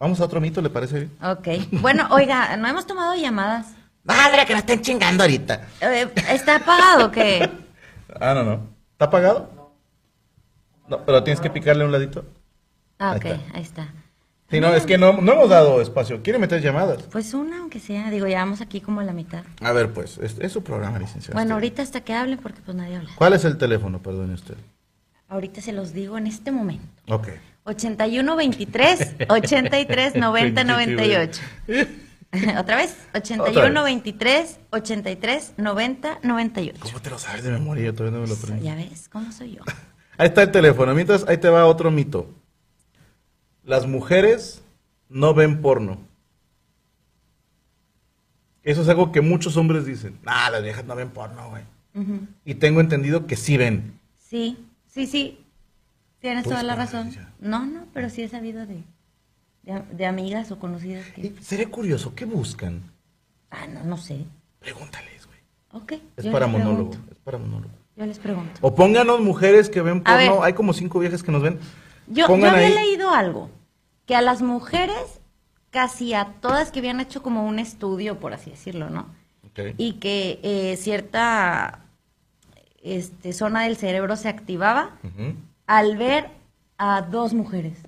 Vamos 0.00 0.22
a 0.22 0.24
otro 0.24 0.40
mito, 0.40 0.62
¿le 0.62 0.70
parece 0.70 1.00
bien? 1.00 1.12
Ok. 1.22 1.48
Bueno, 1.82 2.08
oiga, 2.12 2.56
no 2.56 2.66
hemos 2.66 2.86
tomado 2.86 3.14
llamadas. 3.14 3.76
Madre, 4.06 4.46
que 4.46 4.52
la 4.52 4.60
estén 4.60 4.80
chingando 4.80 5.24
ahorita. 5.24 5.66
Eh, 5.80 6.08
¿Está 6.30 6.56
apagado 6.56 7.06
o 7.06 7.10
qué? 7.10 7.48
Ah, 8.18 8.32
no, 8.32 8.44
no. 8.44 8.68
¿Está 8.92 9.06
apagado? 9.06 9.74
No, 10.88 11.04
pero 11.04 11.22
tienes 11.22 11.40
que 11.40 11.50
picarle 11.50 11.84
un 11.84 11.92
ladito. 11.92 12.24
Ah, 12.98 13.10
Ahí 13.10 13.18
ok, 13.18 13.24
está. 13.26 13.56
ahí 13.56 13.62
está. 13.62 13.88
Sí, 14.48 14.60
no, 14.60 14.72
es 14.74 14.86
que 14.86 14.96
no, 14.96 15.12
no 15.20 15.32
hemos 15.32 15.48
dado 15.50 15.82
espacio. 15.82 16.22
¿Quiere 16.22 16.38
meter 16.38 16.62
llamadas? 16.62 17.02
Pues 17.10 17.34
una, 17.34 17.58
aunque 17.58 17.80
sea. 17.80 18.10
Digo, 18.10 18.26
ya 18.26 18.38
vamos 18.38 18.60
aquí 18.62 18.80
como 18.80 19.00
a 19.00 19.04
la 19.04 19.12
mitad. 19.12 19.42
A 19.60 19.72
ver, 19.72 19.92
pues, 19.92 20.16
es, 20.18 20.38
es 20.38 20.52
su 20.52 20.62
programa, 20.62 20.98
licenciado. 20.98 21.34
Bueno, 21.34 21.54
ahorita 21.54 21.82
hasta 21.82 22.00
que 22.02 22.14
hable 22.14 22.36
porque 22.38 22.60
pues 22.64 22.74
nadie 22.76 22.96
habla. 22.96 23.10
¿Cuál 23.16 23.32
es 23.34 23.44
el 23.44 23.58
teléfono, 23.58 24.00
perdone 24.00 24.32
usted? 24.32 24.54
Ahorita 25.28 25.60
se 25.60 25.72
los 25.72 25.92
digo 25.92 26.16
en 26.16 26.28
este 26.28 26.52
momento. 26.52 26.86
Ok. 27.08 27.28
81 27.64 28.36
23 28.36 29.14
83 29.28 30.14
90 30.14 30.64
98. 30.64 31.42
Otra 32.58 32.76
vez, 32.76 32.96
81 33.14 33.82
23 33.82 34.60
83 34.70 35.54
90 35.56 36.18
98. 36.22 36.80
¿Cómo 36.82 37.00
te 37.00 37.10
lo 37.10 37.18
sabes 37.18 37.42
de 37.44 37.50
memoria? 37.50 37.84
Yo 37.86 37.94
todavía 37.94 38.18
no 38.18 38.22
me 38.24 38.28
lo 38.28 38.34
aprendí. 38.34 38.64
Ya 38.64 38.74
ves, 38.74 39.08
¿cómo 39.08 39.32
soy 39.32 39.52
yo? 39.56 39.62
Ahí 40.18 40.28
está 40.28 40.42
el 40.42 40.50
teléfono. 40.50 40.94
Mientras, 40.94 41.26
ahí 41.28 41.36
te 41.36 41.48
va 41.50 41.66
otro 41.66 41.90
mito. 41.90 42.30
Las 43.64 43.86
mujeres 43.86 44.62
no 45.10 45.34
ven 45.34 45.60
porno. 45.60 45.98
Eso 48.62 48.80
es 48.82 48.88
algo 48.88 49.12
que 49.12 49.20
muchos 49.20 49.56
hombres 49.58 49.84
dicen. 49.84 50.18
Nah, 50.22 50.48
las 50.50 50.62
viejas 50.62 50.84
no 50.86 50.96
ven 50.96 51.10
porno, 51.10 51.50
güey. 51.50 51.64
Y 52.44 52.54
tengo 52.56 52.80
entendido 52.80 53.26
que 53.26 53.36
sí 53.36 53.56
ven. 53.58 54.00
Sí, 54.18 54.66
sí, 54.86 55.06
sí. 55.06 55.44
Tienes 56.18 56.44
Pues, 56.44 56.54
toda 56.54 56.62
la 56.62 56.74
razón. 56.76 57.14
No, 57.38 57.66
no, 57.66 57.86
pero 57.92 58.08
sí 58.10 58.22
he 58.22 58.28
sabido 58.28 58.66
de, 58.66 58.82
de, 59.66 59.82
de 59.92 60.06
amigas 60.06 60.50
o 60.50 60.58
conocidas 60.58 61.04
que... 61.14 61.34
Seré 61.42 61.66
curioso, 61.66 62.14
¿qué 62.14 62.24
buscan? 62.24 62.82
Ah, 63.50 63.66
no, 63.66 63.84
no 63.84 63.98
sé. 63.98 64.24
Pregúntales, 64.60 65.26
güey. 65.26 65.38
Ok. 65.72 65.92
Es 66.16 66.26
para 66.28 66.46
monólogo. 66.46 66.90
pregunto. 66.90 67.12
Es 67.12 67.18
para 67.18 67.38
monólogo. 67.38 67.74
Yo 67.96 68.06
les 68.06 68.18
pregunto. 68.18 68.52
O 68.60 68.74
pónganos 68.74 69.20
mujeres 69.20 69.68
que 69.68 69.82
ven 69.82 70.02
ver. 70.02 70.28
porno. 70.28 70.42
Hay 70.42 70.52
como 70.54 70.72
cinco 70.72 70.98
viejas 70.98 71.22
que 71.22 71.32
nos 71.32 71.42
ven. 71.42 71.58
Yo, 72.06 72.28
yo 72.28 72.34
había 72.34 72.52
ahí. 72.52 72.72
leído 72.74 73.10
algo, 73.10 73.50
que 74.06 74.14
a 74.14 74.22
las 74.22 74.40
mujeres, 74.40 75.20
casi 75.70 76.14
a 76.14 76.34
todas 76.40 76.70
que 76.70 76.78
habían 76.78 77.00
hecho 77.00 77.22
como 77.22 77.44
un 77.46 77.58
estudio, 77.58 78.20
por 78.20 78.32
así 78.32 78.50
decirlo, 78.50 78.88
¿no? 78.90 79.06
Ok. 79.48 79.74
y 79.78 79.94
que 79.94 80.38
eh, 80.42 80.76
cierta 80.76 81.80
este, 82.82 83.32
zona 83.32 83.62
del 83.62 83.76
cerebro 83.76 84.16
se 84.16 84.28
activaba 84.28 84.98
al 85.66 85.96
ver 85.96 86.30
a 86.78 87.02
dos 87.02 87.32
mujeres. 87.32 87.78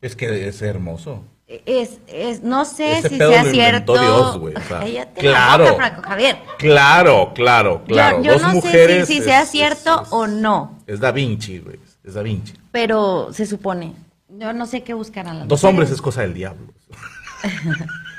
Es 0.00 0.16
que 0.16 0.48
es 0.48 0.62
hermoso. 0.62 1.22
Es, 1.66 1.98
es, 2.06 2.42
no 2.44 2.64
sé 2.64 2.98
Ese 2.98 3.08
si 3.08 3.16
pedo 3.18 3.32
sea 3.32 3.42
lo 3.42 3.50
cierto. 3.50 3.92
Dios, 4.00 4.38
güey, 4.38 4.54
o 4.54 4.60
sea, 4.60 5.06
claro. 5.16 5.64
boca, 5.64 5.76
Franco 5.76 6.02
Javier. 6.08 6.36
Claro, 6.58 7.32
claro, 7.34 7.82
claro. 7.84 8.18
yo 8.18 8.22
yo 8.24 8.32
Dos 8.34 8.42
no 8.42 8.48
mujeres 8.54 9.08
sé 9.08 9.14
si, 9.14 9.20
sea 9.20 9.42
es- 9.42 9.50
cierto 9.50 10.02
es- 10.02 10.08
o 10.12 10.26
no, 10.28 10.78
Es 10.86 11.00
Da 11.00 11.10
Vinci, 11.10 11.58
güey. 11.58 11.80
Es 12.04 12.14
Da 12.14 12.22
Vinci. 12.22 12.54
pero 12.70 13.30
se 13.32 13.46
supone. 13.46 13.94
Yo 14.28 14.52
no 14.52 14.64
sé 14.66 14.84
qué 14.84 14.94
buscarán 14.94 15.40
las 15.40 15.48
Dos 15.48 15.58
mujeres. 15.62 15.64
hombres 15.74 15.90
es 15.90 16.00
cosa 16.00 16.20
del 16.22 16.34
diablo. 16.34 16.72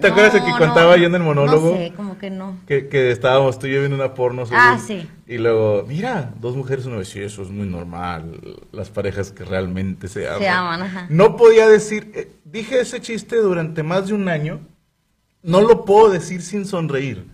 ¿Te 0.00 0.08
No, 0.08 0.12
acuerdas 0.14 0.34
de 0.34 0.40
que 0.40 0.50
no, 0.50 0.58
contaba 0.58 0.96
yo 0.96 1.06
en 1.06 1.14
el 1.14 1.22
monólogo? 1.22 1.70
No 1.72 1.76
sé, 1.76 1.92
como 1.96 2.18
que 2.18 2.30
no. 2.30 2.58
Que, 2.66 2.88
que 2.88 3.10
estábamos 3.10 3.58
tú 3.58 3.66
y 3.66 3.72
yo 3.72 3.78
viendo 3.80 3.96
una 3.96 4.14
porno. 4.14 4.44
según, 4.44 4.60
Ah, 4.60 4.78
sí. 4.78 5.08
Y 5.26 5.38
luego, 5.38 5.84
mira, 5.88 6.32
dos 6.40 6.54
mujeres, 6.56 6.86
vez, 6.86 7.08
sí, 7.08 7.20
eso 7.20 7.42
es 7.42 7.50
muy 7.50 7.66
normal. 7.66 8.40
Las 8.72 8.90
parejas 8.90 9.32
que 9.32 9.44
realmente 9.44 10.08
se 10.08 10.28
aman. 10.28 10.46
aman, 10.48 10.82
ajá. 10.82 11.06
No 11.10 11.36
podía 11.36 11.68
decir, 11.68 12.12
eh, 12.14 12.30
dije 12.44 12.80
ese 12.80 13.00
chiste 13.00 13.36
durante 13.36 13.82
más 13.82 14.08
de 14.08 14.14
un 14.14 14.28
año. 14.28 14.60
No 15.42 15.60
lo 15.62 15.84
puedo 15.84 16.10
decir 16.10 16.42
sin 16.42 16.66
sonreír. 16.66 17.26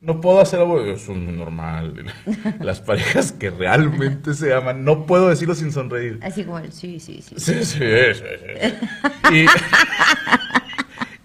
No 0.00 0.20
puedo 0.20 0.40
hacer 0.40 0.58
algo, 0.58 0.80
eso 0.80 1.12
es 1.12 1.18
muy 1.18 1.32
normal. 1.32 2.12
Las 2.60 2.80
parejas 2.80 3.30
que 3.30 3.50
realmente 3.50 4.34
se 4.34 4.52
aman, 4.52 4.84
no 4.84 5.06
puedo 5.06 5.28
decirlo 5.28 5.54
sin 5.54 5.70
sonreír. 5.70 6.18
Así 6.22 6.42
como 6.44 6.58
el 6.58 6.72
sí, 6.72 6.98
sí, 6.98 7.22
sí. 7.22 7.36
Sí, 7.38 7.64
sí, 7.64 7.78
sí, 8.14 8.24
sí. 8.24 9.32
Y, 9.32 9.46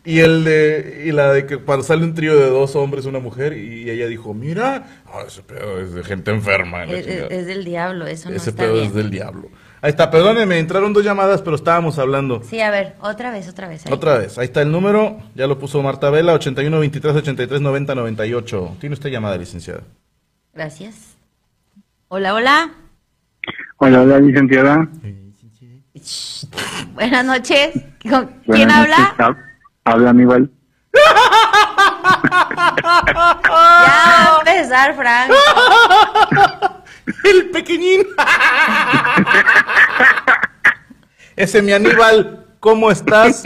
y 0.07 0.19
el 0.19 0.43
de, 0.45 1.03
y 1.05 1.11
la 1.11 1.31
de 1.33 1.45
que 1.45 1.57
cuando 1.57 1.83
sale 1.83 2.03
un 2.03 2.13
trío 2.13 2.37
de 2.39 2.49
dos 2.49 2.75
hombres, 2.75 3.05
una 3.05 3.19
mujer, 3.19 3.57
y 3.57 3.89
ella 3.89 4.07
dijo, 4.07 4.33
mira, 4.33 5.01
ah, 5.05 5.23
ese 5.27 5.41
pedo 5.43 5.79
es 5.81 5.93
de 5.93 6.03
gente 6.03 6.31
enferma. 6.31 6.85
y 6.85 6.91
Es, 6.93 6.99
es- 6.99 7.05
chingada". 7.05 7.27
es 7.27 7.45
del 7.45 7.65
diablo, 7.65 8.07
eso 8.07 8.29
no 8.29 8.35
ese 8.35 8.49
está 8.51 8.63
pedo 8.63 8.73
bien. 8.75 8.85
es 8.85 8.93
del 8.93 9.09
diablo. 9.11 9.49
Ahí 9.81 9.89
está, 9.91 10.09
perdónenme, 10.09 10.57
entraron 10.57 10.91
dos 10.93 11.03
llamadas, 11.03 11.41
pero 11.41 11.55
estábamos 11.55 11.99
hablando. 11.99 12.41
Sí, 12.49 12.59
a 12.61 12.71
ver, 12.71 12.95
otra 13.01 13.31
vez, 13.31 13.47
otra 13.47 13.67
vez. 13.67 13.83
Otra 13.91 14.17
vez, 14.17 14.37
ahí 14.37 14.45
está 14.45 14.61
el 14.61 14.71
número, 14.71 15.19
ya 15.35 15.45
lo 15.45 15.59
puso 15.59 15.81
Marta 15.83 16.09
Vela, 16.09 16.33
81 16.33 16.79
23 16.79 17.15
83 17.17 17.61
90 17.61 17.93
98. 17.93 18.77
Tiene 18.79 18.93
usted 18.93 19.09
llamada, 19.11 19.37
licenciada. 19.37 19.81
Gracias. 20.53 21.15
Hola, 22.07 22.33
hola. 22.33 22.71
Hola, 23.77 24.01
hola, 24.01 24.19
licenciada. 24.19 24.87
Buenas 26.93 27.25
noches. 27.25 27.71
¿Con- 28.09 28.27
¿Quién 28.27 28.67
Buenas 28.67 28.77
habla? 28.77 28.97
noches. 28.97 29.17
Hab- 29.19 29.46
Habla 29.87 30.09
Aníbal. 30.09 30.51
Ya 30.93 31.01
va 33.13 33.39
a 33.45 34.39
empezar, 34.39 34.95
Frank. 34.97 35.31
El 37.23 37.49
pequeñín. 37.51 38.01
Ese 41.37 41.61
mi 41.61 41.71
Aníbal, 41.71 42.47
¿cómo 42.59 42.91
estás? 42.91 43.43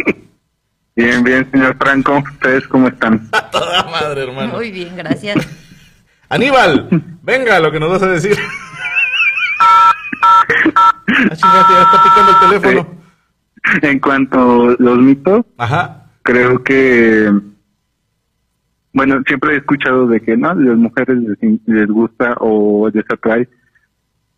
Bien, 0.95 1.23
bien, 1.23 1.47
señor 1.51 1.77
Franco. 1.77 2.23
¿Ustedes 2.33 2.67
cómo 2.67 2.87
están? 2.87 3.29
A 3.33 3.51
toda 3.51 3.83
madre, 3.83 4.23
hermano. 4.23 4.53
Muy 4.53 4.71
bien, 4.71 4.95
gracias. 4.97 5.47
Aníbal, 6.27 6.87
venga, 7.21 7.59
lo 7.59 7.71
que 7.71 7.79
nos 7.79 7.91
vas 7.91 8.01
a 8.01 8.07
decir. 8.07 8.35
Ah, 9.59 9.93
chingate, 11.35 11.73
ya 11.73 11.81
está 11.83 12.03
picando 12.03 12.31
el 12.31 12.39
teléfono. 12.61 13.01
En 13.83 13.99
cuanto 13.99 14.39
a 14.39 14.75
los 14.79 14.97
mitos, 14.97 15.45
Ajá. 15.59 16.00
Creo 16.23 16.63
que, 16.63 17.31
bueno, 18.93 19.21
siempre 19.27 19.53
he 19.53 19.57
escuchado 19.57 20.07
de 20.07 20.21
que, 20.21 20.37
¿no? 20.37 20.53
Las 20.53 20.77
mujeres 20.77 21.17
les, 21.65 21.87
gusta 21.87 22.35
o 22.39 22.89
les 22.93 23.05
atrae 23.09 23.47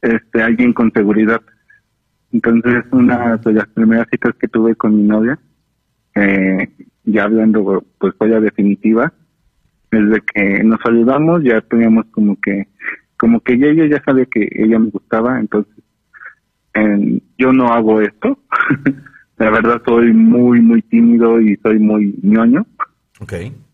este, 0.02 0.42
alguien 0.42 0.74
con 0.74 0.92
seguridad. 0.92 1.42
Entonces, 2.32 2.84
una 2.92 3.38
de 3.38 3.54
las 3.54 3.68
primeras 3.70 4.08
citas 4.10 4.34
que 4.40 4.48
tuve 4.48 4.76
con 4.76 4.96
mi 4.96 5.04
novia, 5.04 5.40
eh, 6.16 6.70
ya 7.06 7.24
hablando, 7.24 7.84
pues 8.00 8.14
fue 8.18 8.30
la 8.30 8.40
definitiva, 8.40 9.14
desde 9.92 10.22
que 10.22 10.64
nos 10.64 10.80
saludamos 10.82 11.44
ya 11.44 11.62
teníamos 11.62 12.06
como 12.08 12.40
que, 12.42 12.68
como 13.18 13.42
que 13.42 13.60
ya 13.60 13.68
ella 13.68 13.86
ya 13.86 14.04
sabe 14.04 14.26
que 14.26 14.50
ella 14.52 14.80
me 14.80 14.90
gustaba, 14.90 15.40
entonces 15.40 15.74
yo 17.38 17.54
no 17.54 17.68
hago 17.68 18.02
esto. 18.02 18.40
La 19.38 19.50
verdad 19.50 19.82
soy 19.86 20.14
muy, 20.14 20.62
muy 20.62 20.82
tímido 20.84 21.42
y 21.42 21.56
soy 21.58 21.80
muy 21.80 22.16
ñoño, 22.22 22.66
Ok. 23.20 23.34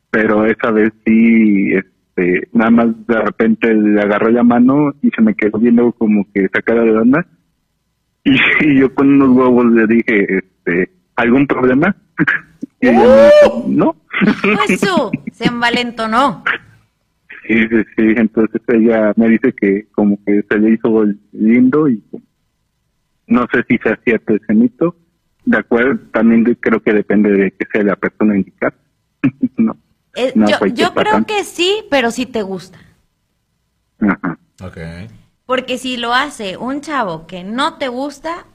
pero 0.10 0.46
esa 0.46 0.72
vez 0.72 0.92
sí, 1.06 1.74
este, 1.74 2.48
nada 2.54 2.72
más 2.72 3.08
de 3.08 3.22
repente 3.22 3.74
le 3.74 4.02
agarré 4.02 4.32
la 4.32 4.44
mano 4.44 4.94
y 5.02 5.10
se 5.10 5.22
me 5.22 5.36
quedó 5.36 5.60
viendo 5.60 5.92
como 5.94 6.26
que 6.34 6.48
sacada 6.54 6.84
de 6.84 6.92
onda. 6.92 7.26
Y, 8.24 8.32
y 8.62 8.80
yo 8.80 8.94
con 8.94 9.10
unos 9.10 9.30
huevos 9.30 9.66
le 9.72 9.88
dije, 9.88 10.38
este, 10.38 10.92
¿algún 11.16 11.48
problema? 11.48 11.96
Y 12.82 12.86
me 12.86 12.92
dijo, 12.94 13.66
no. 13.68 13.96
Su, 14.80 15.12
se 15.34 15.48
envalentonó. 15.48 16.46
Sí, 17.46 17.68
sí, 17.68 17.84
sí, 17.98 18.04
entonces 18.16 18.62
ella 18.70 19.12
me 19.18 19.28
dice 19.30 19.54
que 19.54 19.88
como 19.92 20.18
que 20.24 20.44
se 20.50 20.58
le 20.60 20.72
hizo 20.76 21.04
lindo 21.34 21.90
y 21.90 22.02
no 23.28 23.46
sé 23.52 23.64
si 23.68 23.78
sea 23.80 24.00
cierto 24.06 24.34
ese 24.36 24.54
mito. 24.54 24.96
De 25.46 25.58
acuerdo, 25.58 26.00
también 26.12 26.44
creo 26.60 26.82
que 26.82 26.94
depende 26.94 27.32
de 27.32 27.52
que 27.52 27.66
sea 27.72 27.84
la 27.84 27.96
persona 27.96 28.36
indicada. 28.38 28.74
no. 29.58 29.76
Eh, 30.16 30.34
No, 30.36 30.48
yo 30.68 30.94
creo 30.94 31.26
que 31.26 31.44
sí, 31.44 31.84
pero 31.90 32.12
si 32.12 32.26
te 32.26 32.42
gusta. 32.42 32.80
Ajá. 34.00 34.38
Ok. 34.64 34.78
Porque 35.46 35.78
si 35.78 35.98
lo 35.98 36.14
hace 36.14 36.58
un 36.58 36.82
chavo 36.82 37.26
que 37.26 37.44
no 37.44 37.78
te 37.78 37.88
gusta, 37.88 38.46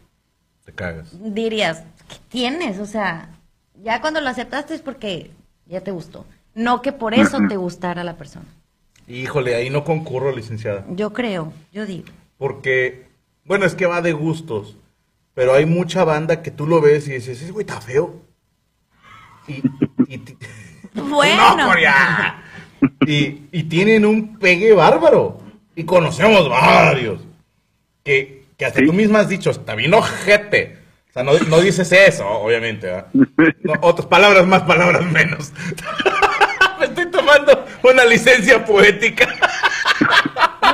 Te 0.65 0.73
cagas. 0.73 1.11
dirías, 1.35 1.83
¿qué 2.09 2.17
tienes? 2.29 2.79
O 2.79 2.87
sea, 2.87 3.29
ya 3.83 4.01
cuando 4.01 4.21
lo 4.21 4.29
aceptaste 4.29 4.75
es 4.75 4.81
porque 4.83 5.31
ya 5.67 5.81
te 5.81 5.91
gustó. 5.91 6.25
No 6.55 6.83
que 6.83 6.93
por 6.93 7.15
eso 7.15 7.39
te 7.49 7.57
gustara 7.57 8.05
la 8.05 8.17
persona. 8.17 8.47
Híjole, 9.09 9.55
ahí 9.57 9.71
no 9.71 9.83
concurro, 9.85 10.31
licenciada. 10.35 10.85
Yo 10.91 11.13
creo, 11.13 11.53
yo 11.73 11.85
digo. 11.85 12.07
Porque, 12.39 13.09
bueno, 13.45 13.65
es 13.67 13.75
que 13.75 13.87
va 13.87 14.01
de 14.01 14.13
gustos. 14.13 14.77
Pero 15.35 15.55
hay 15.55 15.67
mucha 15.67 16.05
banda 16.05 16.43
que 16.43 16.51
tú 16.51 16.67
lo 16.67 16.81
ves 16.81 17.09
y 17.09 17.13
dices, 17.15 17.41
ese 17.43 17.51
güey 17.53 17.67
está 17.67 17.81
feo. 17.81 18.23
Y, 19.49 19.63
y 20.09 20.19
Bueno. 20.95 21.57
¡No, 21.57 21.69
Corea! 21.69 22.43
Y, 23.07 23.43
y 23.51 23.63
tienen 23.65 24.05
un 24.07 24.39
pegue 24.39 24.73
bárbaro. 24.73 25.41
Y 25.75 25.85
conocemos 25.85 26.49
varios. 26.49 27.21
Que, 28.05 28.45
que 28.57 28.67
hasta 28.67 28.79
Sí. 28.81 28.87
tú 28.87 28.93
misma 28.93 29.21
has 29.21 29.29
dicho, 29.29 29.51
está 29.51 29.75
bien 29.75 29.93
ojete. 29.95 30.79
O 31.11 31.13
sea, 31.15 31.23
no, 31.25 31.33
no 31.49 31.61
dices 31.61 31.91
eso, 31.93 32.29
obviamente. 32.29 33.05
No, 33.13 33.73
otras 33.81 34.07
palabras 34.07 34.47
más, 34.47 34.63
palabras 34.63 35.05
menos. 35.11 35.53
Me 36.79 36.87
estoy 36.87 37.07
tomando 37.11 37.65
una 37.83 38.05
licencia 38.05 38.65
poética. 38.65 39.29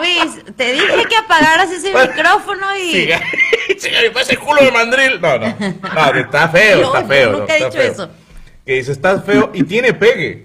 Luis, 0.01 0.57
te 0.57 0.73
dije 0.73 1.05
que 1.09 1.17
apagaras 1.17 1.71
ese 1.71 1.93
micrófono 1.93 2.67
y... 2.77 2.91
Siga, 2.93 3.21
siga, 3.79 4.01
me 4.03 4.11
parece 4.11 4.37
culo 4.37 4.63
de 4.63 4.73
mandril. 4.73 5.21
No, 5.21 5.39
no. 5.39 5.47
No, 5.59 6.19
está 6.19 6.49
feo, 6.49 6.83
está 6.87 7.03
yo 7.03 7.09
feo. 7.09 7.33
nunca 7.33 7.45
no, 7.47 7.49
he 7.49 7.57
está 7.57 7.67
dicho 7.67 7.79
feo. 7.79 7.93
eso. 7.93 8.11
Que 8.67 8.75
dice, 8.75 8.93
estás 8.93 9.25
feo 9.25 9.51
y 9.55 9.63
tiene 9.65 9.93
pegue. 9.95 10.45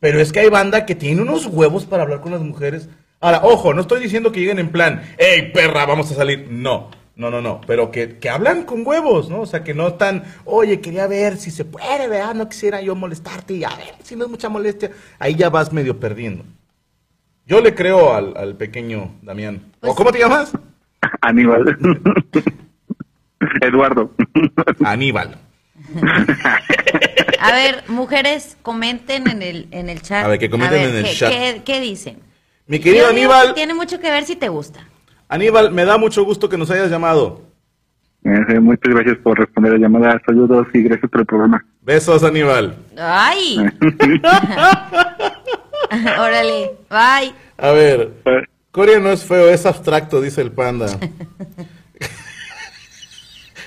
Pero 0.00 0.20
es 0.20 0.32
que 0.32 0.40
hay 0.40 0.48
banda 0.48 0.86
que 0.86 0.94
tiene 0.94 1.22
unos 1.22 1.46
huevos 1.46 1.84
para 1.84 2.02
hablar 2.04 2.20
con 2.20 2.32
las 2.32 2.40
mujeres. 2.40 2.88
Ahora, 3.20 3.40
ojo, 3.44 3.74
no 3.74 3.82
estoy 3.82 4.00
diciendo 4.00 4.32
que 4.32 4.40
lleguen 4.40 4.58
en 4.58 4.70
plan, 4.72 5.02
hey, 5.18 5.50
perra, 5.52 5.84
vamos 5.84 6.10
a 6.10 6.14
salir. 6.14 6.46
No, 6.50 6.90
no, 7.16 7.30
no, 7.30 7.42
no. 7.42 7.60
Pero 7.66 7.90
que, 7.90 8.16
que 8.18 8.30
hablan 8.30 8.62
con 8.64 8.86
huevos, 8.86 9.28
¿no? 9.28 9.42
O 9.42 9.46
sea, 9.46 9.62
que 9.62 9.74
no 9.74 9.88
están, 9.88 10.24
oye, 10.46 10.80
quería 10.80 11.06
ver 11.06 11.36
si 11.36 11.50
se 11.50 11.66
puede, 11.66 12.08
¿verdad? 12.08 12.34
No 12.34 12.48
quisiera 12.48 12.80
yo 12.80 12.94
molestarte 12.94 13.52
y 13.54 13.64
a 13.64 13.68
ver 13.76 13.94
si 14.02 14.16
no 14.16 14.24
es 14.24 14.30
mucha 14.30 14.48
molestia. 14.48 14.90
Ahí 15.18 15.34
ya 15.34 15.50
vas 15.50 15.70
medio 15.70 16.00
perdiendo. 16.00 16.44
Yo 17.50 17.60
le 17.60 17.74
creo 17.74 18.14
al, 18.14 18.32
al 18.36 18.54
pequeño 18.54 19.10
Damián. 19.22 19.60
Pues 19.80 19.92
¿O 19.92 19.96
cómo 19.96 20.12
te 20.12 20.20
llamas? 20.20 20.52
Aníbal. 21.20 21.76
Eduardo. 23.60 24.12
Aníbal. 24.84 25.36
A 27.40 27.52
ver, 27.52 27.82
mujeres, 27.88 28.56
comenten 28.62 29.28
en 29.28 29.42
el, 29.42 29.66
en 29.72 29.88
el 29.88 30.00
chat. 30.00 30.24
A 30.24 30.28
ver, 30.28 30.38
que 30.38 30.48
comenten 30.48 30.90
en 30.90 30.94
el 30.94 31.04
¿qué, 31.06 31.12
chat. 31.12 31.32
¿qué, 31.32 31.62
qué 31.64 31.80
dicen? 31.80 32.18
Mi 32.68 32.78
querido 32.78 33.06
Yo 33.06 33.10
Aníbal, 33.10 33.48
que 33.48 33.54
tiene 33.54 33.74
mucho 33.74 33.98
que 33.98 34.12
ver 34.12 34.24
si 34.26 34.36
te 34.36 34.48
gusta. 34.48 34.86
Aníbal, 35.28 35.72
me 35.72 35.84
da 35.84 35.98
mucho 35.98 36.24
gusto 36.24 36.48
que 36.48 36.56
nos 36.56 36.70
hayas 36.70 36.88
llamado. 36.88 37.42
Eh, 38.22 38.60
muchas 38.60 38.94
gracias 38.94 39.18
por 39.24 39.36
responder 39.36 39.72
la 39.72 39.78
llamada. 39.78 40.22
Saludos 40.24 40.68
y 40.72 40.82
gracias 40.82 41.10
por 41.10 41.22
el 41.22 41.26
programa. 41.26 41.66
Besos, 41.82 42.22
Aníbal. 42.22 42.76
¡Ay! 42.96 43.56
Órale, 46.18 46.76
bye. 46.88 47.34
A 47.58 47.70
ver, 47.72 48.12
Corea 48.70 48.98
no 49.00 49.10
es 49.10 49.24
feo, 49.24 49.48
es 49.48 49.66
abstracto, 49.66 50.20
dice 50.20 50.40
el 50.40 50.52
panda. 50.52 50.98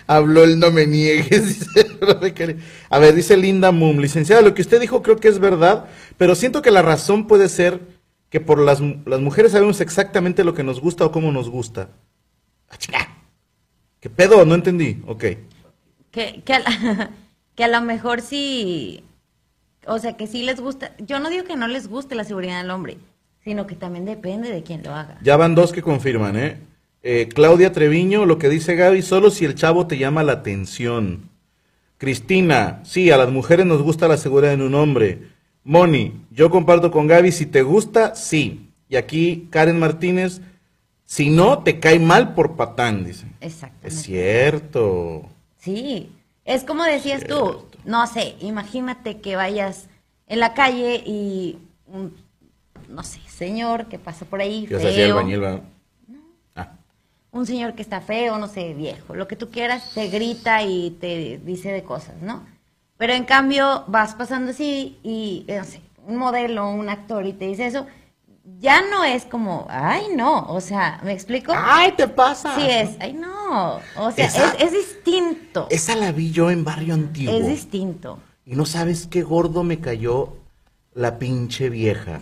Habló 0.07 0.43
el 0.43 0.59
no 0.59 0.71
me 0.71 0.86
niegues. 0.86 1.59
dice. 1.76 2.57
A 2.89 2.99
ver, 2.99 3.15
dice 3.15 3.38
Linda 3.38 3.71
Moon. 3.71 4.01
Licenciada, 4.01 4.41
lo 4.41 4.53
que 4.53 4.61
usted 4.61 4.82
dijo 4.82 5.01
creo 5.01 5.17
que 5.17 5.28
es 5.30 5.39
verdad, 5.39 5.86
pero 6.17 6.36
siento 6.36 6.61
que 6.61 6.71
la 6.71 6.82
razón 6.82 7.28
puede 7.28 7.47
ser 7.49 7.80
que 8.30 8.41
por 8.41 8.59
las, 8.59 8.82
las 9.05 9.21
mujeres 9.21 9.51
sabemos 9.53 9.80
exactamente 9.80 10.43
lo 10.43 10.53
que 10.53 10.63
nos 10.63 10.82
gusta 10.82 11.05
o 11.05 11.11
cómo 11.11 11.32
nos 11.32 11.49
gusta. 11.49 11.89
Ah. 12.69 13.07
¿Qué 13.99 14.09
pedo? 14.09 14.43
No 14.45 14.55
entendí. 14.55 15.01
Ok. 15.07 15.24
Que, 16.11 16.41
que, 16.43 16.53
a 16.53 16.59
la- 16.59 17.09
que 17.55 17.63
a 17.63 17.67
lo 17.67 17.82
mejor 17.82 18.21
sí, 18.21 19.03
o 19.86 19.99
sea, 19.99 20.17
que 20.17 20.27
sí 20.27 20.43
les 20.43 20.59
gusta. 20.59 20.91
Yo 20.99 21.19
no 21.19 21.29
digo 21.29 21.43
que 21.43 21.55
no 21.55 21.67
les 21.67 21.88
guste 21.88 22.15
la 22.15 22.23
seguridad 22.23 22.61
del 22.61 22.71
hombre, 22.71 22.97
sino 23.43 23.67
que 23.67 23.75
también 23.75 24.05
depende 24.05 24.51
de 24.51 24.63
quién 24.63 24.84
lo 24.84 24.93
haga. 24.93 25.17
Ya 25.21 25.38
van 25.38 25.55
dos 25.55 25.71
que 25.71 25.81
confirman, 25.81 26.38
¿eh? 26.38 26.57
Eh, 27.03 27.27
Claudia 27.34 27.73
Treviño, 27.73 28.25
lo 28.25 28.38
que 28.38 28.47
dice 28.49 28.75
Gaby, 28.75 29.01
solo 29.01 29.29
si 29.29 29.43
el 29.43 29.55
chavo 29.55 29.88
te 29.88 29.97
llama 29.97 30.23
la 30.23 30.34
atención. 30.34 31.29
Cristina, 31.97 32.81
sí, 32.84 33.11
a 33.11 33.17
las 33.17 33.29
mujeres 33.29 33.65
nos 33.65 33.81
gusta 33.81 34.07
la 34.07 34.17
seguridad 34.17 34.53
en 34.53 34.61
un 34.61 34.75
hombre. 34.75 35.27
Moni, 35.63 36.13
yo 36.31 36.49
comparto 36.49 36.91
con 36.91 37.07
Gaby, 37.07 37.31
si 37.31 37.45
te 37.45 37.61
gusta, 37.61 38.15
sí. 38.15 38.69
Y 38.89 38.95
aquí 38.95 39.47
Karen 39.49 39.79
Martínez, 39.79 40.41
si 41.05 41.29
no, 41.29 41.59
te 41.63 41.79
cae 41.79 41.99
mal 41.99 42.34
por 42.34 42.55
patán, 42.55 43.03
dice. 43.05 43.27
Exactamente. 43.41 43.88
Es 43.88 44.01
cierto. 44.01 45.29
Sí, 45.57 46.09
es 46.45 46.63
como 46.63 46.83
decías 46.83 47.25
tú, 47.25 47.65
no 47.85 48.05
sé, 48.07 48.35
imagínate 48.39 49.21
que 49.21 49.35
vayas 49.35 49.87
en 50.27 50.39
la 50.39 50.53
calle 50.53 51.03
y 51.05 51.57
un, 51.87 52.15
no 52.89 53.03
sé, 53.03 53.19
señor 53.27 53.87
que 53.87 53.99
pasa 53.99 54.25
por 54.25 54.41
ahí, 54.41 54.67
¿verdad? 54.67 55.61
Ah, 56.55 56.71
un 57.31 57.45
señor 57.45 57.73
que 57.75 57.81
está 57.81 58.01
feo, 58.01 58.37
no 58.37 58.47
sé, 58.47 58.73
viejo, 58.73 59.15
lo 59.15 59.27
que 59.27 59.35
tú 59.35 59.49
quieras, 59.49 59.91
te 59.93 60.07
grita 60.07 60.63
y 60.63 60.91
te 60.91 61.39
dice 61.43 61.71
de 61.71 61.83
cosas, 61.83 62.21
¿no? 62.21 62.45
Pero 62.97 63.13
en 63.13 63.25
cambio 63.25 63.83
vas 63.87 64.15
pasando 64.15 64.51
así 64.51 64.97
y, 65.03 65.45
no 65.47 65.63
sé, 65.63 65.81
un 66.05 66.17
modelo, 66.17 66.69
un 66.69 66.89
actor 66.89 67.25
y 67.25 67.33
te 67.33 67.47
dice 67.47 67.65
eso, 67.65 67.87
ya 68.59 68.81
no 68.89 69.03
es 69.03 69.25
como, 69.25 69.67
ay, 69.69 70.03
no, 70.15 70.45
o 70.47 70.59
sea, 70.61 70.99
¿me 71.03 71.13
explico? 71.13 71.53
¡Ay, 71.55 71.93
te 71.93 72.07
pasa! 72.07 72.55
Sí 72.55 72.63
es, 72.69 72.91
ay, 72.99 73.13
no, 73.13 73.79
o 73.97 74.11
sea, 74.11 74.25
Esa- 74.27 74.53
es, 74.55 74.63
es 74.63 74.71
distinto, 74.71 75.67
Esa 75.69 75.95
la 75.95 76.11
vi 76.11 76.31
yo 76.31 76.49
en 76.51 76.63
Barrio 76.63 76.93
Antiguo. 76.93 77.33
es 77.33 77.47
distinto. 77.47 78.19
Y 78.45 78.55
no 78.55 78.65
sabes 78.65 79.07
qué 79.07 79.21
gordo 79.21 79.63
me 79.63 79.79
cayó 79.79 80.33
la 80.93 81.17
pinche 81.17 81.69
vieja. 81.69 82.19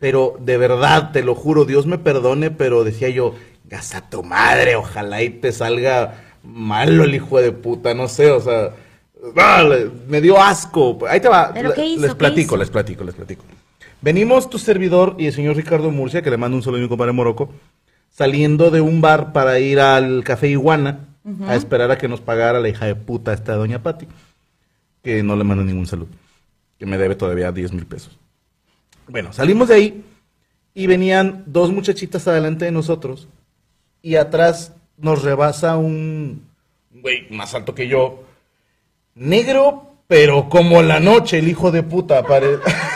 Pero 0.00 0.36
de 0.40 0.56
verdad, 0.58 1.12
te 1.12 1.22
lo 1.22 1.34
juro, 1.36 1.64
Dios 1.64 1.86
me 1.86 1.98
perdone, 1.98 2.50
pero 2.50 2.82
decía 2.82 3.08
yo, 3.08 3.34
gas 3.64 3.94
a 3.94 4.08
tu 4.10 4.22
madre, 4.24 4.74
ojalá 4.74 5.22
y 5.22 5.30
te 5.30 5.52
salga 5.52 6.20
malo 6.42 7.04
el 7.04 7.14
hijo 7.14 7.40
de 7.40 7.52
puta, 7.52 7.94
no 7.94 8.08
sé, 8.08 8.32
o 8.32 8.40
sea, 8.40 8.70
ah, 9.36 9.64
me 10.08 10.20
dio 10.20 10.40
asco. 10.42 10.98
Ahí 11.08 11.20
te 11.20 11.28
va, 11.28 11.52
¿Pero 11.54 11.72
qué 11.72 11.86
hizo? 11.86 12.00
les 12.02 12.10
¿Qué 12.10 12.16
platico, 12.16 12.56
les 12.56 12.70
platico, 12.70 13.04
les 13.04 13.14
platico. 13.14 13.44
Venimos 14.02 14.50
tu 14.50 14.58
servidor 14.58 15.14
y 15.18 15.26
el 15.26 15.32
señor 15.32 15.56
Ricardo 15.56 15.90
Murcia, 15.90 16.22
que 16.22 16.30
le 16.30 16.36
mando 16.36 16.56
un 16.56 16.62
saludo 16.62 16.80
a 16.80 16.82
mi 16.82 16.88
compadre 16.88 17.12
Morocco, 17.12 17.50
saliendo 18.10 18.70
de 18.70 18.80
un 18.80 19.00
bar 19.00 19.32
para 19.32 19.58
ir 19.60 19.80
al 19.80 20.24
Café 20.24 20.48
Iguana 20.48 21.08
a 21.46 21.54
esperar 21.54 21.88
a 21.92 21.98
que 21.98 22.08
nos 22.08 22.20
pagara 22.20 22.58
la 22.58 22.68
hija 22.68 22.86
de 22.86 22.96
puta 22.96 23.32
esta 23.32 23.54
doña 23.54 23.80
Patti 23.82 24.08
que 25.04 25.22
no 25.22 25.36
le 25.36 25.44
mando 25.44 25.62
ningún 25.64 25.86
saludo, 25.86 26.08
que 26.78 26.86
me 26.86 26.98
debe 26.98 27.14
todavía 27.14 27.52
10 27.52 27.72
mil 27.72 27.86
pesos. 27.86 28.18
Bueno, 29.08 29.32
salimos 29.32 29.68
de 29.68 29.74
ahí 29.74 30.04
y 30.74 30.86
venían 30.88 31.44
dos 31.46 31.70
muchachitas 31.72 32.26
adelante 32.26 32.64
de 32.64 32.70
nosotros 32.72 33.28
y 34.02 34.16
atrás 34.16 34.72
nos 34.98 35.22
rebasa 35.22 35.76
un 35.76 36.42
güey 36.92 37.28
más 37.30 37.54
alto 37.54 37.74
que 37.74 37.86
yo, 37.88 38.24
negro, 39.14 39.94
pero 40.08 40.48
como 40.48 40.82
la 40.82 40.98
noche, 41.00 41.38
el 41.38 41.48
hijo 41.48 41.70
de 41.70 41.82
puta. 41.84 42.24
pare- 42.24 42.58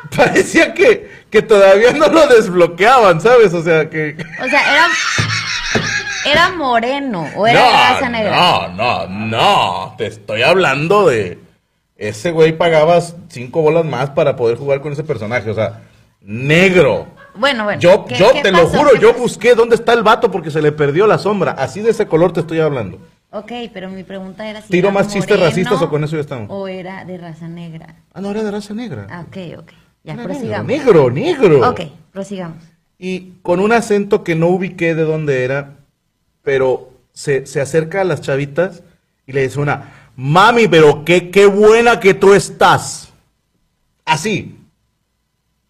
Parecía 0.16 0.74
que, 0.74 1.24
que 1.30 1.42
todavía 1.42 1.92
no 1.92 2.08
lo 2.08 2.26
desbloqueaban, 2.26 3.20
¿sabes? 3.20 3.52
O 3.54 3.62
sea, 3.62 3.88
que... 3.90 4.16
O 4.42 4.48
sea, 4.48 4.72
era, 4.74 4.86
era 6.24 6.50
moreno 6.50 7.26
o 7.36 7.46
era 7.46 7.62
de 7.64 7.70
raza 7.70 8.08
negra. 8.08 8.30
No, 8.36 8.68
no, 8.68 9.06
no. 9.06 9.94
Te 9.96 10.06
estoy 10.06 10.42
hablando 10.42 11.06
de. 11.08 11.38
Ese 11.96 12.30
güey 12.30 12.56
pagaba 12.56 12.98
cinco 13.28 13.60
bolas 13.62 13.84
más 13.84 14.10
para 14.10 14.36
poder 14.36 14.56
jugar 14.56 14.80
con 14.80 14.92
ese 14.92 15.04
personaje. 15.04 15.50
O 15.50 15.54
sea, 15.54 15.82
negro. 16.22 17.06
Bueno, 17.34 17.64
bueno. 17.64 17.80
Yo, 17.80 18.04
¿qué- 18.06 18.16
yo 18.16 18.32
qué 18.32 18.42
te 18.42 18.52
lo 18.52 18.66
juro, 18.66 18.90
¿Qué 18.94 19.00
yo 19.00 19.10
pasó? 19.12 19.22
busqué 19.22 19.54
dónde 19.54 19.74
está 19.76 19.92
el 19.92 20.02
vato 20.02 20.30
porque 20.30 20.50
se 20.50 20.62
le 20.62 20.72
perdió 20.72 21.06
la 21.06 21.18
sombra. 21.18 21.52
Así 21.52 21.80
de 21.80 21.90
ese 21.90 22.06
color 22.06 22.32
te 22.32 22.40
estoy 22.40 22.60
hablando. 22.60 22.98
Ok, 23.32 23.52
pero 23.72 23.88
mi 23.90 24.02
pregunta 24.02 24.48
era 24.48 24.60
si 24.60 24.68
¿Tiro 24.68 24.88
era 24.88 24.94
más 24.94 25.08
chistes 25.08 25.38
racistas 25.38 25.80
o 25.80 25.88
con 25.88 26.02
eso 26.02 26.16
ya 26.16 26.22
estamos? 26.22 26.48
O 26.50 26.66
era 26.66 27.04
de 27.04 27.16
raza 27.16 27.46
negra. 27.48 27.94
Ah, 28.12 28.20
no, 28.20 28.30
era 28.30 28.42
de 28.42 28.50
raza 28.50 28.74
negra. 28.74 29.06
Ah, 29.08 29.24
ok, 29.28 29.36
ok. 29.60 29.72
Ya, 30.02 30.14
Era 30.14 30.22
prosigamos. 30.24 30.66
negro, 30.66 31.10
negro. 31.10 31.68
Ok, 31.70 31.80
prosigamos. 32.12 32.58
Y 32.98 33.32
con 33.42 33.60
un 33.60 33.72
acento 33.72 34.24
que 34.24 34.34
no 34.34 34.48
ubiqué 34.48 34.94
de 34.94 35.04
dónde 35.04 35.44
era, 35.44 35.76
pero 36.42 36.90
se, 37.12 37.46
se 37.46 37.60
acerca 37.60 38.00
a 38.00 38.04
las 38.04 38.20
chavitas 38.20 38.82
y 39.26 39.32
le 39.32 39.42
dice 39.42 39.60
una, 39.60 40.10
mami, 40.16 40.68
pero 40.68 41.04
qué, 41.04 41.30
qué 41.30 41.46
buena 41.46 42.00
que 42.00 42.14
tú 42.14 42.34
estás. 42.34 43.12
Así. 44.04 44.56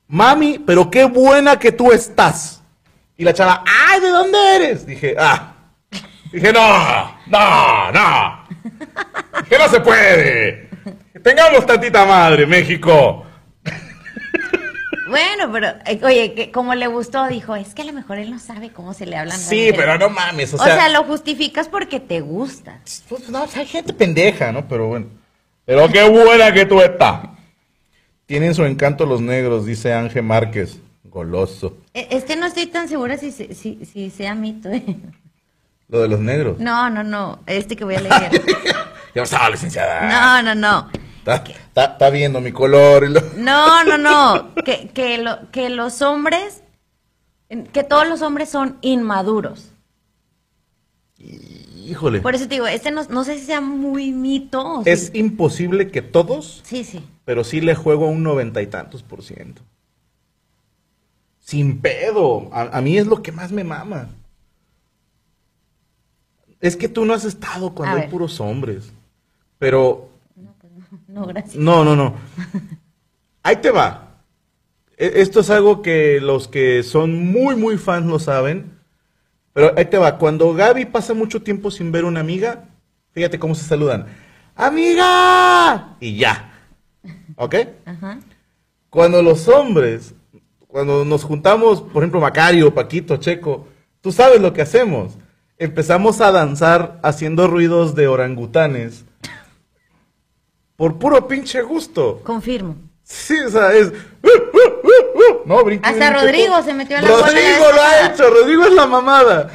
Mami, 0.08 0.58
pero 0.58 0.90
qué 0.90 1.04
buena 1.04 1.58
que 1.58 1.72
tú 1.72 1.92
estás. 1.92 2.62
Y 3.16 3.24
la 3.24 3.34
chava, 3.34 3.64
ay, 3.66 4.00
¿de 4.00 4.08
dónde 4.08 4.38
eres? 4.56 4.86
Dije, 4.86 5.14
ah. 5.18 5.54
Dije, 6.32 6.52
no, 6.52 7.18
no, 7.26 7.92
no. 7.92 8.44
Dije, 9.42 9.58
no 9.58 9.68
se 9.68 9.80
puede. 9.80 10.70
Tengamos 11.22 11.66
tantita 11.66 12.06
madre, 12.06 12.46
México. 12.46 13.26
Bueno, 15.10 15.50
pero, 15.52 15.68
eh, 15.86 16.00
oye, 16.02 16.34
que 16.34 16.50
como 16.50 16.74
le 16.74 16.86
gustó, 16.86 17.26
dijo, 17.26 17.54
es 17.56 17.74
que 17.74 17.82
a 17.82 17.84
lo 17.84 17.92
mejor 17.92 18.18
él 18.18 18.30
no 18.30 18.38
sabe 18.38 18.70
cómo 18.70 18.94
se 18.94 19.04
le 19.06 19.16
hablan. 19.16 19.38
Sí, 19.38 19.56
mujeres". 19.56 19.74
pero 19.76 19.98
no 19.98 20.08
mames, 20.10 20.54
o 20.54 20.56
O 20.56 20.64
sea... 20.64 20.74
sea, 20.76 20.88
lo 20.88 21.04
justificas 21.04 21.68
porque 21.68 22.00
te 22.00 22.20
gusta. 22.20 22.80
Pues 23.08 23.28
no, 23.28 23.44
hay 23.54 23.66
gente 23.66 23.92
pendeja, 23.92 24.52
¿no? 24.52 24.66
Pero 24.68 24.86
bueno. 24.88 25.06
Pero 25.66 25.88
qué 25.88 26.08
buena 26.08 26.52
que 26.52 26.64
tú 26.66 26.80
estás. 26.80 27.28
Tienen 28.26 28.54
su 28.54 28.64
encanto 28.64 29.04
los 29.06 29.20
negros, 29.20 29.66
dice 29.66 29.92
Ángel 29.92 30.22
Márquez. 30.22 30.78
Goloso. 31.04 31.76
Eh, 31.92 32.06
Es 32.10 32.24
que 32.24 32.36
no 32.36 32.46
estoy 32.46 32.66
tan 32.66 32.88
segura 32.88 33.16
si, 33.18 33.32
se- 33.32 33.54
si, 33.54 33.84
si 33.84 34.10
sea 34.10 34.34
mito. 34.36 34.68
¿eh? 34.68 34.84
Lo 35.88 36.00
de 36.02 36.08
los 36.08 36.20
negros. 36.20 36.58
No, 36.60 36.88
no, 36.88 37.02
no. 37.02 37.40
Este 37.46 37.74
que 37.74 37.84
voy 37.84 37.96
a 37.96 38.00
leer. 38.02 38.42
Ya 39.14 39.22
estaba 39.22 39.50
licenciada. 39.50 40.08
No, 40.08 40.42
no, 40.42 40.54
no. 40.54 40.99
Está, 41.26 42.10
viendo 42.10 42.40
mi 42.40 42.52
color. 42.52 43.04
y 43.04 43.08
lo- 43.12 43.20
No, 43.36 43.84
no, 43.84 43.98
no. 43.98 44.54
Que, 44.64 44.88
que, 44.88 45.18
lo, 45.18 45.50
que 45.50 45.68
los 45.70 46.00
hombres, 46.02 46.62
que 47.72 47.84
todos 47.84 48.08
los 48.08 48.22
hombres 48.22 48.48
son 48.50 48.78
inmaduros. 48.80 49.72
Híjole. 51.18 52.20
Por 52.20 52.34
eso 52.34 52.44
te 52.48 52.54
digo, 52.54 52.66
este 52.66 52.90
no, 52.90 53.04
no 53.04 53.24
sé 53.24 53.38
si 53.38 53.44
sea 53.46 53.60
muy 53.60 54.12
mito. 54.12 54.62
o 54.62 54.82
Es 54.86 55.10
imposible 55.14 55.90
que 55.90 56.02
todos, 56.02 56.62
Sí, 56.64 56.84
sí. 56.84 57.04
pero 57.24 57.42
sí 57.44 57.60
le 57.60 57.74
juego 57.74 58.06
un 58.08 58.22
noventa 58.22 58.62
y 58.62 58.66
tantos 58.66 59.02
por 59.02 59.22
ciento. 59.22 59.62
Sin 61.40 61.80
pedo. 61.80 62.48
A, 62.52 62.62
a 62.78 62.80
mí 62.80 62.96
es 62.96 63.06
lo 63.06 63.22
que 63.22 63.32
más 63.32 63.50
me 63.50 63.64
mama. 63.64 64.08
Es 66.60 66.76
que 66.76 66.88
tú 66.88 67.04
no 67.04 67.14
has 67.14 67.24
estado 67.24 67.74
cuando 67.74 67.94
A 67.94 67.98
hay 67.98 68.02
ver. 68.02 68.10
puros 68.10 68.38
hombres. 68.40 68.92
Pero 69.58 70.09
No, 71.10 71.26
gracias. 71.26 71.56
No, 71.56 71.84
no, 71.84 71.96
no. 71.96 72.14
Ahí 73.42 73.56
te 73.56 73.70
va. 73.70 74.22
E- 74.96 75.12
Esto 75.16 75.40
es 75.40 75.50
algo 75.50 75.82
que 75.82 76.20
los 76.20 76.46
que 76.48 76.82
son 76.82 77.32
muy, 77.32 77.56
muy 77.56 77.78
fans 77.78 78.06
lo 78.06 78.18
saben. 78.18 78.78
Pero 79.52 79.72
ahí 79.76 79.86
te 79.86 79.98
va. 79.98 80.18
Cuando 80.18 80.52
Gaby 80.54 80.86
pasa 80.86 81.14
mucho 81.14 81.42
tiempo 81.42 81.70
sin 81.70 81.90
ver 81.90 82.04
una 82.04 82.20
amiga, 82.20 82.68
fíjate 83.12 83.38
cómo 83.38 83.54
se 83.54 83.64
saludan. 83.64 84.06
¡Amiga! 84.54 85.96
Y 86.00 86.16
ya. 86.16 86.52
¿Ok? 87.36 87.54
Ajá. 87.86 88.20
Cuando 88.90 89.22
los 89.22 89.48
hombres, 89.48 90.14
cuando 90.68 91.04
nos 91.04 91.24
juntamos, 91.24 91.80
por 91.82 92.02
ejemplo, 92.02 92.20
Macario, 92.20 92.72
Paquito, 92.74 93.16
Checo, 93.16 93.66
tú 94.00 94.12
sabes 94.12 94.40
lo 94.40 94.52
que 94.52 94.62
hacemos. 94.62 95.14
Empezamos 95.58 96.20
a 96.20 96.30
danzar 96.30 97.00
haciendo 97.02 97.46
ruidos 97.48 97.94
de 97.94 98.06
orangutanes. 98.08 99.04
Por 100.80 100.98
puro 100.98 101.28
pinche 101.28 101.60
gusto. 101.60 102.22
Confirmo. 102.24 102.74
Sí, 103.02 103.38
o 103.38 103.50
sea, 103.50 103.70
es. 103.74 103.92
No, 105.44 105.62
brinque, 105.62 105.86
Hasta 105.86 106.08
brinque, 106.10 106.24
Rodrigo 106.26 106.62
se 106.62 106.72
metió 106.72 106.96
a 106.96 107.02
la 107.02 107.08
Rodrigo 107.08 107.64
lo 107.74 107.82
ha 107.82 108.06
hecho, 108.06 108.30
Rodrigo 108.30 108.64
es 108.64 108.72
la 108.72 108.86
mamada. 108.86 109.50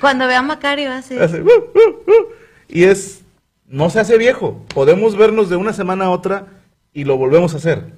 Cuando 0.00 0.26
vea 0.26 0.38
a 0.38 0.42
Macario 0.42 0.90
hace... 0.90 1.22
Hace, 1.22 1.42
"Uh, 1.42 1.46
uh, 1.46 2.10
uh", 2.10 2.26
Y 2.68 2.84
es. 2.84 3.20
No 3.66 3.90
se 3.90 4.00
hace 4.00 4.16
viejo. 4.16 4.64
Podemos 4.72 5.14
vernos 5.14 5.50
de 5.50 5.56
una 5.56 5.74
semana 5.74 6.06
a 6.06 6.10
otra 6.10 6.46
y 6.94 7.04
lo 7.04 7.18
volvemos 7.18 7.52
a 7.52 7.58
hacer. 7.58 7.92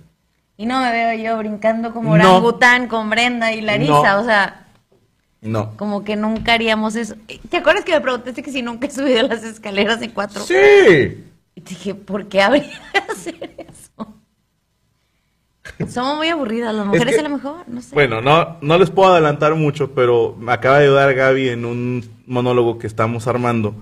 Y 0.57 0.67
no 0.67 0.81
me 0.81 0.91
veo 0.91 1.15
yo 1.17 1.39
brincando 1.39 1.93
como 1.93 2.17
No. 2.17 2.39
orangután 2.39 2.89
con 2.89 3.09
Brenda 3.09 3.53
y 3.53 3.61
Larisa, 3.61 4.15
No. 4.15 4.21
o 4.21 4.25
sea... 4.25 4.67
No. 5.43 5.77
Como 5.77 6.03
que 6.03 6.17
nunca 6.17 6.55
haríamos 6.55 6.97
eso. 6.97 7.15
¿Te 7.51 7.59
acuerdas 7.59 7.85
que 7.85 7.93
me 7.93 8.01
preguntaste 8.01 8.43
que 8.43 8.51
si 8.51 8.63
nunca 8.63 8.89
he 8.89 8.91
subido 8.91 9.29
las 9.29 9.45
escaleras 9.45 10.03
en 10.03 10.11
cuatro? 10.11 10.43
Sí. 10.43 11.25
Y 11.59 11.61
te 11.61 11.71
dije, 11.71 11.93
¿por 11.97 12.29
qué 12.29 12.41
habría 12.41 12.63
de 12.93 13.13
hacer 13.13 13.53
eso? 13.59 14.15
Somos 15.89 16.17
muy 16.19 16.29
aburridas, 16.29 16.73
las 16.73 16.87
mujeres 16.87 17.15
que- 17.17 17.21
a 17.21 17.25
lo 17.25 17.31
mejor, 17.31 17.69
no 17.69 17.83
sé. 17.83 17.97
Bueno, 17.97 18.21
no, 18.21 18.59
no 18.61 18.79
les 18.79 18.91
puedo 18.91 19.11
adelantar 19.13 19.57
mucho, 19.57 19.91
pero 19.93 20.37
me 20.39 20.53
acaba 20.53 20.79
de 20.79 20.85
ayudar 20.85 21.13
Gaby 21.13 21.49
en 21.49 21.65
un 21.65 22.09
monólogo 22.27 22.79
que 22.79 22.87
estamos 22.87 23.27
armando. 23.27 23.75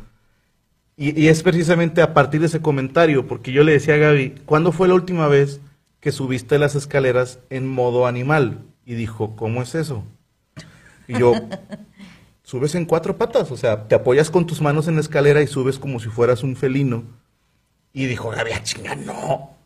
Y, 0.96 1.20
y 1.20 1.28
es 1.28 1.42
precisamente 1.42 2.00
a 2.00 2.14
partir 2.14 2.40
de 2.40 2.46
ese 2.46 2.62
comentario, 2.62 3.26
porque 3.26 3.52
yo 3.52 3.62
le 3.62 3.72
decía 3.72 3.96
a 3.96 3.98
Gaby, 3.98 4.36
¿cuándo 4.46 4.72
fue 4.72 4.88
la 4.88 4.94
última 4.94 5.28
vez 5.28 5.60
que 6.00 6.12
subiste 6.12 6.58
las 6.58 6.76
escaleras 6.76 7.40
en 7.50 7.68
modo 7.68 8.06
animal? 8.06 8.60
Y 8.86 8.94
dijo, 8.94 9.36
¿cómo 9.36 9.60
es 9.60 9.74
eso? 9.74 10.02
Y 11.08 11.18
yo, 11.18 11.34
subes 12.42 12.74
en 12.74 12.86
cuatro 12.86 13.18
patas, 13.18 13.50
o 13.50 13.56
sea, 13.58 13.86
te 13.86 13.94
apoyas 13.94 14.30
con 14.30 14.46
tus 14.46 14.62
manos 14.62 14.88
en 14.88 14.94
la 14.94 15.02
escalera 15.02 15.42
y 15.42 15.46
subes 15.46 15.78
como 15.78 16.00
si 16.00 16.08
fueras 16.08 16.42
un 16.42 16.56
felino. 16.56 17.04
Y 17.96 18.04
dijo, 18.04 18.28
Gaby, 18.28 18.50
"Ah, 18.52 18.62
chinga, 18.62 18.94
no. 18.94 19.56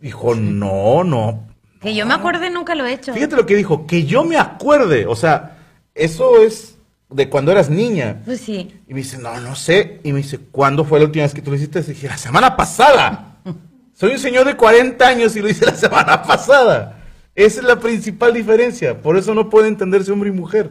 Dijo, 0.00 0.36
no, 0.36 1.02
no, 1.02 1.48
que 1.80 1.92
yo 1.94 2.06
me 2.06 2.14
acuerde 2.14 2.48
nunca 2.48 2.74
lo 2.76 2.86
he 2.86 2.92
hecho. 2.92 3.12
Fíjate 3.12 3.34
lo 3.34 3.44
que 3.44 3.56
dijo, 3.56 3.86
que 3.88 4.04
yo 4.06 4.24
me 4.24 4.38
acuerde. 4.38 5.04
O 5.06 5.16
sea, 5.16 5.58
eso 5.94 6.40
es 6.42 6.76
de 7.10 7.28
cuando 7.28 7.50
eras 7.52 7.68
niña. 7.68 8.22
Pues 8.24 8.40
sí. 8.40 8.80
Y 8.86 8.94
me 8.94 9.00
dice, 9.00 9.18
no, 9.18 9.38
no 9.40 9.54
sé. 9.56 10.00
Y 10.04 10.12
me 10.12 10.18
dice, 10.18 10.38
¿cuándo 10.38 10.84
fue 10.84 11.00
la 11.00 11.06
última 11.06 11.24
vez 11.24 11.34
que 11.34 11.42
tú 11.42 11.50
lo 11.50 11.56
hiciste? 11.56 11.80
Y 11.80 11.82
dije, 11.82 12.06
la 12.06 12.16
semana 12.16 12.56
pasada. 12.56 13.36
Soy 13.92 14.12
un 14.12 14.18
señor 14.18 14.46
de 14.46 14.56
40 14.56 15.06
años 15.06 15.34
y 15.36 15.40
lo 15.42 15.48
hice 15.50 15.66
la 15.66 15.74
semana 15.74 16.22
pasada. 16.22 17.02
Esa 17.34 17.60
es 17.60 17.66
la 17.66 17.80
principal 17.80 18.32
diferencia. 18.32 19.02
Por 19.02 19.16
eso 19.18 19.34
no 19.34 19.50
puede 19.50 19.66
entenderse 19.68 20.12
hombre 20.12 20.30
y 20.30 20.32
mujer. 20.32 20.70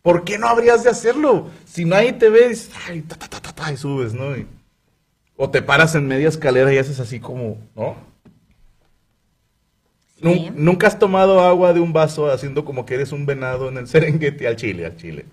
¿Por 0.00 0.22
qué 0.24 0.38
no 0.38 0.46
habrías 0.48 0.84
de 0.84 0.90
hacerlo? 0.90 1.48
Si 1.66 1.84
nadie 1.84 2.12
te 2.14 2.30
ve, 2.30 2.48
dices, 2.50 2.70
ay, 2.88 3.02
ta, 3.02 3.16
ta, 3.16 3.28
ta, 3.28 3.40
ta, 3.40 3.52
ta, 3.52 3.72
y 3.72 3.76
subes, 3.76 4.14
¿no? 4.14 4.36
Y- 4.36 4.46
o 5.36 5.50
te 5.50 5.62
paras 5.62 5.94
en 5.94 6.06
media 6.06 6.28
escalera 6.28 6.72
y 6.72 6.78
haces 6.78 7.00
así 7.00 7.20
como, 7.20 7.58
¿no? 7.74 7.96
Sí. 10.22 10.50
Nunca 10.54 10.86
has 10.86 10.98
tomado 10.98 11.40
agua 11.40 11.74
de 11.74 11.80
un 11.80 11.92
vaso 11.92 12.30
haciendo 12.30 12.64
como 12.64 12.86
que 12.86 12.94
eres 12.94 13.12
un 13.12 13.26
venado 13.26 13.68
en 13.68 13.76
el 13.76 13.86
Serengeti 13.88 14.46
al 14.46 14.56
Chile, 14.56 14.86
al 14.86 14.96
Chile. 14.96 15.26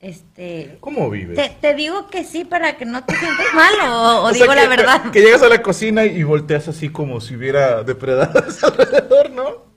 Este. 0.00 0.78
¿Cómo 0.80 1.10
vives? 1.10 1.36
Te, 1.36 1.54
te 1.60 1.74
digo 1.74 2.08
que 2.08 2.24
sí 2.24 2.46
para 2.46 2.78
que 2.78 2.86
no 2.86 3.04
te 3.04 3.14
sientas 3.14 3.46
mal 3.54 3.74
o, 3.82 4.22
o 4.22 4.24
O 4.30 4.32
sea, 4.32 4.42
digo 4.42 4.54
la 4.54 4.66
verdad. 4.66 5.02
Que 5.12 5.20
llegas 5.20 5.42
a 5.42 5.48
la 5.48 5.62
cocina 5.62 6.06
y 6.06 6.22
volteas 6.22 6.68
así 6.68 6.88
como 6.88 7.20
si 7.20 7.36
hubiera 7.36 7.82
depredadores 7.84 8.64
alrededor, 8.64 9.30
¿no? 9.30 9.70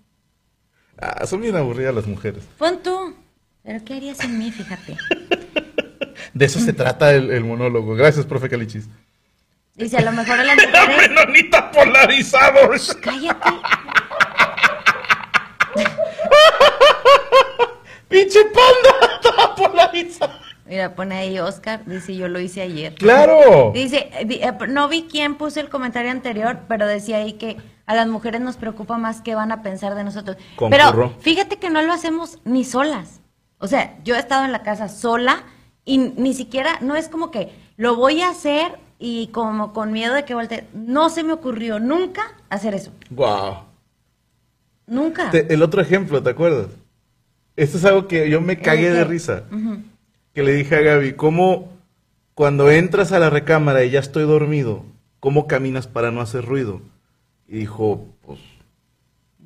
Ah, 0.97 1.25
son 1.27 1.41
bien 1.41 1.57
aburridas 1.57 1.93
las 1.93 2.07
mujeres. 2.07 2.43
Pon 2.57 2.81
tú. 2.81 3.13
Pero 3.63 3.83
¿qué 3.83 3.95
harías 3.95 4.19
en 4.21 4.37
mí? 4.39 4.51
Fíjate. 4.51 4.97
De 6.33 6.45
eso 6.45 6.59
se 6.59 6.73
trata 6.73 7.13
el, 7.13 7.31
el 7.31 7.43
monólogo. 7.43 7.95
Gracias, 7.95 8.25
profe 8.25 8.49
Calichis. 8.49 8.87
Dice, 9.75 9.97
a 9.97 10.01
lo 10.01 10.11
mejor 10.11 10.39
a 10.39 10.43
las 10.43 10.55
mujeres. 10.55 11.09
¡Menonita 11.09 11.71
polarizados! 11.71 12.97
Cállate. 13.01 13.49
¡Pinche 18.07 18.39
panda! 18.45 19.19
¡Toda 19.21 19.55
polarizada! 19.55 20.39
Mira, 20.65 20.95
pone 20.95 21.15
ahí 21.15 21.39
Oscar. 21.39 21.83
Dice, 21.85 22.15
yo 22.15 22.27
lo 22.27 22.39
hice 22.39 22.61
ayer. 22.61 22.95
¡Claro! 22.95 23.71
Dice, 23.73 24.09
eh, 24.13 24.53
no 24.69 24.87
vi 24.87 25.07
quién 25.09 25.35
puso 25.35 25.59
el 25.59 25.69
comentario 25.69 26.11
anterior, 26.11 26.61
pero 26.67 26.87
decía 26.87 27.17
ahí 27.17 27.33
que 27.33 27.57
a 27.85 27.95
las 27.95 28.07
mujeres 28.07 28.41
nos 28.41 28.57
preocupa 28.57 28.97
más 28.97 29.21
qué 29.21 29.35
van 29.35 29.51
a 29.51 29.61
pensar 29.61 29.95
de 29.95 30.03
nosotros. 30.03 30.37
Concurro. 30.55 30.91
Pero 30.93 31.13
fíjate 31.19 31.57
que 31.57 31.69
no 31.69 31.81
lo 31.81 31.91
hacemos 31.91 32.39
ni 32.45 32.63
solas. 32.63 33.21
O 33.57 33.67
sea, 33.67 33.97
yo 34.03 34.15
he 34.15 34.19
estado 34.19 34.45
en 34.45 34.51
la 34.51 34.63
casa 34.63 34.87
sola 34.87 35.43
y 35.85 35.97
ni 35.97 36.33
siquiera, 36.33 36.79
no 36.81 36.95
es 36.95 37.09
como 37.09 37.31
que 37.31 37.51
lo 37.77 37.95
voy 37.95 38.21
a 38.21 38.29
hacer 38.29 38.79
y 38.99 39.27
como 39.27 39.73
con 39.73 39.91
miedo 39.91 40.13
de 40.13 40.23
que 40.25 40.33
voltee. 40.33 40.67
No 40.73 41.09
se 41.09 41.23
me 41.23 41.33
ocurrió 41.33 41.79
nunca 41.79 42.33
hacer 42.49 42.73
eso. 42.73 42.91
¡Wow! 43.09 43.57
Nunca. 44.87 45.31
Te- 45.31 45.53
el 45.53 45.61
otro 45.61 45.81
ejemplo, 45.81 46.21
¿te 46.21 46.29
acuerdas? 46.29 46.67
Esto 47.55 47.77
es 47.77 47.85
algo 47.85 48.07
que 48.07 48.29
yo 48.29 48.41
me 48.41 48.59
cagué 48.59 48.87
¿El 48.87 48.93
de 48.93 49.03
risa. 49.03 49.43
Que 50.33 50.43
le 50.43 50.53
dije 50.53 50.75
a 50.75 50.81
Gaby, 50.81 51.13
¿cómo 51.13 51.69
cuando 52.33 52.71
entras 52.71 53.11
a 53.11 53.19
la 53.19 53.29
recámara 53.29 53.83
y 53.83 53.91
ya 53.91 53.99
estoy 53.99 54.23
dormido, 54.23 54.83
cómo 55.19 55.47
caminas 55.47 55.87
para 55.87 56.11
no 56.11 56.21
hacer 56.21 56.45
ruido? 56.45 56.81
Y 57.47 57.57
dijo, 57.57 58.07
pues... 58.25 58.39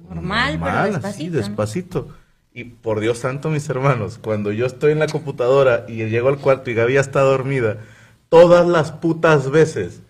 Normal, 0.07 0.59
pero 0.63 1.07
así, 1.07 1.29
despacito, 1.29 2.07
¿no? 2.07 2.13
Y 2.57 2.63
por 2.63 3.01
Dios 3.01 3.19
santo, 3.19 3.51
mis 3.51 3.69
hermanos, 3.69 4.17
cuando 4.17 4.51
yo 4.51 4.65
estoy 4.65 4.91
en 4.91 4.97
la 4.97 5.05
computadora 5.05 5.85
y 5.87 6.03
llego 6.07 6.29
al 6.29 6.39
cuarto 6.39 6.71
y 6.71 6.73
Gaby 6.73 6.97
está 6.97 7.21
dormida, 7.21 7.77
todas 8.29 8.67
las 8.67 8.91
putas 8.91 9.51
veces, 9.51 10.01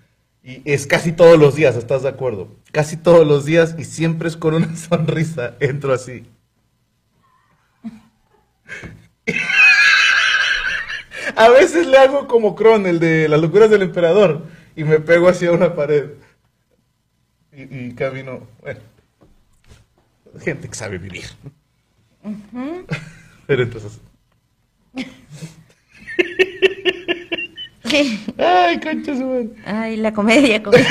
y 0.42 0.62
es 0.64 0.88
casi 0.88 1.12
todos 1.12 1.38
los 1.38 1.56
días, 1.56 1.76
¿estás 1.76 2.04
de 2.04 2.10
acuerdo? 2.10 2.56
Casi 2.72 2.96
todos 2.96 3.28
los 3.28 3.44
días 3.44 3.76
y 3.78 3.84
siempre 3.84 4.30
es 4.30 4.38
con 4.38 4.54
una 4.54 4.74
sonrisa, 4.78 5.56
entro 5.60 5.92
así. 5.92 6.26
A 11.36 11.50
veces 11.50 11.86
le 11.86 11.98
hago 11.98 12.30
como 12.30 12.56
Kron, 12.56 12.88
el 12.88 13.02
de 13.02 13.28
las 13.28 13.42
locuras 13.42 13.70
del 13.70 13.82
emperador, 13.82 14.44
y 14.74 14.86
me 14.86 15.02
pego 15.02 15.28
hacia 15.28 15.52
una 15.52 15.76
pared. 15.76 16.12
Y, 17.52 17.88
y 17.88 17.94
camino, 17.94 18.48
bueno, 18.62 18.80
gente 20.40 20.70
que 20.70 20.76
sabe 20.76 20.98
vivir. 20.98 21.26
Pero 23.48 23.64
entonces, 23.64 24.00
ay, 28.38 28.80
concha 28.80 29.16
su. 29.16 29.54
Ay, 29.66 29.98
la 29.98 30.14
comedia, 30.14 30.62
comedia. 30.62 30.88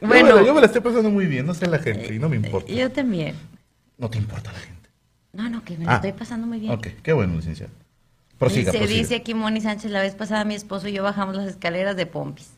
Yo 0.00 0.08
bueno, 0.08 0.44
yo 0.44 0.52
me 0.54 0.60
la 0.60 0.66
estoy 0.66 0.82
pasando 0.82 1.08
muy 1.10 1.24
bien, 1.26 1.46
no 1.46 1.54
sé 1.54 1.66
la 1.66 1.78
gente, 1.78 2.14
y 2.14 2.18
no 2.18 2.28
me 2.28 2.36
importa. 2.36 2.70
yo 2.70 2.90
también. 2.92 3.34
No 3.96 4.10
te 4.10 4.18
importa 4.18 4.52
la 4.52 4.58
gente. 4.58 4.90
No, 5.32 5.48
no, 5.48 5.64
que 5.64 5.78
me 5.78 5.86
la 5.86 5.92
Ah. 5.92 5.94
estoy 5.96 6.12
pasando 6.12 6.46
muy 6.46 6.58
bien. 6.60 6.72
Ok, 6.72 6.88
qué 7.02 7.12
bueno, 7.14 7.34
licenciado. 7.36 7.72
Prosiga, 8.38 8.70
prosiga. 8.72 8.90
dice 9.00 9.14
aquí 9.16 9.32
Moni 9.32 9.60
Sánchez, 9.62 9.90
la 9.90 10.02
vez 10.02 10.14
pasada 10.14 10.44
mi 10.44 10.54
esposo 10.54 10.88
y 10.88 10.92
yo 10.92 11.02
bajamos 11.02 11.36
las 11.36 11.46
escaleras 11.48 11.96
de 11.96 12.04
Pompis. 12.06 12.50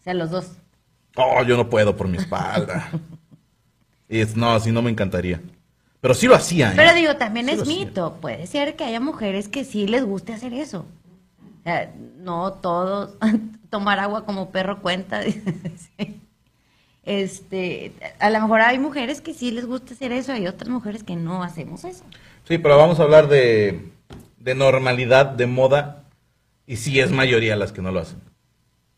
O 0.00 0.02
sea, 0.02 0.14
los 0.14 0.30
dos. 0.30 0.52
Oh, 1.16 1.42
yo 1.44 1.56
no 1.56 1.68
puedo 1.68 1.96
por 1.96 2.08
mi 2.08 2.16
espalda. 2.18 2.90
y 4.10 4.20
es, 4.20 4.36
no, 4.36 4.50
así 4.52 4.72
no 4.72 4.82
me 4.82 4.90
encantaría. 4.90 5.40
Pero 6.00 6.14
sí 6.14 6.26
lo 6.26 6.34
hacía, 6.34 6.72
¿eh? 6.72 6.74
Pero 6.76 6.94
digo, 6.94 7.16
también 7.16 7.46
Sí 7.46 7.52
es 7.52 7.62
hacía. 7.62 7.86
mito. 7.86 8.18
Puede 8.20 8.46
ser 8.46 8.76
que 8.76 8.84
haya 8.84 9.00
mujeres 9.00 9.48
que 9.48 9.64
sí 9.64 9.86
les 9.86 10.04
guste 10.04 10.32
hacer 10.32 10.52
eso. 10.54 10.86
O 11.60 11.62
sea, 11.64 11.94
no 12.18 12.54
todos. 12.54 13.16
Tomar 13.70 13.98
agua 14.00 14.24
como 14.26 14.50
perro 14.50 14.80
cuenta. 14.82 15.20
Sí. 15.98 16.20
Este, 17.02 17.92
a 18.18 18.28
lo 18.30 18.40
mejor 18.42 18.60
hay 18.60 18.78
mujeres 18.78 19.20
que 19.20 19.32
sí 19.34 19.50
les 19.50 19.66
gusta 19.66 19.94
hacer 19.94 20.12
eso, 20.12 20.32
hay 20.32 20.46
otras 20.46 20.68
mujeres 20.68 21.02
que 21.02 21.16
no 21.16 21.42
hacemos 21.42 21.84
eso. 21.84 22.04
Sí, 22.46 22.58
pero 22.58 22.76
vamos 22.76 23.00
a 23.00 23.04
hablar 23.04 23.26
de, 23.28 23.90
de 24.38 24.54
normalidad, 24.54 25.26
de 25.26 25.46
moda. 25.46 26.04
Y 26.66 26.76
sí 26.76 27.00
es 27.00 27.10
mayoría 27.10 27.56
las 27.56 27.72
que 27.72 27.82
no 27.82 27.90
lo 27.90 28.00
hacen. 28.00 28.20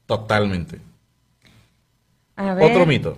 Totalmente. 0.07 0.79
A 2.37 2.55
ver, 2.55 2.71
Otro 2.71 2.87
mito. 2.87 3.17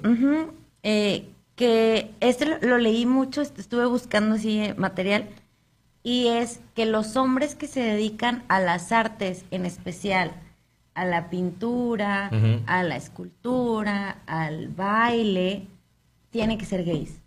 eh, 0.83 1.25
que 1.57 2.11
este 2.21 2.47
lo, 2.47 2.59
lo 2.61 2.79
leí 2.79 3.07
mucho, 3.07 3.41
est- 3.43 3.59
estuve 3.59 3.87
buscando 3.87 4.35
así 4.37 4.59
eh, 4.61 4.75
material, 4.77 5.29
y 6.03 6.29
es 6.29 6.61
que 6.75 6.85
los 6.87 7.17
hombres 7.17 7.55
que 7.55 7.67
se 7.67 7.81
dedican 7.81 8.43
a 8.49 8.61
las 8.61 8.93
artes, 8.93 9.45
en 9.51 9.65
especial 9.67 10.33
a 10.95 11.05
la 11.05 11.29
pintura, 11.31 12.31
a 12.67 12.83
la 12.85 12.97
escultura, 12.97 14.19
al 14.27 14.69
baile, 14.69 15.67
tienen 16.31 16.57
que 16.59 16.67
ser 16.67 16.85
gays. 16.85 17.21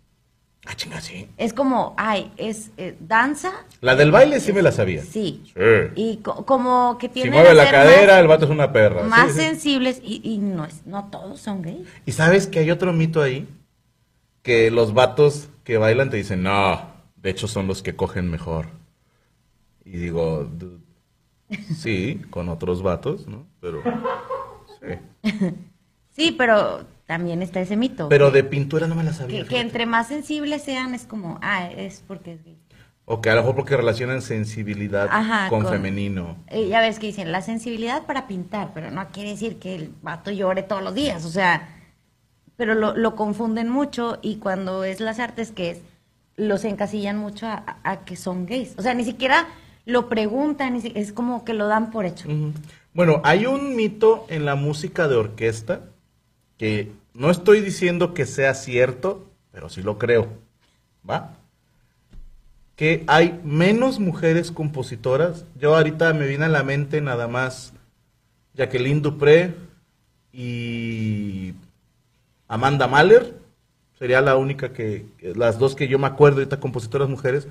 Ah, 0.66 0.74
chinga, 0.74 1.00
sí. 1.00 1.28
Es 1.38 1.52
como, 1.54 1.94
ay, 1.96 2.30
es 2.36 2.70
eh, 2.76 2.96
danza, 3.00 3.52
La 3.80 3.94
del 3.94 4.10
baile 4.10 4.38
sí 4.40 4.52
me 4.52 4.60
la 4.62 4.70
sabía. 4.72 5.02
sí. 5.02 5.42
Sí. 5.44 5.52
Y 5.96 6.16
co- 6.18 6.44
como 6.46 6.96
que 6.98 7.08
Si 7.08 7.14
tienen 7.14 7.32
mueve 7.32 7.54
la 7.54 7.70
cadera, 7.70 8.12
más, 8.14 8.20
el 8.22 8.26
vato 8.28 8.44
es 8.44 8.50
una 8.50 8.72
perra. 8.72 9.02
Más 9.04 9.32
sí. 9.32 9.40
sensibles, 9.40 10.00
y, 10.04 10.20
y 10.24 10.38
no, 10.38 10.64
es, 10.64 10.86
no 10.86 11.08
todos 11.10 11.40
son 11.40 11.62
gays. 11.62 11.86
Y 12.06 12.12
sabes 12.12 12.46
que 12.46 12.58
hay 12.60 12.70
otro 12.70 12.92
mito 12.92 13.20
ahí, 13.22 13.46
que 14.42 14.70
los 14.70 14.94
vatos 14.94 15.48
que 15.64 15.78
bailan 15.78 16.10
te 16.10 16.16
dicen, 16.16 16.42
no, 16.42 16.90
de 17.16 17.30
hecho 17.30 17.48
son 17.48 17.66
los 17.66 17.82
que 17.82 17.96
cogen 17.96 18.30
mejor. 18.30 18.66
Y 19.84 19.92
digo, 19.98 20.44
"Dude, 20.44 20.78
sí, 21.74 22.20
con 22.30 22.48
otros 22.48 22.82
vatos, 22.82 23.26
¿no? 23.26 23.46
Pero, 23.60 23.82
sí. 24.80 25.30
Sí, 26.10 26.34
pero 26.36 26.84
también 27.06 27.42
está 27.42 27.60
ese 27.60 27.76
mito. 27.76 28.08
Pero 28.08 28.32
de 28.32 28.42
pintura 28.42 28.88
no 28.88 28.96
me 28.96 29.04
la 29.04 29.12
sabía. 29.12 29.44
que, 29.46 29.60
entre 29.60 29.86
más 29.86 30.08
sensibles 30.08 30.62
sean 30.64 30.92
es 30.92 31.04
como, 31.04 31.38
ah, 31.42 31.70
es 31.70 32.02
porque 32.08 32.32
es 32.32 32.44
gay. 32.44 32.58
O 33.04 33.20
que 33.22 33.30
a 33.30 33.36
lo 33.36 33.42
mejor 33.42 33.54
porque 33.54 33.76
relacionan 33.76 34.20
sensibilidad 34.20 35.06
Ajá, 35.12 35.48
con, 35.48 35.62
con- 35.62 35.72
femenino. 35.72 36.36
Eh, 36.48 36.66
ya 36.68 36.80
ves 36.80 36.98
que 36.98 37.06
dicen, 37.06 37.30
la 37.30 37.40
sensibilidad 37.40 38.04
para 38.04 38.26
pintar, 38.26 38.72
pero 38.74 38.90
no 38.90 39.06
quiere 39.12 39.30
decir 39.30 39.60
que 39.60 39.76
el 39.76 39.94
vato 40.02 40.32
llore 40.32 40.64
todos 40.64 40.82
los 40.82 40.92
días, 40.94 41.24
o 41.24 41.30
sea, 41.30 41.77
pero 42.58 42.74
lo, 42.74 43.14
confunden 43.14 43.68
mucho 43.68 44.18
y 44.20 44.36
cuando 44.36 44.82
es 44.82 44.98
las 44.98 45.20
artes 45.20 45.52
que 45.52 45.70
es, 45.70 45.78
los 46.36 46.64
encasillan 46.64 47.16
mucho 47.16 47.46
a, 47.46 48.00
que 48.04 48.16
son 48.16 48.46
gays. 48.46 48.74
O 48.76 48.82
sea, 48.82 48.94
ni 48.94 49.04
siquiera 49.04 49.46
lo 49.86 50.08
preguntan, 50.08 50.74
es 50.74 51.12
como 51.12 51.44
que 51.44 51.54
lo 51.54 51.68
dan 51.68 51.92
por 51.92 52.04
hecho. 52.04 52.28
Bueno, 52.92 53.20
hay 53.22 53.46
un 53.46 53.76
mito 53.76 54.26
en 54.28 54.44
la 54.44 54.56
música 54.56 55.06
de 55.06 55.14
orquesta 55.14 55.82
que 56.56 56.90
no 57.14 57.30
estoy 57.30 57.60
diciendo 57.60 58.12
que 58.12 58.26
sea 58.26 58.54
cierto, 58.54 59.30
pero 59.52 59.68
sí 59.68 59.80
lo 59.82 59.96
creo. 59.96 60.26
¿Va? 61.08 61.34
Que 62.74 63.04
hay 63.06 63.40
menos 63.44 64.00
mujeres 64.00 64.50
compositoras. 64.50 65.44
Yo 65.60 65.76
ahorita 65.76 66.12
me 66.12 66.26
viene 66.26 66.46
a 66.46 66.48
la 66.48 66.64
mente 66.64 67.00
nada 67.00 67.28
más 67.28 67.72
Jacqueline 68.54 69.00
Dupré 69.00 69.54
y 70.32 71.54
Amanda 72.48 72.86
Mahler. 72.88 73.36
Sería 73.98 74.20
la 74.20 74.36
única 74.36 74.72
que, 74.72 75.06
las 75.34 75.58
dos 75.58 75.74
que 75.74 75.88
yo 75.88 75.98
me 75.98 76.06
acuerdo 76.06 76.38
ahorita 76.38 76.60
compositoras 76.60 77.08
mujeres. 77.08 77.48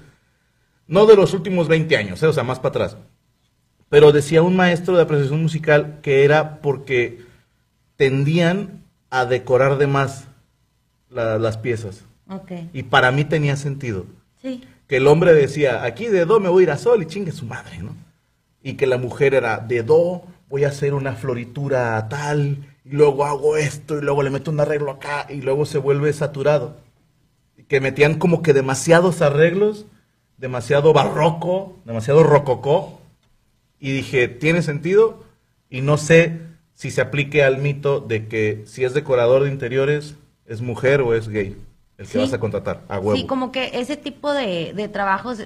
No 0.88 1.06
de 1.06 1.16
los 1.16 1.34
últimos 1.34 1.68
20 1.68 1.98
años, 1.98 2.24
¿eh? 2.24 2.28
o 2.28 2.34
sea, 2.34 2.44
más 2.44 2.60
para 2.60 2.70
atrás. 2.86 2.98
Pero 3.90 4.12
decía 4.12 4.42
un 4.42 4.56
maestro 4.56 4.96
de 4.96 5.04
apreciación 5.04 5.42
musical 5.42 6.00
que 6.02 6.24
era 6.24 6.60
porque 6.62 7.22
tendían 7.98 8.84
a 9.10 9.26
decorar 9.26 9.78
de 9.78 9.88
más 9.88 10.28
la- 11.10 11.38
las 11.38 11.58
piezas. 11.58 12.04
Y 12.74 12.84
para 12.84 13.12
mí 13.12 13.24
tenía 13.26 13.56
sentido. 13.56 14.06
sí. 14.42 14.64
Que 14.88 14.98
el 14.98 15.08
hombre 15.08 15.34
decía, 15.34 15.84
aquí 15.84 16.06
de 16.06 16.24
do 16.24 16.40
me 16.40 16.48
voy 16.48 16.62
a 16.62 16.64
ir 16.64 16.72
a 16.72 16.78
sol 16.78 17.04
y 17.04 17.08
chingue 17.08 17.34
su 17.34 17.46
madre, 17.46 17.80
¿no? 17.80 17.94
Y 18.64 18.76
que 18.76 18.88
la 18.88 18.98
mujer 18.98 19.34
era, 19.34 19.58
de 19.58 19.84
do 19.84 20.24
voy 20.48 20.64
a 20.64 20.70
hacer 20.70 20.94
una 20.94 21.12
floritura 21.12 22.08
tal, 22.08 22.60
y 22.90 22.96
luego 22.96 23.26
hago 23.26 23.58
esto, 23.58 23.98
y 23.98 24.02
luego 24.02 24.24
le 24.24 24.30
meto 24.30 24.52
un 24.52 24.60
arreglo 24.60 24.92
acá, 24.92 25.26
y 25.30 25.42
luego 25.42 25.66
se 25.66 25.78
vuelve 25.78 26.12
saturado. 26.14 26.78
Que 27.68 27.82
metían 27.82 28.16
como 28.18 28.42
que 28.42 28.54
demasiados 28.54 29.22
arreglos, 29.22 29.86
demasiado 30.38 30.94
barroco, 30.94 31.76
demasiado 31.86 32.24
rococó, 32.24 33.02
y 33.80 33.92
dije, 33.92 34.28
tiene 34.28 34.62
sentido, 34.62 35.24
y 35.70 35.82
no 35.82 35.98
sé 35.98 36.40
si 36.74 36.92
se 36.92 37.02
aplique 37.02 37.44
al 37.44 37.58
mito 37.58 38.00
de 38.00 38.28
que 38.28 38.64
si 38.68 38.84
es 38.86 38.94
decorador 38.94 39.44
de 39.44 39.52
interiores, 39.52 40.16
es 40.46 40.62
mujer 40.62 41.02
o 41.02 41.14
es 41.14 41.28
gay, 41.28 41.58
el 41.98 42.06
que 42.06 42.12
Sí. 42.14 42.18
vas 42.20 42.32
a 42.34 42.40
contratar, 42.40 42.84
a 42.88 43.00
huevo. 43.00 43.16
Sí, 43.16 43.26
como 43.26 43.52
que 43.52 43.72
ese 43.74 43.98
tipo 43.98 44.32
de, 44.34 44.74
de 44.76 44.88
trabajos, 44.88 45.40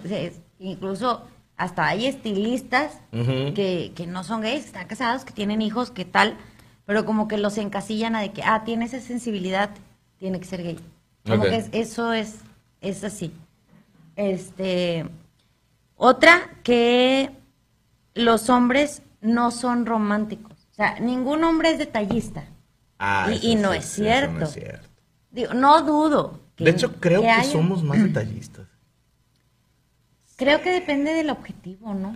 incluso 0.60 1.24
hasta 1.58 1.88
hay 1.88 2.06
estilistas 2.08 2.92
que, 3.12 3.92
que 3.96 4.08
no 4.08 4.24
son 4.24 4.42
gays, 4.42 4.66
están 4.66 4.88
casados, 4.88 5.24
que 5.26 5.32
tienen 5.34 5.62
hijos, 5.62 5.92
que 5.92 6.06
tal, 6.06 6.38
pero 6.86 7.06
como 7.06 7.28
que 7.28 7.38
los 7.38 7.58
encasillan 7.58 8.16
a 8.16 8.22
de 8.22 8.32
que, 8.32 8.44
ah, 8.44 8.64
tiene 8.66 8.86
esa 8.86 9.00
sensibilidad, 9.00 9.70
tiene 10.18 10.40
que 10.40 10.46
ser 10.46 10.64
gay. 10.64 10.80
Como 11.26 11.44
que 11.44 11.56
es- 11.56 11.70
eso 11.72 12.14
es, 12.14 12.38
es 12.82 13.04
así. 13.04 13.34
Este, 14.16 15.06
otra 15.96 16.50
que 16.64 17.32
los 18.14 18.50
hombres 18.50 19.02
no 19.22 19.52
son 19.52 19.86
románticos. 19.86 20.52
O 20.72 20.74
sea, 20.74 21.00
ningún 21.00 21.44
hombre 21.44 21.72
es 21.72 21.78
detallista. 21.78 22.44
Ah, 23.00 23.30
Y- 23.42 23.52
y 23.52 23.56
no 23.56 23.72
sí, 23.72 23.78
es 23.78 23.86
eso 23.86 24.02
no 24.02 24.06
cierto. 24.06 24.44
es 24.46 24.52
cierto. 24.54 24.88
Digo, 25.32 25.54
no 25.54 25.82
dudo. 25.84 26.40
que- 26.56 26.66
De 26.66 26.72
hecho, 26.72 26.94
creo 27.00 27.22
que, 27.22 27.30
haya- 27.30 27.44
somos 27.52 27.84
más 27.84 28.02
detallistas. 28.04 28.68
Creo 30.36 30.62
que 30.62 30.72
depende 30.72 31.14
del 31.14 31.30
objetivo, 31.30 31.94
¿no? 31.94 32.16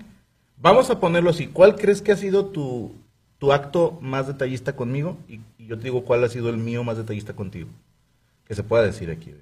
Vamos 0.58 0.90
a 0.90 1.00
ponerlo 1.00 1.30
así. 1.30 1.48
¿Cuál 1.48 1.76
crees 1.76 2.02
que 2.02 2.12
ha 2.12 2.18
sido 2.18 2.48
tu, 2.48 2.94
tu 3.40 3.52
acto 3.54 3.98
más 4.02 4.28
detallista 4.28 4.76
conmigo? 4.76 5.18
Y, 5.28 5.40
y 5.58 5.68
yo 5.68 5.78
te 5.78 5.84
digo 5.86 6.04
cuál 6.06 6.24
ha 6.24 6.30
sido 6.30 6.50
el 6.50 6.58
mío 6.58 6.84
más 6.84 6.98
detallista 6.98 7.34
contigo. 7.34 7.70
Que 8.48 8.56
se 8.56 8.64
pueda 8.64 8.84
decir 8.84 9.10
aquí. 9.12 9.34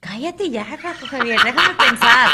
Cállate 0.00 0.48
ya, 0.50 0.64
Paco 0.82 1.06
Javier, 1.06 1.38
déjame 1.44 1.74
pensar. 1.74 2.30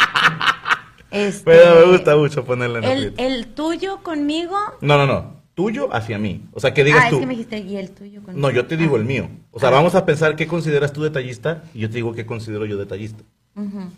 Este, 1.11 1.45
Pero 1.45 1.87
me 1.87 1.93
gusta 1.93 2.16
mucho 2.16 2.45
ponerle 2.45 2.78
en 2.80 2.85
el, 2.85 3.14
el 3.16 3.47
tuyo 3.55 4.03
conmigo. 4.03 4.57
No, 4.80 4.99
no, 4.99 5.07
no. 5.07 5.35
Tuyo 5.55 5.89
hacia 5.95 6.18
mí. 6.18 6.43
O 6.53 6.61
sea, 6.61 6.74
que 6.74 6.82
digas 6.82 7.05
ah, 7.07 7.11
tú. 7.11 7.16
es 7.16 7.20
que 7.20 7.26
me 7.26 7.32
dijiste, 7.35 7.59
y 7.61 7.76
el 7.76 7.91
tuyo 7.93 8.20
conmigo. 8.22 8.41
No, 8.49 8.53
yo 8.53 8.66
te 8.66 8.76
digo 8.76 8.97
Ah. 8.97 8.99
el 8.99 9.05
mío. 9.05 9.30
O 9.53 9.61
sea, 9.61 9.70
vamos 9.70 9.95
a 9.95 10.05
pensar 10.05 10.35
qué 10.37 10.47
consideras 10.49 10.93
tú 10.93 11.03
detallista 11.03 11.62
y 11.72 11.78
yo 11.80 11.89
te 11.89 11.95
digo 11.95 12.12
qué 12.12 12.26
considero 12.26 12.66
yo 12.66 12.76
detallista. 12.76 13.22
Ujú. 13.55 13.91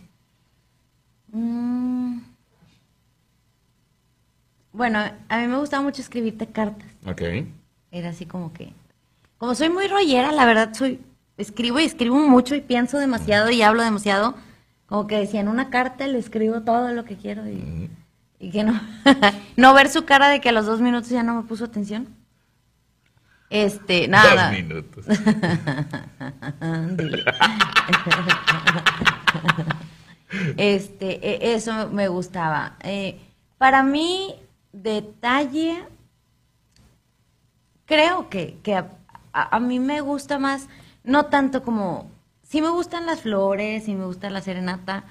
Mm. 1.32 1.75
Bueno, 4.76 5.00
a 5.28 5.38
mí 5.38 5.48
me 5.48 5.56
gustaba 5.56 5.82
mucho 5.82 6.02
escribirte 6.02 6.46
cartas. 6.48 6.88
Ok. 7.06 7.22
Era 7.90 8.10
así 8.10 8.26
como 8.26 8.52
que. 8.52 8.72
Como 9.38 9.54
soy 9.54 9.70
muy 9.70 9.88
rollera, 9.88 10.32
la 10.32 10.44
verdad, 10.44 10.74
soy. 10.74 11.00
Escribo 11.38 11.80
y 11.80 11.84
escribo 11.84 12.16
mucho 12.16 12.54
y 12.54 12.60
pienso 12.60 12.98
demasiado 12.98 13.50
y 13.50 13.62
hablo 13.62 13.82
demasiado. 13.82 14.34
Como 14.86 15.06
que 15.06 15.18
decía 15.18 15.40
en 15.40 15.48
una 15.48 15.70
carta 15.70 16.06
le 16.06 16.18
escribo 16.18 16.62
todo 16.62 16.92
lo 16.92 17.04
que 17.04 17.16
quiero 17.16 17.48
y, 17.48 17.90
y 18.38 18.50
que 18.50 18.64
no. 18.64 18.78
no 19.56 19.74
ver 19.74 19.88
su 19.88 20.04
cara 20.04 20.28
de 20.28 20.40
que 20.40 20.50
a 20.50 20.52
los 20.52 20.66
dos 20.66 20.80
minutos 20.80 21.10
ya 21.10 21.22
no 21.22 21.34
me 21.34 21.42
puso 21.48 21.64
atención. 21.64 22.08
Este, 23.48 24.08
nada. 24.08 24.50
Dos 24.50 24.52
minutos. 24.52 25.06
Dile. 26.96 27.24
este, 30.56 31.26
e- 31.26 31.54
eso 31.54 31.88
me 31.90 32.08
gustaba. 32.08 32.74
Eh, 32.82 33.18
para 33.58 33.82
mí, 33.82 34.34
detalle, 34.82 35.84
creo 37.86 38.28
que, 38.28 38.58
que 38.62 38.74
a, 38.74 38.90
a- 39.32 39.56
a 39.56 39.60
mí 39.60 39.78
me 39.78 40.00
gusta 40.00 40.38
más, 40.38 40.68
no 41.04 41.26
tanto 41.26 41.62
como, 41.62 42.10
sí 42.42 42.60
me 42.62 42.70
gustan 42.70 43.06
las 43.06 43.20
flores, 43.22 43.84
sí 43.84 43.94
me 43.94 44.06
gusta 44.06 44.30
la 44.30 44.40
serenata, 44.40 45.04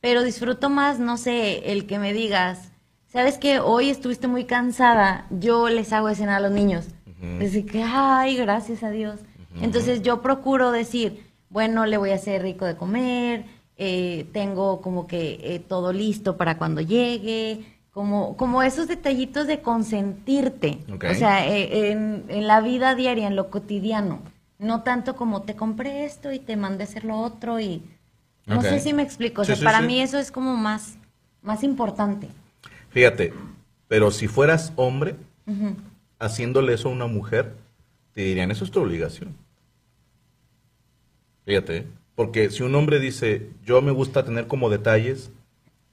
pero 0.00 0.22
disfruto 0.22 0.70
más, 0.70 0.98
no 0.98 1.16
sé, 1.16 1.72
el 1.72 1.86
que 1.86 1.98
me 1.98 2.12
digas, 2.12 2.70
sabes 3.08 3.38
que 3.38 3.58
hoy 3.60 3.90
estuviste 3.90 4.28
muy 4.28 4.44
cansada, 4.44 5.26
yo 5.30 5.68
les 5.68 5.92
hago 5.92 6.08
de 6.08 6.14
cenar 6.14 6.36
a 6.36 6.40
los 6.40 6.52
niños. 6.52 6.86
Decir 7.38 7.66
que, 7.66 7.82
ay, 7.84 8.36
gracias 8.36 8.82
a 8.84 8.90
Dios. 8.90 9.20
Entonces 9.60 10.02
yo 10.02 10.22
procuro 10.22 10.70
decir, 10.70 11.26
bueno, 11.50 11.84
le 11.86 11.96
voy 11.96 12.10
a 12.10 12.14
hacer 12.16 12.42
rico 12.42 12.64
de 12.64 12.76
comer, 12.76 13.44
eh, 13.76 14.26
tengo 14.32 14.80
como 14.80 15.06
que 15.08 15.38
eh, 15.42 15.58
todo 15.60 15.92
listo 15.92 16.36
para 16.36 16.58
cuando 16.58 16.80
llegue, 16.80 17.77
como, 17.98 18.36
como 18.36 18.62
esos 18.62 18.86
detallitos 18.86 19.48
de 19.48 19.60
consentirte. 19.60 20.78
O 20.88 21.14
sea, 21.14 21.44
eh, 21.48 21.90
en, 21.90 22.26
en 22.28 22.46
la 22.46 22.60
vida 22.60 22.94
diaria, 22.94 23.26
en 23.26 23.34
lo 23.34 23.50
cotidiano. 23.50 24.20
No 24.60 24.84
tanto 24.84 25.16
como 25.16 25.42
te 25.42 25.56
compré 25.56 26.04
esto 26.04 26.30
y 26.30 26.38
te 26.38 26.54
mandé 26.54 26.84
a 26.84 26.86
hacer 26.86 27.02
lo 27.02 27.18
otro 27.18 27.58
y... 27.58 27.82
No 28.46 28.62
sé 28.62 28.78
si 28.78 28.92
me 28.92 29.02
explico. 29.02 29.42
O 29.42 29.44
sea, 29.44 29.56
sí, 29.56 29.64
para 29.64 29.80
sí. 29.80 29.86
mí 29.88 30.00
eso 30.00 30.16
es 30.16 30.30
como 30.30 30.56
más, 30.56 30.96
más 31.42 31.64
importante. 31.64 32.28
Fíjate, 32.90 33.34
pero 33.88 34.12
si 34.12 34.28
fueras 34.28 34.72
hombre, 34.76 35.16
haciéndole 36.20 36.74
eso 36.74 36.90
a 36.90 36.92
una 36.92 37.08
mujer, 37.08 37.56
te 38.14 38.20
dirían, 38.20 38.52
eso 38.52 38.64
es 38.64 38.70
tu 38.70 38.80
obligación. 38.80 39.34
Fíjate, 41.44 41.78
¿eh? 41.78 41.86
porque 42.14 42.50
si 42.50 42.62
un 42.62 42.76
hombre 42.76 43.00
dice, 43.00 43.50
yo 43.64 43.82
me 43.82 43.90
gusta 43.90 44.24
tener 44.24 44.46
como 44.46 44.70
detalles 44.70 45.32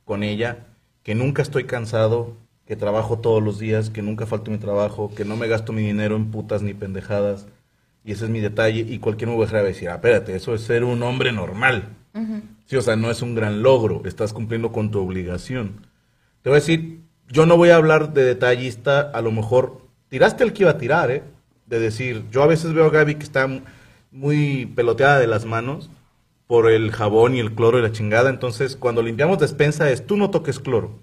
con 0.03 0.21
ella, 0.21 0.67
que 1.05 1.13
nunca 1.13 1.43
estoy 1.43 1.65
cansado, 1.65 2.33
que 2.65 2.75
trabajo 2.75 3.19
todos 3.19 3.41
los 3.41 3.59
días, 3.59 3.91
que 3.91 4.01
nunca 4.01 4.25
falto 4.25 4.49
mi 4.49 4.57
trabajo, 4.57 5.13
que 5.15 5.23
no 5.23 5.37
me 5.37 5.47
gasto 5.47 5.71
mi 5.71 5.83
dinero 5.83 6.15
en 6.15 6.31
putas 6.31 6.63
ni 6.63 6.73
pendejadas, 6.73 7.45
y 8.03 8.13
ese 8.13 8.25
es 8.25 8.31
mi 8.31 8.39
detalle, 8.39 8.79
y 8.79 8.97
cualquier 8.97 9.29
mujer 9.29 9.57
va 9.57 9.59
a 9.59 9.63
decir, 9.65 9.87
ah, 9.89 9.95
espérate, 9.95 10.35
eso 10.35 10.55
es 10.55 10.61
ser 10.61 10.83
un 10.83 11.03
hombre 11.03 11.31
normal. 11.31 11.89
Sí, 12.65 12.75
o 12.75 12.81
sea, 12.81 12.95
no 12.95 13.11
es 13.11 13.21
un 13.21 13.35
gran 13.35 13.61
logro, 13.61 14.01
estás 14.05 14.33
cumpliendo 14.33 14.71
con 14.71 14.89
tu 14.89 14.99
obligación. 14.99 15.85
Te 16.41 16.49
voy 16.49 16.57
a 16.57 16.61
decir, 16.61 17.01
yo 17.29 17.45
no 17.45 17.55
voy 17.55 17.69
a 17.69 17.75
hablar 17.75 18.13
de 18.13 18.23
detallista, 18.23 19.01
a 19.01 19.21
lo 19.21 19.31
mejor 19.31 19.83
tiraste 20.09 20.43
el 20.43 20.53
que 20.53 20.63
iba 20.63 20.71
a 20.71 20.79
tirar, 20.79 21.11
¿eh? 21.11 21.21
De 21.67 21.79
decir, 21.79 22.23
yo 22.31 22.41
a 22.41 22.47
veces 22.47 22.73
veo 22.73 22.85
a 22.85 22.89
Gaby 22.89 23.15
que 23.15 23.23
está 23.23 23.47
muy 24.11 24.65
peloteada 24.75 25.19
de 25.19 25.27
las 25.27 25.45
manos 25.45 25.91
por 26.47 26.69
el 26.69 26.91
jabón 26.91 27.35
y 27.35 27.39
el 27.39 27.53
cloro 27.53 27.79
y 27.79 27.81
la 27.81 27.91
chingada, 27.91 28.29
entonces 28.29 28.75
cuando 28.75 29.01
limpiamos 29.01 29.39
despensa 29.39 29.89
es, 29.89 30.05
tú 30.05 30.17
no 30.17 30.29
toques 30.29 30.59
cloro. 30.59 30.99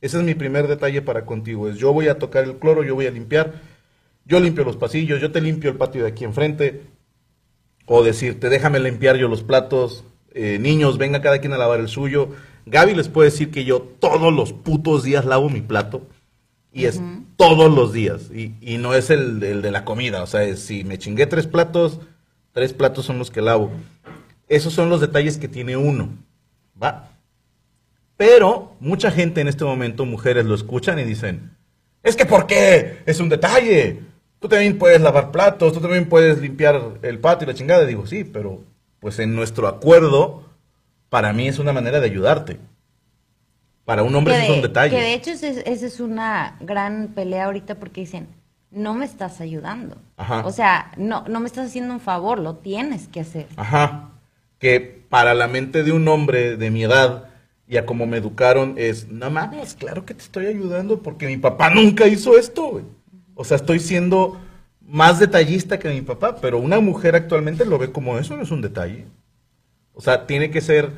Ese 0.00 0.18
es 0.18 0.24
mi 0.24 0.34
primer 0.34 0.66
detalle 0.66 1.00
para 1.00 1.24
contigo, 1.24 1.68
es 1.68 1.76
yo 1.76 1.92
voy 1.92 2.08
a 2.08 2.18
tocar 2.18 2.44
el 2.44 2.56
cloro, 2.56 2.82
yo 2.82 2.96
voy 2.96 3.06
a 3.06 3.10
limpiar, 3.12 3.52
yo 4.24 4.40
limpio 4.40 4.64
los 4.64 4.76
pasillos, 4.76 5.20
yo 5.20 5.30
te 5.30 5.40
limpio 5.40 5.70
el 5.70 5.76
patio 5.76 6.02
de 6.02 6.08
aquí 6.08 6.24
enfrente, 6.24 6.82
o 7.86 8.02
decirte, 8.02 8.48
déjame 8.48 8.80
limpiar 8.80 9.16
yo 9.16 9.28
los 9.28 9.44
platos, 9.44 10.04
eh, 10.32 10.58
niños, 10.58 10.98
venga 10.98 11.22
cada 11.22 11.38
quien 11.38 11.52
a 11.52 11.58
lavar 11.58 11.78
el 11.78 11.88
suyo. 11.88 12.30
Gaby 12.66 12.94
les 12.94 13.08
puede 13.08 13.30
decir 13.30 13.50
que 13.50 13.64
yo 13.64 13.80
todos 13.80 14.32
los 14.32 14.52
putos 14.52 15.04
días 15.04 15.24
lavo 15.24 15.48
mi 15.48 15.60
plato, 15.60 16.06
y 16.72 16.86
es 16.86 17.00
todos 17.36 17.72
los 17.72 17.92
días, 17.92 18.30
y, 18.34 18.54
y 18.60 18.78
no 18.78 18.94
es 18.94 19.10
el, 19.10 19.42
el 19.42 19.62
de 19.62 19.70
la 19.70 19.84
comida, 19.84 20.22
o 20.22 20.26
sea, 20.26 20.42
es, 20.42 20.60
si 20.60 20.84
me 20.84 20.98
chingué 20.98 21.26
tres 21.26 21.46
platos, 21.46 22.00
tres 22.52 22.72
platos 22.72 23.06
son 23.06 23.18
los 23.18 23.30
que 23.30 23.40
lavo. 23.40 23.70
Esos 24.48 24.72
son 24.72 24.88
los 24.88 25.00
detalles 25.00 25.36
que 25.38 25.48
tiene 25.48 25.76
uno, 25.76 26.08
¿va? 26.82 27.08
Pero 28.16 28.76
mucha 28.80 29.10
gente 29.10 29.40
en 29.40 29.48
este 29.48 29.64
momento, 29.64 30.04
mujeres, 30.04 30.44
lo 30.46 30.54
escuchan 30.54 30.98
y 30.98 31.04
dicen, 31.04 31.56
es 32.02 32.16
que 32.16 32.26
¿por 32.26 32.46
qué? 32.46 33.02
Es 33.06 33.20
un 33.20 33.28
detalle. 33.28 34.00
tú 34.40 34.48
también 34.48 34.78
puedes 34.78 35.00
lavar 35.00 35.30
platos, 35.30 35.72
tú 35.72 35.80
también 35.80 36.08
puedes 36.08 36.40
limpiar 36.40 36.98
el 37.02 37.18
patio 37.18 37.44
y 37.44 37.48
la 37.48 37.54
chingada. 37.54 37.84
Y 37.84 37.88
digo, 37.88 38.06
sí, 38.06 38.24
pero 38.24 38.62
pues 39.00 39.18
en 39.18 39.34
nuestro 39.36 39.68
acuerdo, 39.68 40.44
para 41.08 41.32
mí 41.32 41.46
es 41.48 41.58
una 41.58 41.72
manera 41.72 42.00
de 42.00 42.06
ayudarte. 42.06 42.58
Para 43.84 44.02
un 44.02 44.14
hombre 44.14 44.42
es 44.44 44.50
un 44.50 44.56
de- 44.56 44.68
detalle. 44.68 44.96
Que 44.96 45.02
de 45.02 45.14
hecho 45.14 45.30
esa 45.30 45.48
es, 45.48 45.58
esa 45.66 45.86
es 45.86 46.00
una 46.00 46.56
gran 46.60 47.08
pelea 47.14 47.46
ahorita 47.46 47.76
porque 47.76 48.00
dicen, 48.02 48.28
no 48.70 48.94
me 48.94 49.04
estás 49.04 49.40
ayudando. 49.40 49.96
Ajá. 50.16 50.44
O 50.44 50.52
sea, 50.52 50.92
no, 50.96 51.24
no 51.28 51.40
me 51.40 51.46
estás 51.46 51.68
haciendo 51.68 51.94
un 51.94 52.00
favor, 52.00 52.38
lo 52.38 52.56
tienes 52.56 53.08
que 53.08 53.20
hacer. 53.20 53.46
Ajá. 53.56 54.10
Que 54.58 54.80
para 55.08 55.34
la 55.34 55.48
mente 55.48 55.82
de 55.82 55.92
un 55.92 56.06
hombre 56.08 56.56
de 56.56 56.70
mi 56.70 56.84
edad, 56.84 57.24
y 57.66 57.76
a 57.76 57.86
como 57.86 58.06
me 58.06 58.16
educaron, 58.16 58.74
es, 58.76 59.08
no 59.08 59.30
mames, 59.30 59.74
claro 59.74 60.06
que 60.06 60.14
te 60.14 60.22
estoy 60.22 60.46
ayudando 60.46 61.02
porque 61.02 61.26
mi 61.26 61.36
papá 61.36 61.70
nunca 61.70 62.06
hizo 62.06 62.38
esto, 62.38 62.68
güey. 62.68 62.84
O 63.34 63.44
sea, 63.44 63.56
estoy 63.56 63.78
siendo 63.78 64.40
más 64.80 65.18
detallista 65.18 65.78
que 65.78 65.90
mi 65.90 66.00
papá, 66.00 66.36
pero 66.36 66.58
una 66.58 66.80
mujer 66.80 67.14
actualmente 67.14 67.66
lo 67.66 67.78
ve 67.78 67.92
como 67.92 68.18
eso, 68.18 68.36
no 68.36 68.42
es 68.42 68.50
un 68.50 68.62
detalle. 68.62 69.04
O 69.92 70.00
sea, 70.00 70.26
tiene 70.26 70.50
que 70.50 70.60
ser 70.60 70.90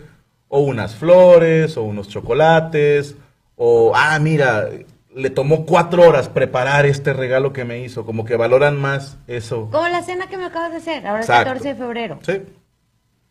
o 0.49 0.61
unas 0.61 0.95
flores, 0.95 1.77
o 1.77 1.83
unos 1.83 2.09
chocolates, 2.09 3.17
o, 3.57 3.93
ah, 3.95 4.19
mira, 4.21 4.69
le 5.15 5.31
tomó 5.31 5.67
cuatro 5.67 6.09
horas 6.09 6.29
preparar 6.29 6.87
este 6.87 7.13
regalo 7.13 7.53
que 7.53 7.65
me 7.65 7.81
hizo, 7.81 8.07
como 8.07 8.25
que 8.25 8.37
valoran 8.37 8.77
más 8.81 9.19
eso. 9.27 9.69
Como 9.71 9.89
la 9.89 10.03
cena 10.03 10.29
que 10.29 10.37
me 10.37 10.47
acabas 10.47 10.71
de 10.71 10.79
hacer, 10.79 11.07
ahora 11.07 11.21
Exacto. 11.21 11.51
14 11.51 11.69
de 11.69 11.75
febrero. 11.75 12.19
Sí. 12.23 12.43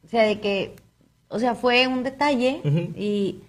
O 0.10 0.12
sea, 0.12 0.24
de 0.24 0.40
que, 0.40 0.76
o 1.28 1.38
sea, 1.38 1.54
fue 1.54 1.86
un 1.86 2.02
detalle 2.04 2.62
y 2.98 3.42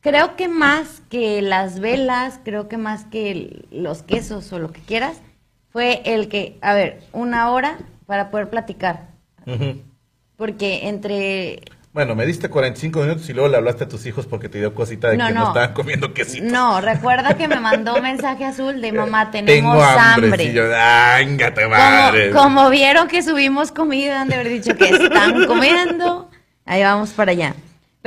creo 0.00 0.36
que 0.36 0.46
más 0.46 1.02
que 1.10 1.42
las 1.42 1.80
velas, 1.80 2.38
creo 2.44 2.68
que 2.68 2.76
más 2.76 3.04
que 3.06 3.32
el- 3.32 3.66
los 3.72 4.04
quesos 4.04 4.52
o 4.52 4.60
lo 4.60 4.70
que 4.70 4.80
quieras, 4.80 5.20
fue 5.70 6.02
el 6.04 6.28
que, 6.28 6.56
a 6.60 6.72
ver, 6.72 7.02
una 7.12 7.50
hora 7.50 7.78
para 8.06 8.30
poder 8.30 8.48
platicar. 8.48 9.08
Porque 10.36 10.86
entre... 10.88 11.62
Bueno, 11.98 12.14
me 12.14 12.24
diste 12.26 12.48
45 12.48 13.00
minutos 13.00 13.28
y 13.28 13.32
luego 13.32 13.48
le 13.48 13.56
hablaste 13.56 13.82
a 13.82 13.88
tus 13.88 14.06
hijos 14.06 14.24
porque 14.24 14.48
te 14.48 14.58
dio 14.58 14.72
cosita 14.72 15.08
de 15.10 15.16
No, 15.16 15.26
que 15.26 15.32
no, 15.32 15.40
no. 15.40 15.46
estaban 15.48 15.72
comiendo 15.72 16.14
quesitos. 16.14 16.48
No, 16.48 16.80
recuerda 16.80 17.36
que 17.36 17.48
me 17.48 17.58
mandó 17.58 17.96
un 17.96 18.02
mensaje 18.02 18.44
azul 18.44 18.80
de 18.80 18.92
mamá, 18.92 19.30
tenemos 19.32 19.52
Tengo 19.74 19.82
hambre. 19.82 20.26
hambre. 20.28 20.44
Sí, 20.46 20.52
yo, 20.52 20.62
"Ángate, 20.72 21.66
madre. 21.66 22.30
Como, 22.30 22.54
como 22.54 22.70
vieron 22.70 23.08
que 23.08 23.20
subimos 23.20 23.72
comida, 23.72 24.20
han 24.20 24.28
de 24.28 24.36
haber 24.36 24.48
dicho 24.48 24.76
que 24.76 24.90
están 24.90 25.44
comiendo. 25.46 26.30
Ahí 26.66 26.84
vamos 26.84 27.10
para 27.10 27.32
allá. 27.32 27.54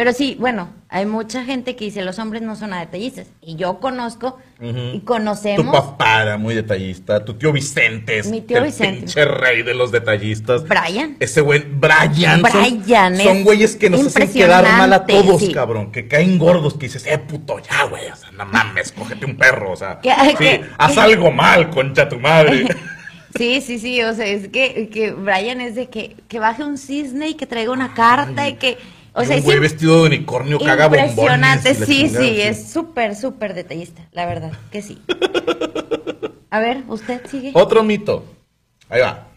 Pero 0.01 0.13
sí, 0.13 0.35
bueno, 0.39 0.67
hay 0.89 1.05
mucha 1.05 1.43
gente 1.45 1.75
que 1.75 1.85
dice 1.85 2.01
los 2.01 2.17
hombres 2.17 2.41
no 2.41 2.55
son 2.55 2.71
nada 2.71 2.83
detallistas. 2.83 3.27
Y 3.39 3.55
yo 3.55 3.79
conozco 3.79 4.39
y 4.59 4.97
Tu 4.97 5.05
conocemos. 5.05 5.75
papá 5.75 6.23
era 6.23 6.37
muy 6.39 6.55
detallista. 6.55 7.23
Tu 7.23 7.35
tío 7.35 7.51
Vicente 7.53 8.17
es 8.17 8.25
Mi 8.31 8.41
tío 8.41 8.57
el 8.57 8.63
Vicente. 8.63 8.97
pinche 9.01 9.25
rey 9.25 9.61
de 9.61 9.75
los 9.75 9.91
detallistas. 9.91 10.63
Brian. 10.67 11.17
Ese 11.19 11.41
güey, 11.41 11.59
Brian. 11.71 12.41
son- 12.41 12.71
Brian 12.81 13.15
Son, 13.15 13.37
es 13.37 13.43
güeyes 13.43 13.75
que 13.75 13.91
nos 13.91 14.07
hacen 14.07 14.33
quedar 14.33 14.63
mal 14.75 14.91
a 14.91 15.05
todos, 15.05 15.39
sí. 15.39 15.53
cabrón. 15.53 15.91
Que 15.91 16.07
caen 16.07 16.39
gordos, 16.39 16.73
que 16.73 16.87
dices, 16.87 17.05
eh, 17.05 17.19
puto, 17.19 17.59
ya, 17.59 17.83
güey. 17.83 18.09
O 18.09 18.15
sea, 18.15 18.31
no 18.31 18.45
mames, 18.47 18.91
cógete 18.93 19.27
un 19.27 19.37
perro. 19.37 19.73
O 19.73 19.75
sea, 19.75 19.99
sí, 20.39 20.61
haz 20.79 20.97
algo 20.97 21.29
mal, 21.29 21.69
concha 21.69 22.09
tu 22.09 22.17
madre. 22.19 22.65
Sí, 23.37 23.61
sí, 23.61 23.79
sí, 23.79 24.01
o 24.03 24.13
sea, 24.13 24.25
es 24.25 24.49
que, 24.49 24.89
que 24.89 25.11
Brian 25.11 25.61
es 25.61 25.73
de 25.75 25.87
que, 25.89 26.17
que 26.27 26.37
baje 26.39 26.65
un 26.65 26.77
cisne 26.77 27.29
y 27.29 27.35
que 27.35 27.45
traiga 27.45 27.71
una 27.71 27.93
carta 27.93 28.49
y 28.49 28.55
que, 28.55 28.77
o 29.13 29.23
Y 29.23 29.25
sea, 29.25 29.37
un 29.37 29.43
güey 29.43 29.59
vestido 29.59 30.01
de 30.01 30.07
unicornio 30.07 30.59
caga 30.59 30.87
bombones. 30.87 31.11
impresionante, 31.11 31.75
sí, 31.75 31.85
chingada, 32.07 32.25
sí, 32.25 32.41
es 32.41 32.71
súper, 32.71 33.15
súper 33.15 33.53
detallista, 33.53 34.07
la 34.11 34.25
verdad, 34.25 34.51
que 34.71 34.81
sí. 34.81 35.01
A 36.49 36.59
ver, 36.59 36.83
usted 36.87 37.25
sigue. 37.27 37.51
Otro 37.53 37.83
mito. 37.83 38.25
Ahí 38.89 39.01
va. 39.01 39.27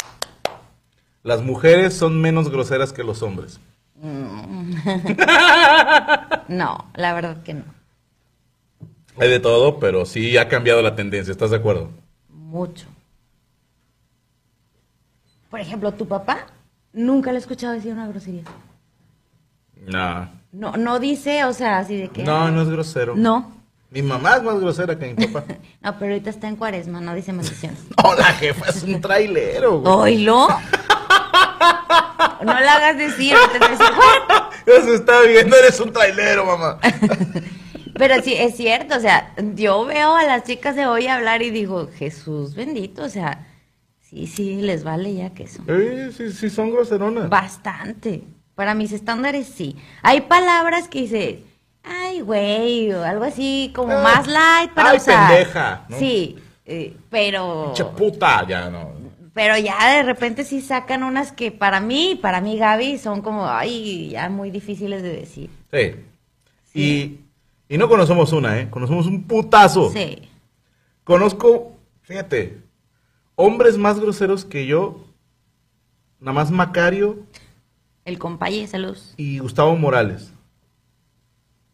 Las 1.22 1.42
mujeres 1.42 1.94
son 1.94 2.20
menos 2.20 2.50
groseras 2.50 2.92
que 2.92 3.04
los 3.04 3.22
hombres. 3.22 3.60
No, 6.48 6.90
la 6.94 7.14
verdad 7.14 7.42
que 7.42 7.54
no, 7.54 7.64
Hay 9.18 9.30
de 9.30 9.40
todo, 9.40 9.78
pero 9.78 10.04
sí 10.04 10.36
ha 10.36 10.48
cambiado 10.48 10.82
la 10.82 10.94
tendencia. 10.94 11.32
¿Estás 11.32 11.50
de 11.50 11.56
acuerdo? 11.56 11.90
mucho. 12.28 12.86
Por 15.50 15.60
ejemplo, 15.60 15.92
tu 15.92 16.06
papá 16.06 16.46
nunca 16.92 17.30
le 17.32 17.38
he 17.38 17.40
escuchado 17.40 17.72
decir 17.72 17.92
una 17.92 18.06
grosería. 18.08 18.42
No. 19.86 20.28
No, 20.52 20.76
no 20.76 21.00
dice, 21.00 21.44
o 21.44 21.52
sea, 21.52 21.78
así 21.78 21.96
de 21.96 22.08
que... 22.08 22.22
No, 22.22 22.50
no 22.50 22.62
es 22.62 22.68
grosero. 22.68 23.14
No, 23.16 23.52
Mi 23.90 24.02
mamá 24.02 24.36
es 24.36 24.42
más 24.44 24.60
grosera 24.60 24.96
que 24.96 25.12
mi 25.14 25.26
papá. 25.26 25.44
no, 25.82 25.98
pero 25.98 26.12
ahorita 26.12 26.30
está 26.30 26.48
en 26.48 26.56
cuaresma, 26.56 27.00
no 27.00 27.14
dice 27.14 27.32
maldiciones. 27.32 27.80
No, 28.02 28.14
la 28.14 28.24
jefa 28.26 28.70
es 28.70 28.82
un 28.84 29.00
trailero, 29.00 29.80
güey. 29.80 29.94
¿Oílo? 29.94 30.48
No 32.44 32.60
la 32.60 32.74
hagas 32.74 32.98
decir, 32.98 33.34
te 33.52 33.58
decir, 33.58 34.84
se 34.84 34.94
está 34.96 35.20
viendo, 35.22 35.56
eres 35.56 35.80
un 35.80 35.92
trailero, 35.92 36.44
mamá. 36.44 36.78
Pero 37.96 38.22
sí, 38.22 38.34
es 38.34 38.56
cierto, 38.56 38.96
o 38.96 39.00
sea, 39.00 39.32
yo 39.54 39.84
veo 39.84 40.14
a 40.14 40.24
las 40.24 40.44
chicas 40.44 40.76
de 40.76 40.86
hoy 40.86 41.06
hablar 41.06 41.42
y 41.42 41.50
digo, 41.50 41.88
Jesús 41.96 42.54
bendito, 42.54 43.04
o 43.04 43.08
sea, 43.08 43.46
sí, 44.00 44.26
sí, 44.26 44.56
les 44.60 44.84
vale 44.84 45.14
ya 45.14 45.30
que 45.30 45.44
eso. 45.44 45.62
Eh, 45.68 46.10
sí, 46.14 46.32
sí, 46.32 46.50
son 46.50 46.70
groseronas. 46.70 47.30
Bastante. 47.30 48.24
Para 48.54 48.74
mis 48.74 48.92
estándares, 48.92 49.46
sí. 49.48 49.76
Hay 50.02 50.22
palabras 50.22 50.88
que 50.88 51.00
dice, 51.02 51.42
ay, 51.82 52.20
güey, 52.20 52.92
o 52.92 53.02
algo 53.04 53.24
así 53.24 53.72
como 53.74 53.92
Ah, 53.92 54.02
más 54.02 54.26
light 54.26 54.72
para 54.72 54.90
ay, 54.90 54.96
usar. 54.98 55.28
pendeja, 55.28 55.86
¿no? 55.88 55.98
Sí, 55.98 56.36
eh, 56.64 56.96
pero... 57.10 57.72
Pinche 57.74 57.84
puta, 57.96 58.46
ya 58.46 58.70
no. 58.70 58.92
Pero 59.32 59.58
ya 59.58 59.96
de 59.96 60.04
repente 60.04 60.44
sí 60.44 60.60
sacan 60.60 61.02
unas 61.02 61.32
que 61.32 61.50
para 61.50 61.80
mí, 61.80 62.16
para 62.22 62.40
mí 62.40 62.56
Gaby, 62.56 62.98
son 62.98 63.20
como, 63.20 63.48
ay, 63.48 64.10
ya 64.10 64.28
muy 64.28 64.50
difíciles 64.52 65.02
de 65.02 65.08
decir. 65.16 65.50
Sí. 65.72 65.96
Y, 66.72 67.18
y 67.68 67.76
no 67.76 67.88
conocemos 67.88 68.32
una, 68.32 68.60
¿eh? 68.60 68.70
Conocemos 68.70 69.06
un 69.06 69.24
putazo. 69.24 69.90
Sí. 69.90 70.28
Conozco, 71.02 71.72
fíjate, 72.02 72.58
hombres 73.34 73.76
más 73.76 73.98
groseros 73.98 74.44
que 74.44 74.66
yo, 74.66 75.04
nada 76.20 76.32
más 76.32 76.52
Macario 76.52 77.18
El 78.04 78.18
compaye, 78.18 78.66
saludos. 78.66 79.14
y 79.16 79.38
Gustavo 79.38 79.76
Morales. 79.76 80.32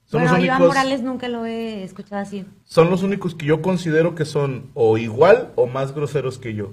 Son, 0.04 0.22
bueno, 0.22 0.36
los 0.36 0.44
Iván 0.44 0.56
únicos, 0.62 0.74
Morales 0.76 1.02
nunca 1.02 1.28
lo 1.28 1.46
he 1.46 1.84
escuchado 1.84 2.20
así. 2.22 2.44
son 2.64 2.90
los 2.90 3.02
únicos 3.04 3.34
que 3.36 3.46
yo 3.46 3.62
considero 3.62 4.14
que 4.16 4.24
son 4.24 4.70
o 4.74 4.98
igual 4.98 5.52
o 5.54 5.66
más 5.66 5.94
groseros 5.94 6.38
que 6.38 6.54
yo. 6.54 6.72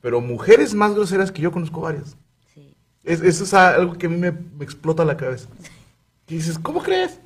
Pero 0.00 0.22
mujeres 0.22 0.72
más 0.72 0.94
groseras 0.94 1.30
que 1.30 1.42
yo 1.42 1.52
conozco 1.52 1.82
varias. 1.82 2.16
Sí. 2.54 2.74
Es, 3.04 3.20
eso 3.20 3.44
es 3.44 3.52
algo 3.52 3.94
que 3.98 4.06
a 4.06 4.08
mí 4.08 4.16
me, 4.16 4.32
me 4.32 4.64
explota 4.64 5.04
la 5.04 5.16
cabeza. 5.18 5.48
Y 6.26 6.36
dices, 6.36 6.58
¿cómo 6.58 6.82
crees? 6.82 7.20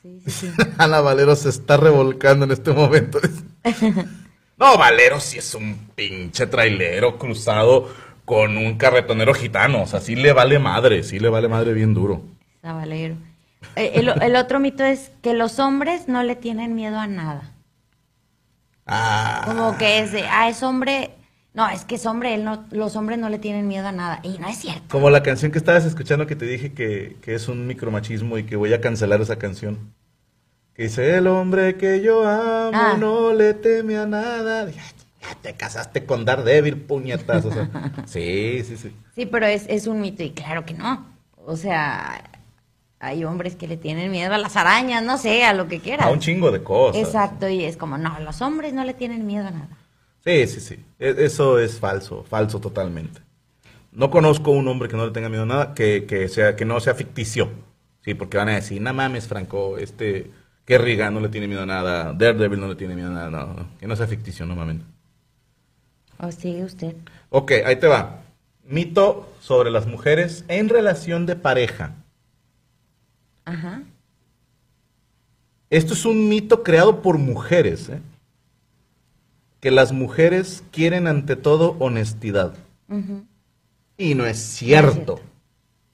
Sí, 0.00 0.18
sí, 0.24 0.30
sí. 0.30 0.50
Ana 0.78 1.02
Valero 1.02 1.36
se 1.36 1.50
está 1.50 1.76
revolcando 1.76 2.46
en 2.46 2.52
este 2.52 2.72
momento. 2.72 3.18
No, 4.56 4.76
Valero 4.76 5.18
sí 5.20 5.38
es 5.38 5.54
un 5.54 5.74
pinche 5.94 6.46
trailero 6.46 7.16
cruzado 7.16 7.88
con 8.30 8.56
un 8.56 8.78
carretonero 8.78 9.34
gitano. 9.34 9.82
O 9.82 9.86
sea, 9.88 9.98
sí 10.00 10.14
le 10.14 10.32
vale 10.32 10.60
madre, 10.60 11.02
sí 11.02 11.18
le 11.18 11.28
vale 11.28 11.48
madre 11.48 11.72
bien 11.72 11.94
duro. 11.94 12.22
Sabalero. 12.62 13.16
Eh, 13.74 13.90
El, 13.96 14.08
el 14.22 14.36
otro 14.36 14.60
mito 14.60 14.84
es 14.84 15.10
que 15.20 15.34
los 15.34 15.58
hombres 15.58 16.06
no 16.06 16.22
le 16.22 16.36
tienen 16.36 16.76
miedo 16.76 16.96
a 17.00 17.08
nada. 17.08 17.50
Ah, 18.86 19.42
Como 19.46 19.76
que 19.78 19.98
es 19.98 20.12
de, 20.12 20.22
ah, 20.28 20.48
es 20.48 20.62
hombre. 20.62 21.10
No, 21.54 21.68
es 21.68 21.84
que 21.84 21.96
es 21.96 22.06
hombre, 22.06 22.34
él 22.34 22.44
no, 22.44 22.64
los 22.70 22.94
hombres 22.94 23.18
no 23.18 23.28
le 23.28 23.40
tienen 23.40 23.66
miedo 23.66 23.88
a 23.88 23.92
nada. 23.92 24.20
Y 24.22 24.38
no 24.38 24.46
es 24.48 24.58
cierto. 24.58 24.82
como 24.88 25.10
la 25.10 25.24
canción 25.24 25.50
que 25.50 25.58
estabas 25.58 25.84
escuchando 25.84 26.24
que 26.28 26.36
te 26.36 26.44
dije 26.46 26.72
que, 26.72 27.16
que 27.20 27.34
es 27.34 27.48
un 27.48 27.66
micromachismo 27.66 28.38
y 28.38 28.44
que 28.44 28.54
voy 28.54 28.72
a 28.74 28.80
cancelar 28.80 29.20
esa 29.20 29.36
canción. 29.40 29.92
Que 30.74 30.84
dice, 30.84 31.16
el 31.16 31.26
hombre 31.26 31.76
que 31.76 32.00
yo 32.00 32.28
amo 32.28 32.70
Ah. 32.72 32.96
no 32.96 33.32
le 33.32 33.54
teme 33.54 33.96
a 33.98 34.06
nada. 34.06 34.66
Dije, 34.66 34.78
"Ya 34.78 34.99
te 35.42 35.54
casaste 35.54 36.04
con 36.06 36.24
Daredevil, 36.24 36.76
puñetas. 36.76 37.44
O 37.44 37.52
sea, 37.52 37.68
sí, 38.06 38.62
sí, 38.64 38.76
sí. 38.76 38.92
Sí, 39.14 39.26
pero 39.26 39.46
es, 39.46 39.66
es 39.68 39.86
un 39.86 40.00
mito 40.00 40.22
y 40.22 40.30
claro 40.30 40.64
que 40.64 40.74
no. 40.74 41.06
O 41.36 41.56
sea, 41.56 42.22
hay 42.98 43.24
hombres 43.24 43.56
que 43.56 43.66
le 43.66 43.76
tienen 43.76 44.10
miedo 44.10 44.34
a 44.34 44.38
las 44.38 44.56
arañas, 44.56 45.02
no 45.02 45.18
sé, 45.18 45.44
a 45.44 45.54
lo 45.54 45.68
que 45.68 45.80
quieras. 45.80 46.06
A 46.06 46.10
un 46.10 46.20
chingo 46.20 46.50
de 46.50 46.62
cosas. 46.62 47.02
Exacto, 47.02 47.48
y 47.48 47.64
es 47.64 47.76
como, 47.76 47.98
no, 47.98 48.18
los 48.20 48.40
hombres 48.42 48.72
no 48.72 48.84
le 48.84 48.94
tienen 48.94 49.26
miedo 49.26 49.46
a 49.48 49.50
nada. 49.50 49.68
Sí, 50.24 50.46
sí, 50.46 50.60
sí. 50.60 50.84
E- 50.98 51.14
Eso 51.18 51.58
es 51.58 51.78
falso, 51.78 52.24
falso 52.24 52.60
totalmente. 52.60 53.20
No 53.92 54.10
conozco 54.10 54.50
un 54.52 54.68
hombre 54.68 54.88
que 54.88 54.96
no 54.96 55.06
le 55.06 55.12
tenga 55.12 55.28
miedo 55.28 55.42
a 55.44 55.46
nada, 55.46 55.74
que, 55.74 56.06
que 56.06 56.28
sea, 56.28 56.56
que 56.56 56.64
no 56.64 56.78
sea 56.80 56.94
ficticio. 56.94 57.50
Sí, 58.04 58.14
porque 58.14 58.36
van 58.36 58.48
a 58.48 58.54
decir, 58.54 58.80
no 58.80 58.92
mames, 58.94 59.26
Franco, 59.28 59.78
este, 59.78 60.30
Kerrigan 60.64 61.12
no 61.14 61.20
le 61.20 61.28
tiene 61.28 61.48
miedo 61.48 61.62
a 61.62 61.66
nada, 61.66 62.12
Daredevil 62.12 62.60
no 62.60 62.68
le 62.68 62.76
tiene 62.76 62.94
miedo 62.94 63.08
a 63.10 63.12
nada, 63.14 63.30
no, 63.30 63.46
no, 63.54 63.68
que 63.78 63.86
no 63.86 63.96
sea 63.96 64.06
ficticio, 64.06 64.46
no 64.46 64.54
mames. 64.54 64.76
¿O 66.22 66.30
sigue 66.30 66.64
usted? 66.64 66.96
Ok, 67.30 67.52
ahí 67.64 67.76
te 67.76 67.86
va. 67.86 68.22
Mito 68.64 69.32
sobre 69.40 69.70
las 69.70 69.86
mujeres 69.86 70.44
en 70.48 70.68
relación 70.68 71.26
de 71.26 71.36
pareja. 71.36 71.94
Ajá. 73.44 73.82
Esto 75.70 75.94
es 75.94 76.04
un 76.04 76.28
mito 76.28 76.62
creado 76.62 77.00
por 77.00 77.16
mujeres, 77.18 77.88
¿eh? 77.88 78.00
que 79.60 79.70
las 79.70 79.92
mujeres 79.92 80.64
quieren 80.72 81.06
ante 81.06 81.36
todo 81.36 81.76
honestidad. 81.78 82.54
Y 83.96 84.14
no 84.14 84.26
es 84.26 84.38
cierto. 84.38 85.20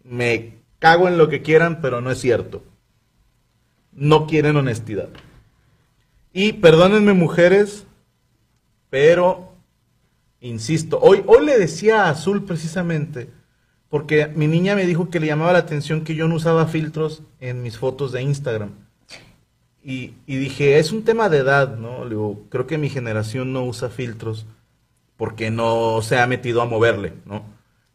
Me 0.03 0.55
cago 0.79 1.09
en 1.09 1.19
lo 1.19 1.29
que 1.29 1.43
quieran, 1.43 1.81
pero 1.81 2.01
no 2.01 2.11
es 2.11 2.19
cierto. 2.19 2.63
No 3.93 4.27
quieren 4.27 4.57
honestidad. 4.57 5.09
Y 6.33 6.55
perdónenme 6.55 7.13
mujeres, 7.13 7.87
pero 8.89 9.56
insisto, 10.49 10.99
hoy, 11.01 11.23
hoy 11.27 11.45
le 11.45 11.59
decía 11.59 12.05
a 12.05 12.11
Azul 12.11 12.45
precisamente, 12.45 13.31
porque 13.89 14.27
mi 14.29 14.47
niña 14.47 14.75
me 14.75 14.87
dijo 14.87 15.11
que 15.11 15.21
le 15.21 15.27
llamaba 15.27 15.53
la 15.53 15.61
atención 15.61 16.05
que 16.05 16.15
yo 16.15 16.29
no 16.29 16.37
usaba 16.37 16.67
filtros 16.67 17.23
en 17.41 17.63
mis 17.63 17.79
fotos 17.79 18.13
de 18.13 18.23
Instagram. 18.23 18.71
Y, 19.83 20.15
y 20.27 20.37
dije, 20.37 20.79
es 20.79 20.91
un 20.91 21.05
tema 21.05 21.29
de 21.29 21.39
edad, 21.39 21.77
¿no? 21.77 22.05
Le 22.05 22.11
digo, 22.11 22.45
creo 22.49 22.67
que 22.67 22.79
mi 22.79 22.89
generación 22.89 23.53
no 23.53 23.65
usa 23.65 23.89
filtros 23.89 24.47
porque 25.17 25.51
no 25.51 26.01
se 26.03 26.19
ha 26.19 26.27
metido 26.27 26.61
a 26.61 26.67
moverle, 26.67 27.15
¿no? 27.25 27.45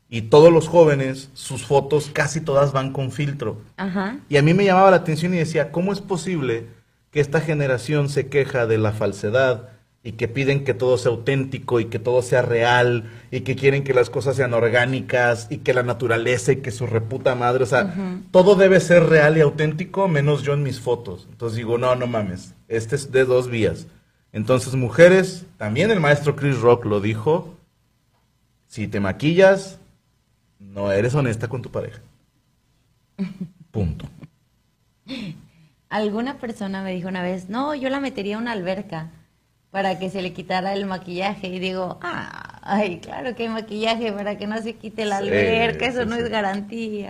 Y 0.10 0.24
todos 0.24 0.52
los 0.52 0.68
jóvenes, 0.68 1.30
sus 1.34 1.66
fotos 1.66 2.10
casi 2.12 2.42
todas 2.42 2.74
van 2.74 2.92
con 2.92 3.12
filtro. 3.12 3.62
Ajá. 3.78 4.20
Y 4.28 4.38
a 4.38 4.42
mí 4.42 4.54
me 4.54 4.66
llamaba 4.66 4.92
la 4.92 4.98
atención 4.98 5.34
y 5.34 5.38
decía, 5.38 5.72
¿cómo 5.72 5.94
es 5.94 6.02
posible 6.02 6.68
que 7.12 7.20
esta 7.20 7.40
generación 7.42 8.10
se 8.10 8.28
queja 8.28 8.66
de 8.68 8.78
la 8.78 8.92
falsedad 8.92 9.70
y 10.04 10.14
que 10.14 10.28
piden 10.28 10.64
que 10.64 10.74
todo 10.74 10.98
sea 10.98 11.12
auténtico 11.12 11.80
y 11.80 11.86
que 11.86 12.00
todo 12.00 12.22
sea 12.24 12.42
real 12.42 13.12
y 13.30 13.42
que 13.42 13.56
quieren 13.56 13.84
que 13.84 13.94
las 13.94 14.10
cosas 14.10 14.36
sean 14.36 14.54
orgánicas 14.54 15.48
y 15.52 15.60
que 15.60 15.76
la 15.76 15.84
naturaleza 15.84 16.52
y 16.52 16.58
que 16.58 16.72
su 16.72 16.88
reputa 16.88 17.36
madre, 17.36 17.64
o 17.64 17.68
sea, 17.68 17.94
todo 18.32 18.56
debe 18.56 18.80
ser 18.80 19.04
real 19.04 19.38
y 19.38 19.42
auténtico 19.42 20.08
menos 20.08 20.42
yo 20.42 20.54
en 20.54 20.64
mis 20.64 20.80
fotos. 20.80 21.28
Entonces 21.30 21.58
digo, 21.58 21.78
no, 21.78 21.96
no 21.96 22.08
mames, 22.08 22.56
este 22.68 22.96
es 22.96 23.12
de 23.12 23.26
dos 23.26 23.50
vías. 23.50 23.88
Entonces, 24.34 24.76
mujeres, 24.76 25.46
también 25.58 25.92
el 25.92 26.00
maestro 26.00 26.36
Chris 26.36 26.60
Rock 26.60 26.86
lo 26.86 27.02
dijo, 27.02 27.58
si 28.68 28.88
te 28.88 29.00
maquillas, 29.00 29.78
no 30.58 30.92
eres 30.92 31.14
honesta 31.14 31.48
con 31.48 31.62
tu 31.62 31.70
pareja. 31.70 32.00
Punto. 33.72 34.08
Alguna 35.90 36.40
persona 36.40 36.82
me 36.82 36.94
dijo 36.94 37.10
una 37.10 37.22
vez, 37.22 37.50
no, 37.50 37.76
yo 37.76 37.90
la 37.90 38.00
metería 38.00 38.38
a 38.38 38.40
una 38.40 38.54
alberca 38.54 39.12
para 39.72 39.98
que 39.98 40.10
se 40.10 40.22
le 40.22 40.34
quitara 40.34 40.74
el 40.74 40.86
maquillaje. 40.86 41.48
Y 41.48 41.60
digo, 41.60 41.98
ah, 42.02 42.60
ay, 42.62 43.00
claro 43.00 43.36
que 43.36 43.44
hay 43.44 43.50
maquillaje 43.50 44.12
para 44.12 44.38
que 44.38 44.48
no 44.48 44.62
se 44.62 44.76
quite 44.76 45.06
la 45.06 45.20
Sí, 45.20 45.28
alberca, 45.28 45.86
eso 45.88 46.04
sí, 46.04 46.10
no 46.10 46.16
sí. 46.18 46.22
es 46.22 46.30
garantía. 46.30 47.10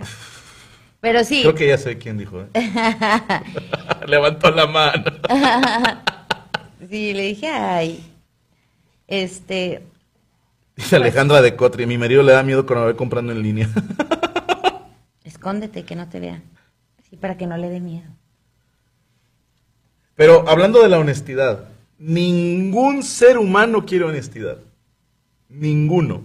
Pero 1.00 1.24
sí, 1.24 1.42
Creo 1.42 1.54
que 1.54 1.66
ya 1.66 1.78
sé 1.78 1.98
quién 1.98 2.16
dijo. 2.16 2.40
¿eh? 2.40 2.48
Levantó 4.06 4.50
la 4.52 4.66
mano. 4.66 5.04
sí, 6.88 7.12
le 7.12 7.22
dije, 7.24 7.48
ay, 7.48 8.04
este, 9.08 9.82
Dice 10.76 10.96
Alejandra 10.96 11.42
de 11.42 11.54
Cotri, 11.56 11.86
mi 11.86 11.98
marido 11.98 12.22
le 12.22 12.32
da 12.32 12.42
miedo 12.42 12.64
cuando 12.64 12.86
me 12.86 12.92
voy 12.92 12.96
comprando 12.96 13.32
en 13.32 13.42
línea. 13.42 13.68
escóndete 15.24 15.84
que 15.84 15.96
no 15.96 16.08
te 16.08 16.20
vean. 16.20 16.42
Sí, 17.10 17.16
para 17.16 17.36
que 17.36 17.46
no 17.46 17.56
le 17.56 17.68
dé 17.68 17.80
miedo. 17.80 18.08
Pero 20.14 20.48
hablando 20.48 20.82
de 20.82 20.88
la 20.88 20.98
honestidad, 20.98 21.68
ningún 22.02 23.02
ser 23.02 23.38
humano 23.38 23.86
quiere 23.86 24.04
honestidad. 24.04 24.58
Ninguno. 25.48 26.22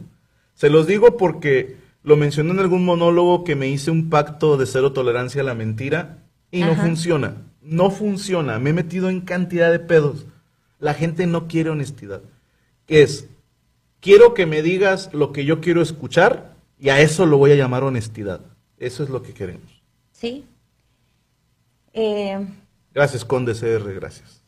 Se 0.56 0.70
los 0.70 0.88
digo 0.88 1.18
porque 1.18 1.78
lo 2.04 2.18
mencioné 2.18 2.52
en 2.52 2.60
algún 2.60 2.84
monólogo 2.84 3.44
que 3.44 3.56
me 3.56 3.68
hice 3.68 3.92
un 3.92 4.10
pacto 4.10 4.58
de 4.58 4.66
cero 4.66 4.92
tolerancia 4.92 5.42
a 5.42 5.46
la 5.46 5.54
mentira 5.54 6.18
y 6.50 6.62
no 6.62 6.76
funciona. 6.76 7.36
No 7.62 7.92
funciona. 7.92 8.58
Me 8.60 8.72
he 8.72 8.74
metido 8.74 9.10
en 9.10 9.22
cantidad 9.22 9.72
de 9.72 9.80
pedos. 9.80 10.26
La 10.80 10.94
gente 10.94 11.28
no 11.28 11.48
quiere 11.48 11.70
honestidad. 11.70 12.22
Es, 12.88 13.28
quiero 14.00 14.34
que 14.34 14.46
me 14.46 14.62
digas 14.62 15.14
lo 15.14 15.32
que 15.32 15.46
yo 15.46 15.62
quiero 15.62 15.82
escuchar 15.82 16.56
y 16.80 16.90
a 16.90 17.02
eso 17.02 17.26
lo 17.26 17.38
voy 17.38 17.52
a 17.52 17.56
llamar 17.56 17.84
honestidad. 17.84 18.42
Eso 18.80 19.04
es 19.04 19.10
lo 19.10 19.22
que 19.22 19.34
queremos. 19.34 19.84
¿Sí? 20.12 20.46
Eh, 21.94 22.48
Gracias, 22.94 23.26
Conde 23.26 23.54
CR, 23.54 23.94
gracias. 23.94 24.42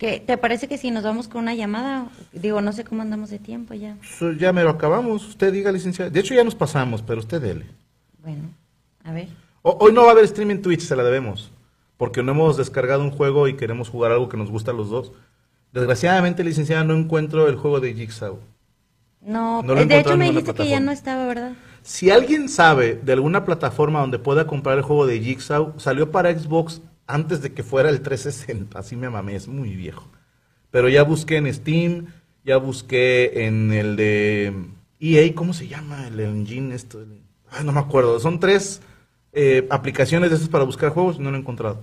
¿Qué- 0.00 0.18
¿Te 0.18 0.36
parece 0.36 0.66
que 0.66 0.78
si 0.78 0.90
nos 0.90 1.04
vamos 1.04 1.28
con 1.28 1.42
una 1.42 1.54
llamada? 1.54 2.08
Digo, 2.32 2.60
no 2.60 2.72
sé 2.72 2.82
cómo 2.82 3.02
andamos 3.02 3.30
de 3.30 3.38
tiempo 3.38 3.74
ya. 3.74 3.96
So, 4.18 4.32
ya 4.32 4.52
me 4.52 4.64
lo 4.64 4.70
acabamos. 4.70 5.28
Usted 5.28 5.52
diga, 5.52 5.70
licenciada. 5.70 6.10
De 6.10 6.18
hecho, 6.18 6.34
ya 6.34 6.42
nos 6.42 6.56
pasamos, 6.56 7.02
pero 7.02 7.20
usted 7.20 7.40
dele. 7.40 7.66
Bueno, 8.22 8.48
a 9.04 9.12
ver. 9.12 9.28
O- 9.62 9.76
hoy 9.80 9.92
no 9.92 10.02
va 10.02 10.08
a 10.08 10.12
haber 10.12 10.26
stream 10.26 10.50
en 10.50 10.62
Twitch, 10.62 10.80
se 10.80 10.96
la 10.96 11.04
debemos. 11.04 11.52
Porque 11.96 12.22
no 12.22 12.32
hemos 12.32 12.56
descargado 12.56 13.02
un 13.04 13.10
juego 13.10 13.46
y 13.46 13.54
queremos 13.56 13.90
jugar 13.90 14.10
algo 14.10 14.28
que 14.30 14.36
nos 14.38 14.50
gusta 14.50 14.70
a 14.70 14.74
los 14.74 14.88
dos. 14.90 15.12
Desgraciadamente, 15.72 16.42
licenciada, 16.42 16.82
no 16.82 16.94
encuentro 16.96 17.46
el 17.46 17.56
juego 17.56 17.78
de 17.78 17.94
Jigsaw. 17.94 18.38
No, 19.20 19.62
No 19.62 19.74
lo 19.74 19.80
eh, 19.82 19.84
de 19.86 20.00
hecho 20.00 20.16
me 20.16 20.30
dijiste 20.30 20.54
que 20.54 20.68
ya 20.68 20.80
no 20.80 20.90
estaba, 20.92 21.26
¿verdad? 21.26 21.52
Si 21.82 22.10
alguien 22.10 22.48
sabe 22.48 22.98
de 23.02 23.12
alguna 23.12 23.44
plataforma 23.44 24.00
donde 24.00 24.18
pueda 24.18 24.46
comprar 24.46 24.78
el 24.78 24.82
juego 24.84 25.06
de 25.06 25.20
Jigsaw, 25.20 25.74
salió 25.78 26.10
para 26.10 26.36
Xbox 26.36 26.80
antes 27.14 27.42
de 27.42 27.52
que 27.52 27.62
fuera 27.62 27.90
el 27.90 28.00
360. 28.00 28.78
Así 28.78 28.96
me 28.96 29.10
mamé, 29.10 29.36
es 29.36 29.48
muy 29.48 29.74
viejo. 29.74 30.08
Pero 30.70 30.88
ya 30.88 31.02
busqué 31.02 31.36
en 31.36 31.52
Steam, 31.52 32.06
ya 32.44 32.56
busqué 32.56 33.46
en 33.46 33.72
el 33.72 33.96
de 33.96 34.54
EA, 35.00 35.34
¿cómo 35.34 35.52
se 35.52 35.68
llama? 35.68 36.06
El 36.06 36.20
engine, 36.20 36.74
esto. 36.74 37.04
Ay, 37.50 37.64
no 37.64 37.72
me 37.72 37.80
acuerdo. 37.80 38.20
Son 38.20 38.38
tres 38.38 38.80
eh, 39.32 39.66
aplicaciones 39.70 40.30
de 40.30 40.36
esas 40.36 40.48
para 40.48 40.64
buscar 40.64 40.90
juegos 40.90 41.16
y 41.16 41.20
no 41.20 41.30
lo 41.30 41.36
he 41.36 41.40
encontrado. 41.40 41.80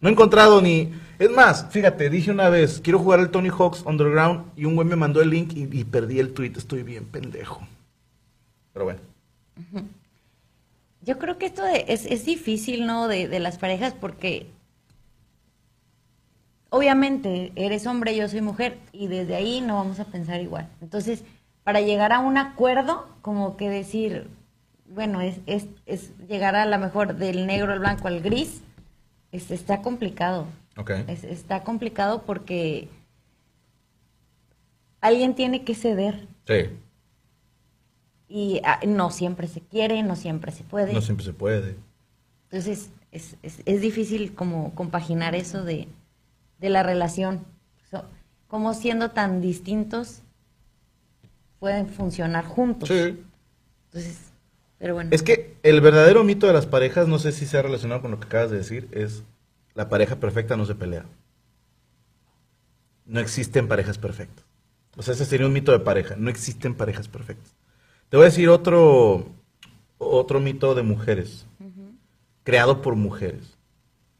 No 0.00 0.08
he 0.08 0.12
encontrado 0.12 0.60
ni... 0.60 0.92
Es 1.18 1.30
más, 1.30 1.66
fíjate, 1.70 2.10
dije 2.10 2.30
una 2.30 2.50
vez, 2.50 2.80
quiero 2.82 2.98
jugar 2.98 3.20
el 3.20 3.30
Tony 3.30 3.48
Hawk's 3.48 3.82
Underground 3.86 4.44
y 4.56 4.66
un 4.66 4.74
güey 4.74 4.86
me 4.86 4.96
mandó 4.96 5.22
el 5.22 5.30
link 5.30 5.52
y, 5.54 5.68
y 5.72 5.84
perdí 5.84 6.18
el 6.18 6.32
tweet. 6.32 6.52
Estoy 6.56 6.82
bien 6.82 7.06
pendejo. 7.06 7.66
Pero 8.72 8.84
bueno. 8.84 9.00
Yo 11.04 11.18
creo 11.18 11.38
que 11.38 11.46
esto 11.46 11.62
de- 11.64 11.84
es, 11.88 12.06
es 12.06 12.24
difícil, 12.24 12.86
¿no? 12.86 13.08
De, 13.08 13.28
de 13.28 13.38
las 13.40 13.58
parejas 13.58 13.94
porque 13.94 14.46
obviamente 16.70 17.52
eres 17.56 17.86
hombre, 17.86 18.16
yo 18.16 18.28
soy 18.28 18.40
mujer 18.40 18.78
y 18.92 19.06
desde 19.06 19.34
ahí 19.36 19.60
no 19.60 19.76
vamos 19.76 20.00
a 20.00 20.04
pensar 20.06 20.40
igual. 20.40 20.68
Entonces, 20.80 21.22
para 21.62 21.80
llegar 21.80 22.12
a 22.12 22.18
un 22.18 22.36
acuerdo, 22.36 23.06
como 23.22 23.56
que 23.56 23.70
decir, 23.70 24.28
bueno, 24.86 25.20
es, 25.20 25.36
es, 25.46 25.66
es 25.86 26.10
llegar 26.28 26.56
a 26.56 26.66
lo 26.66 26.78
mejor 26.78 27.16
del 27.16 27.46
negro 27.46 27.72
al 27.72 27.78
blanco 27.80 28.08
al 28.08 28.20
gris, 28.20 28.60
es- 29.32 29.50
está 29.50 29.82
complicado. 29.82 30.46
Ok. 30.76 30.90
Es- 31.06 31.24
está 31.24 31.62
complicado 31.62 32.22
porque 32.22 32.88
alguien 35.00 35.34
tiene 35.34 35.64
que 35.64 35.74
ceder 35.74 36.26
Sí. 36.46 36.70
Y 38.34 38.60
ah, 38.64 38.80
no 38.84 39.12
siempre 39.12 39.46
se 39.46 39.60
quiere, 39.60 40.02
no 40.02 40.16
siempre 40.16 40.50
se 40.50 40.64
puede. 40.64 40.92
No 40.92 41.00
siempre 41.00 41.24
se 41.24 41.32
puede. 41.32 41.76
Entonces, 42.50 42.90
es, 43.12 43.36
es, 43.42 43.60
es 43.64 43.80
difícil 43.80 44.34
como 44.34 44.74
compaginar 44.74 45.36
eso 45.36 45.62
de, 45.62 45.86
de 46.58 46.68
la 46.68 46.82
relación. 46.82 47.44
So- 47.88 48.04
como 48.48 48.74
siendo 48.74 49.12
tan 49.12 49.40
distintos 49.40 50.22
pueden 51.60 51.86
funcionar 51.88 52.44
juntos. 52.44 52.88
Sí. 52.88 53.22
Entonces, 53.92 54.18
pero 54.78 54.94
bueno. 54.94 55.10
Es 55.12 55.22
que 55.22 55.56
el 55.62 55.80
verdadero 55.80 56.24
mito 56.24 56.48
de 56.48 56.54
las 56.54 56.66
parejas, 56.66 57.06
no 57.06 57.20
sé 57.20 57.30
si 57.30 57.46
se 57.46 57.56
ha 57.56 57.62
relacionado 57.62 58.02
con 58.02 58.10
lo 58.10 58.18
que 58.18 58.26
acabas 58.26 58.50
de 58.50 58.56
decir, 58.56 58.88
es 58.90 59.22
la 59.74 59.88
pareja 59.88 60.16
perfecta 60.16 60.56
no 60.56 60.66
se 60.66 60.74
pelea. 60.74 61.04
No 63.06 63.20
existen 63.20 63.68
parejas 63.68 63.96
perfectas. 63.96 64.44
O 64.96 65.02
sea, 65.02 65.14
ese 65.14 65.24
sería 65.24 65.46
un 65.46 65.52
mito 65.52 65.70
de 65.70 65.78
pareja. 65.78 66.16
No 66.16 66.30
existen 66.30 66.74
parejas 66.74 67.06
perfectas. 67.06 67.54
Te 68.08 68.16
voy 68.16 68.24
a 68.24 68.28
decir 68.28 68.48
otro, 68.48 69.26
otro 69.98 70.40
mito 70.40 70.74
de 70.74 70.82
mujeres, 70.82 71.46
creado 72.42 72.82
por 72.82 72.96
mujeres. 72.96 73.56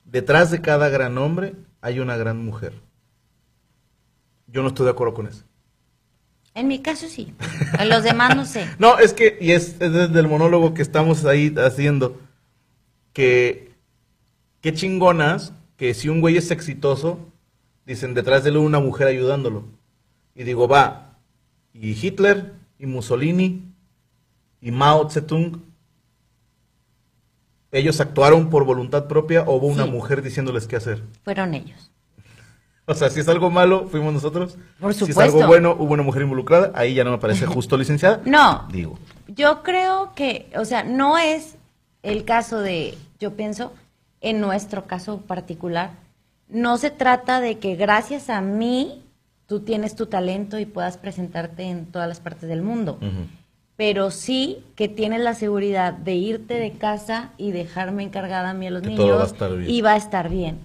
Detrás 0.05 0.51
de 0.51 0.61
cada 0.61 0.89
gran 0.89 1.18
hombre 1.18 1.55
hay 1.80 2.01
una 2.01 2.16
gran 2.16 2.45
mujer. 2.45 2.72
Yo 4.47 4.62
no 4.62 4.68
estoy 4.68 4.85
de 4.85 4.93
acuerdo 4.93 5.14
con 5.14 5.26
eso. 5.26 5.45
En 6.55 6.68
mi 6.68 6.80
caso 6.80 7.09
sí. 7.09 7.35
En 7.78 7.89
los 7.89 8.05
demás 8.05 8.37
no 8.37 8.45
sé. 8.45 8.68
No, 8.78 8.99
es 8.99 9.12
que, 9.12 9.37
y 9.41 9.51
es, 9.51 9.76
es 9.80 9.93
desde 9.93 10.20
el 10.20 10.28
monólogo 10.28 10.72
que 10.72 10.82
estamos 10.82 11.24
ahí 11.24 11.53
haciendo, 11.59 12.20
que 13.12 13.72
qué 14.61 14.72
chingonas 14.72 15.53
que 15.76 15.95
si 15.95 16.09
un 16.09 16.20
güey 16.20 16.37
es 16.37 16.51
exitoso, 16.51 17.18
dicen 17.85 18.14
detrás 18.14 18.45
de 18.45 18.51
él 18.51 18.57
una 18.57 18.78
mujer 18.78 19.09
ayudándolo. 19.09 19.64
Y 20.35 20.45
digo, 20.45 20.68
va, 20.68 21.18
y 21.72 21.91
Hitler, 21.91 22.55
y 22.78 22.87
Mussolini, 22.87 23.74
y 24.64 24.72
Mao 24.72 25.10
Zedong, 25.10 25.60
ellos 27.70 28.00
actuaron 28.00 28.48
por 28.48 28.64
voluntad 28.64 29.06
propia 29.06 29.42
o 29.42 29.56
hubo 29.56 29.66
una 29.66 29.84
mujer 29.84 30.22
diciéndoles 30.22 30.66
qué 30.66 30.76
hacer. 30.76 31.02
Fueron 31.22 31.54
ellos. 31.54 31.90
O 32.86 32.92
sea, 32.92 33.08
si 33.08 33.18
es 33.20 33.28
algo 33.28 33.48
malo, 33.48 33.88
fuimos 33.88 34.12
nosotros. 34.12 34.58
Por 34.78 34.92
Si 34.92 35.04
es 35.04 35.08
supuesto. 35.08 35.38
algo 35.38 35.46
bueno, 35.46 35.74
hubo 35.78 35.94
una 35.94 36.02
mujer 36.02 36.20
involucrada. 36.20 36.70
Ahí 36.74 36.92
ya 36.92 37.02
no 37.02 37.12
me 37.12 37.16
parece 37.18 37.46
justo, 37.46 37.78
licenciada. 37.78 38.20
No. 38.26 38.68
Digo. 38.70 38.98
Yo 39.26 39.62
creo 39.62 40.12
que, 40.14 40.50
o 40.54 40.66
sea, 40.66 40.84
no 40.84 41.16
es 41.16 41.56
el 42.02 42.26
caso 42.26 42.60
de, 42.60 42.98
yo 43.18 43.36
pienso, 43.36 43.72
en 44.20 44.38
nuestro 44.42 44.84
caso 44.84 45.22
particular, 45.22 45.92
no 46.50 46.76
se 46.76 46.90
trata 46.90 47.40
de 47.40 47.58
que 47.58 47.74
gracias 47.74 48.28
a 48.28 48.42
mí 48.42 49.02
tú 49.46 49.60
tienes 49.60 49.96
tu 49.96 50.04
talento 50.04 50.58
y 50.58 50.66
puedas 50.66 50.98
presentarte 50.98 51.62
en 51.62 51.86
todas 51.86 52.06
las 52.06 52.20
partes 52.20 52.50
del 52.50 52.60
mundo. 52.60 52.98
Pero 53.77 54.11
sí 54.12 54.59
que 54.77 54.89
tienes 54.89 55.20
la 55.20 55.35
seguridad 55.35 55.93
de 55.93 56.14
irte 56.14 56.55
de 56.55 56.72
casa 56.72 57.31
y 57.39 57.51
dejarme 57.51 58.05
encargada 58.05 58.51
a 58.51 58.55
mí 58.55 58.68
a 58.68 58.70
los 58.70 58.83
Que 58.83 58.89
niños 58.91 59.05
todo 59.07 59.16
va 59.16 59.22
a 59.25 59.27
estar 59.27 59.57
bien. 59.57 59.70
y 59.70 59.81
va 59.81 59.93
a 59.95 59.97
estar 59.97 60.29
bien. 60.29 60.59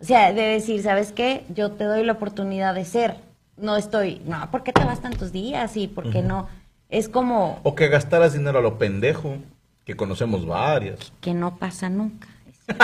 O 0.00 0.04
sea, 0.04 0.32
de 0.32 0.42
decir, 0.42 0.82
¿sabes 0.82 1.12
qué? 1.12 1.44
Yo 1.54 1.72
te 1.72 1.84
doy 1.84 2.04
la 2.04 2.12
oportunidad 2.12 2.74
de 2.74 2.84
ser. 2.84 3.16
No 3.56 3.76
estoy, 3.76 4.20
no, 4.26 4.50
¿por 4.50 4.62
qué 4.62 4.72
te 4.72 4.84
vas 4.84 5.00
tantos 5.00 5.32
días? 5.32 5.76
Y 5.76 5.88
¿por 5.88 6.10
qué 6.10 6.22
no? 6.22 6.48
Es 6.88 7.08
como 7.08 7.60
O 7.64 7.74
que 7.74 7.88
gastaras 7.88 8.32
dinero 8.32 8.58
a 8.58 8.62
lo 8.62 8.78
pendejo, 8.78 9.36
que 9.84 9.96
conocemos 9.96 10.46
varias. 10.46 11.12
que 11.20 11.34
no 11.34 11.56
pasa 11.58 11.88
nunca. 11.88 12.28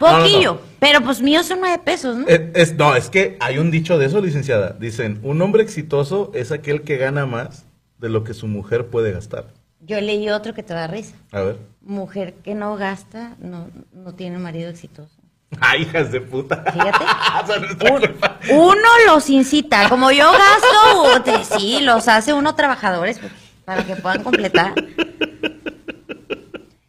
No, 0.00 0.12
no, 0.12 0.18
Poquillo, 0.22 0.52
no. 0.54 0.60
pero 0.78 1.00
pues 1.00 1.20
míos 1.20 1.46
son 1.46 1.58
nueve 1.58 1.80
pesos, 1.84 2.16
¿no? 2.16 2.28
Es, 2.28 2.40
es- 2.54 2.74
no, 2.76 2.94
es 2.94 3.10
que 3.10 3.36
hay 3.40 3.58
un 3.58 3.72
dicho 3.72 3.98
de 3.98 4.06
eso, 4.06 4.20
licenciada. 4.20 4.76
Dicen, 4.78 5.18
un 5.24 5.42
hombre 5.42 5.64
exitoso 5.64 6.30
es 6.34 6.52
aquel 6.52 6.82
que 6.82 6.98
gana 6.98 7.26
más 7.26 7.64
de 7.98 8.08
lo 8.08 8.24
que 8.24 8.34
su 8.34 8.46
mujer 8.46 8.88
puede 8.88 9.12
gastar. 9.12 9.46
Yo 9.80 10.00
leí 10.00 10.28
otro 10.30 10.54
que 10.54 10.62
te 10.62 10.74
da 10.74 10.86
risa. 10.86 11.14
A 11.32 11.40
ver. 11.40 11.58
Mujer 11.80 12.34
que 12.34 12.54
no 12.54 12.76
gasta 12.76 13.36
no, 13.38 13.68
no 13.92 14.14
tiene 14.14 14.38
marido 14.38 14.70
exitoso. 14.70 15.14
Ay, 15.60 15.82
hijas 15.82 16.12
de 16.12 16.20
puta. 16.20 16.62
Fíjate. 16.72 17.04
Un- 18.50 18.58
uno 18.58 18.88
los 19.06 19.28
incita, 19.30 19.88
como 19.88 20.10
yo 20.10 20.30
gasto, 20.32 21.58
sí, 21.58 21.80
los 21.80 22.08
hace 22.08 22.32
uno 22.34 22.54
trabajadores 22.54 23.18
pues, 23.18 23.32
para 23.64 23.84
que 23.84 23.96
puedan 23.96 24.22
completar. 24.22 24.74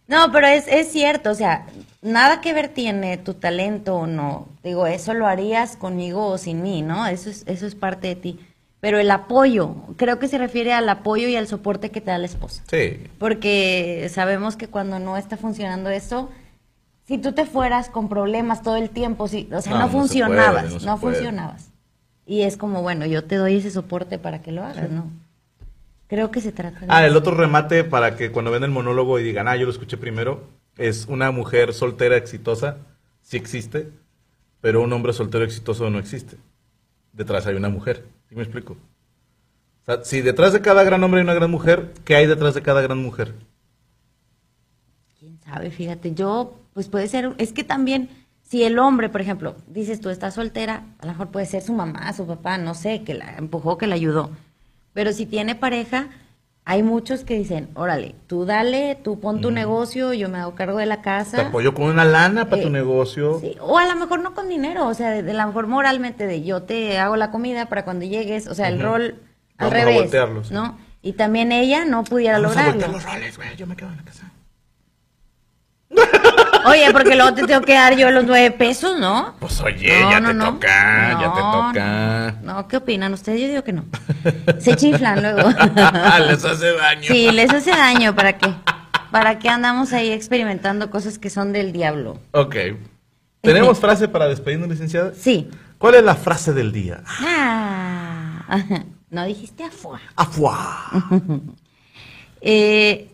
No, 0.07 0.31
pero 0.31 0.47
es, 0.47 0.67
es 0.67 0.91
cierto, 0.91 1.29
o 1.31 1.35
sea, 1.35 1.67
nada 2.01 2.41
que 2.41 2.53
ver 2.53 2.69
tiene 2.69 3.17
tu 3.17 3.35
talento 3.35 3.95
o 3.95 4.07
no. 4.07 4.49
Digo, 4.63 4.87
eso 4.87 5.13
lo 5.13 5.27
harías 5.27 5.75
conmigo 5.77 6.25
o 6.27 6.37
sin 6.37 6.63
mí, 6.63 6.81
¿no? 6.81 7.05
Eso 7.07 7.29
es, 7.29 7.43
eso 7.47 7.67
es 7.67 7.75
parte 7.75 8.07
de 8.07 8.15
ti. 8.15 8.39
Pero 8.79 8.97
el 8.97 9.11
apoyo, 9.11 9.75
creo 9.97 10.19
que 10.19 10.27
se 10.27 10.37
refiere 10.37 10.73
al 10.73 10.87
apoyo 10.87 11.27
y 11.27 11.35
al 11.35 11.47
soporte 11.47 11.91
que 11.91 11.99
te 11.99 12.11
da 12.11 12.17
la 12.17 12.25
esposa. 12.25 12.63
Sí. 12.69 13.03
Porque 13.17 14.09
sabemos 14.11 14.55
que 14.55 14.67
cuando 14.67 14.99
no 14.99 15.17
está 15.17 15.35
funcionando 15.35 15.89
eso, 15.89 16.29
si 17.05 17.17
tú 17.17 17.33
te 17.33 17.45
fueras 17.45 17.89
con 17.89 18.07
problemas 18.07 18.61
todo 18.61 18.77
el 18.77 18.89
tiempo, 18.89 19.27
si, 19.27 19.49
o 19.51 19.61
sea, 19.61 19.73
No, 19.73 19.79
no, 19.79 19.85
no 19.85 19.91
se 19.91 19.97
funcionabas, 19.97 20.65
puede, 20.71 20.85
no 20.85 20.97
funcionabas. 20.97 21.71
Y 22.25 22.43
es 22.43 22.55
como, 22.55 22.81
bueno, 22.81 23.05
yo 23.05 23.23
te 23.23 23.35
doy 23.35 23.57
ese 23.57 23.71
soporte 23.71 24.19
para 24.19 24.41
que 24.41 24.51
lo 24.51 24.63
hagas, 24.63 24.89
¿no? 24.89 25.11
Creo 26.07 26.31
que 26.31 26.41
se 26.41 26.51
trata 26.51 26.79
de 26.81 26.85
Ah, 26.87 27.05
el 27.05 27.15
otro 27.15 27.35
remate 27.35 27.83
para 27.83 28.15
que 28.15 28.31
cuando 28.31 28.51
ven 28.51 28.63
el 28.63 28.71
monólogo 28.71 29.19
y 29.19 29.23
digan, 29.23 29.47
ah, 29.47 29.55
yo 29.55 29.65
lo 29.65 29.71
escuché 29.71 29.97
primero, 29.97 30.47
es 30.77 31.05
una 31.07 31.31
mujer 31.31 31.73
soltera 31.73 32.15
exitosa, 32.15 32.77
sí 33.21 33.37
existe, 33.37 33.89
pero 34.61 34.81
un 34.81 34.93
hombre 34.93 35.11
soltero 35.13 35.43
exitoso 35.43 35.89
no 35.89 35.99
existe. 35.99 36.37
Detrás 37.13 37.47
hay 37.47 37.55
una 37.55 37.69
mujer, 37.69 38.05
¿sí 38.29 38.35
me 38.35 38.43
explico? 38.43 38.77
Si 40.03 40.21
detrás 40.21 40.53
de 40.53 40.61
cada 40.61 40.83
gran 40.83 41.03
hombre 41.03 41.19
hay 41.19 41.23
una 41.23 41.33
gran 41.33 41.49
mujer, 41.49 41.93
¿qué 42.05 42.15
hay 42.15 42.27
detrás 42.27 42.53
de 42.53 42.61
cada 42.61 42.81
gran 42.81 42.99
mujer? 42.99 43.33
¿Quién 45.19 45.39
sabe? 45.41 45.71
Fíjate, 45.71 46.13
yo, 46.13 46.59
pues 46.73 46.87
puede 46.89 47.07
ser, 47.07 47.33
es 47.39 47.53
que 47.53 47.63
también, 47.63 48.09
si 48.43 48.63
el 48.63 48.77
hombre, 48.77 49.09
por 49.09 49.21
ejemplo, 49.21 49.55
dices 49.65 49.99
tú 49.99 50.09
estás 50.09 50.35
soltera, 50.35 50.85
a 50.99 51.07
lo 51.07 51.13
mejor 51.13 51.29
puede 51.29 51.47
ser 51.47 51.63
su 51.63 51.73
mamá, 51.73 52.13
su 52.13 52.27
papá, 52.27 52.59
no 52.59 52.75
sé, 52.75 53.03
que 53.03 53.15
la 53.15 53.35
empujó, 53.37 53.79
que 53.79 53.87
la 53.87 53.95
ayudó. 53.95 54.29
Pero 54.93 55.11
si 55.11 55.25
tiene 55.25 55.55
pareja, 55.55 56.09
hay 56.65 56.83
muchos 56.83 57.23
que 57.23 57.33
dicen, 57.35 57.69
órale, 57.73 58.15
tú 58.27 58.45
dale, 58.45 58.95
tú 59.03 59.19
pon 59.19 59.41
tu 59.41 59.49
negocio, 59.49 60.13
yo 60.13 60.29
me 60.29 60.37
hago 60.37 60.53
cargo 60.53 60.77
de 60.77 60.85
la 60.85 60.97
Te 60.97 61.01
casa. 61.03 61.47
apoyo 61.47 61.73
con 61.73 61.85
una 61.85 62.05
lana 62.05 62.47
para 62.49 62.61
tu 62.61 62.67
Eh, 62.67 62.71
negocio. 62.71 63.39
Sí, 63.39 63.55
o 63.59 63.77
a 63.79 63.87
lo 63.87 63.95
mejor 63.95 64.21
no 64.21 64.35
con 64.35 64.47
dinero, 64.49 64.87
o 64.87 64.93
sea, 64.93 65.09
de, 65.09 65.23
de 65.23 65.31
a 65.31 65.33
lo 65.41 65.47
mejor 65.47 65.65
moralmente 65.67 66.27
de 66.27 66.43
yo 66.43 66.61
te 66.63 66.99
hago 66.99 67.15
la 67.15 67.31
comida 67.31 67.67
para 67.67 67.85
cuando 67.85 68.05
llegues, 68.05 68.45
o 68.47 68.53
sea, 68.53 68.67
el 68.67 68.75
Ujú. 68.75 68.83
rol 68.83 69.01
al 69.57 69.69
Vamos 69.71 69.73
a 69.73 69.77
revés, 69.85 70.01
voltearlo, 70.01 70.43
sí. 70.43 70.53
¿no? 70.53 70.77
Y 71.01 71.13
también 71.13 71.51
ella 71.51 71.85
no 71.85 72.03
pudiera 72.03 72.37
Vamos 72.39 72.51
a 72.57 72.59
lograrlo. 72.67 72.71
voltear 72.87 72.91
los 72.91 73.13
roles, 73.15 73.37
güey, 73.37 73.55
yo 73.55 73.65
me 73.65 73.75
quedo 73.75 73.89
en 73.89 73.97
la 73.97 74.03
casa. 74.03 74.31
Oye, 76.65 76.91
porque 76.91 77.15
luego 77.15 77.33
te 77.33 77.45
tengo 77.45 77.61
que 77.61 77.73
dar 77.73 77.95
yo 77.95 78.11
los 78.11 78.25
nueve 78.25 78.51
pesos, 78.51 78.99
¿no? 78.99 79.35
Pues 79.39 79.59
oye, 79.61 79.87
ya 79.87 80.21
te 80.21 80.33
toca, 80.33 81.19
ya 81.19 81.33
te 81.33 81.41
toca. 81.41 82.35
No, 82.43 82.67
¿qué 82.67 82.77
opinan 82.77 83.13
ustedes? 83.13 83.41
Yo 83.41 83.47
digo 83.47 83.63
que 83.63 83.73
no. 83.73 83.85
Se 84.59 84.75
chiflan 84.75 85.21
luego. 85.21 85.49
Les 86.27 86.43
hace 86.43 86.73
daño. 86.73 87.07
Sí, 87.07 87.31
les 87.31 87.51
hace 87.51 87.71
daño, 87.71 88.15
¿para 88.15 88.37
qué? 88.37 88.53
¿Para 89.11 89.39
qué 89.39 89.49
andamos 89.49 89.93
ahí 89.93 90.11
experimentando 90.11 90.89
cosas 90.91 91.17
que 91.17 91.29
son 91.29 91.51
del 91.53 91.71
diablo? 91.71 92.19
Ok. 92.31 92.55
¿Tenemos 93.41 93.79
frase 93.79 94.07
para 94.07 94.27
despedirnos, 94.27 94.69
licenciada? 94.69 95.13
Sí. 95.13 95.49
¿Cuál 95.77 95.95
es 95.95 96.03
la 96.03 96.15
frase 96.15 96.53
del 96.53 96.71
día? 96.71 97.01
Ah, 97.07 98.59
no 99.09 99.25
dijiste 99.25 99.63
afuera. 99.63 100.03
Afuá. 100.15 100.89
Eh, 102.41 103.09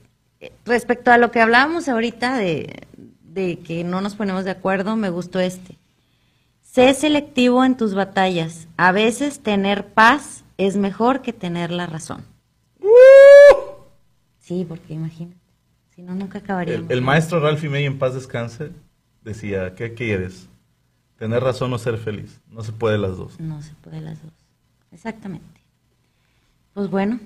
respecto 0.66 1.12
a 1.12 1.18
lo 1.18 1.32
que 1.32 1.42
hablábamos 1.42 1.90
ahorita 1.90 2.38
de, 2.38 2.86
de 3.36 3.60
que 3.60 3.84
no 3.84 4.02
nos 4.02 4.16
ponemos 4.16 4.44
de 4.46 4.52
acuerdo, 4.52 4.96
me 4.96 5.10
gustó 5.12 5.40
este. 5.40 5.78
Sé 6.64 6.94
selectivo 6.96 7.64
en 7.64 7.78
tus 7.78 7.94
batallas. 7.94 8.68
A 8.78 8.92
veces 8.92 9.40
tener 9.42 9.88
paz 9.94 10.44
es 10.58 10.76
mejor 10.78 11.22
que 11.22 11.34
tener 11.34 11.70
la 11.70 11.86
razón. 11.86 12.24
Sí, 14.40 14.66
porque 14.68 14.94
imagínate. 14.94 15.38
Si 15.96 16.02
no, 16.02 16.14
nunca 16.14 16.40
El, 16.40 16.44
acabaríamos. 16.44 16.90
el 16.92 17.02
maestro 17.02 17.40
Ralphie 17.40 17.70
May, 17.70 17.86
en 17.86 17.98
paz 17.98 18.14
descanse, 18.14 18.72
decía, 19.24 19.76
¿qué 19.76 19.94
quieres? 19.94 20.48
¿Tener 21.18 21.42
razón 21.42 21.72
o 21.74 21.78
ser 21.78 21.98
feliz? 21.98 22.42
No 22.50 22.62
se 22.64 22.74
puede 22.74 22.98
las 22.98 23.16
dos. 23.18 23.40
No 23.40 23.62
se 23.62 23.74
puede 23.76 24.02
las 24.02 24.22
dos. 24.22 24.34
Exactamente. 24.92 25.62
Pues 26.74 26.90
bueno, 26.90 27.20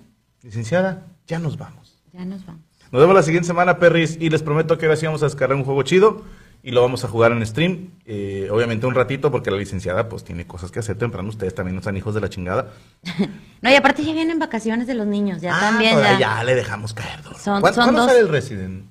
Licenciada, 0.43 1.05
ya 1.27 1.39
nos 1.39 1.57
vamos. 1.57 1.95
ya 2.13 2.23
nos 2.23 2.45
vamos. 2.45 2.63
Nos 2.91 3.01
vemos 3.01 3.15
la 3.15 3.23
siguiente 3.23 3.47
semana, 3.47 3.77
Perris, 3.79 4.17
y 4.19 4.29
les 4.29 4.41
prometo 4.43 4.77
que 4.77 4.85
ahora 4.85 4.95
sí 4.95 5.05
vamos 5.05 5.21
a 5.21 5.25
descargar 5.27 5.55
un 5.57 5.63
juego 5.63 5.83
chido 5.83 6.23
y 6.63 6.71
lo 6.71 6.81
vamos 6.81 7.03
a 7.05 7.07
jugar 7.07 7.31
en 7.31 7.45
stream. 7.45 7.91
Eh, 8.05 8.49
obviamente 8.51 8.85
un 8.87 8.95
ratito, 8.95 9.31
porque 9.31 9.51
la 9.51 9.57
licenciada 9.57 10.09
pues 10.09 10.23
tiene 10.23 10.47
cosas 10.47 10.71
que 10.71 10.79
hacer 10.79 10.97
temprano. 10.97 11.29
Ustedes 11.29 11.53
también 11.53 11.75
no 11.75 11.79
están 11.79 11.95
hijos 11.97 12.15
de 12.15 12.21
la 12.21 12.29
chingada. 12.29 12.73
No, 13.61 13.69
y 13.69 13.75
aparte 13.75 14.05
ya 14.05 14.13
vienen 14.13 14.39
vacaciones 14.39 14.87
de 14.87 14.93
los 14.93 15.05
niños, 15.05 15.41
ya 15.41 15.53
Ah, 15.53 15.59
también 15.59 15.97
ya. 15.99 16.17
ya 16.17 16.43
le 16.45 16.55
dejamos 16.55 16.93
caer. 16.93 17.19
Son- 17.37 17.59
¿Cuándo, 17.59 17.73
son 17.73 17.83
cuándo 17.83 18.01
dos. 18.03 18.09
sale 18.09 18.21
el 18.21 18.29
Resident? 18.29 18.85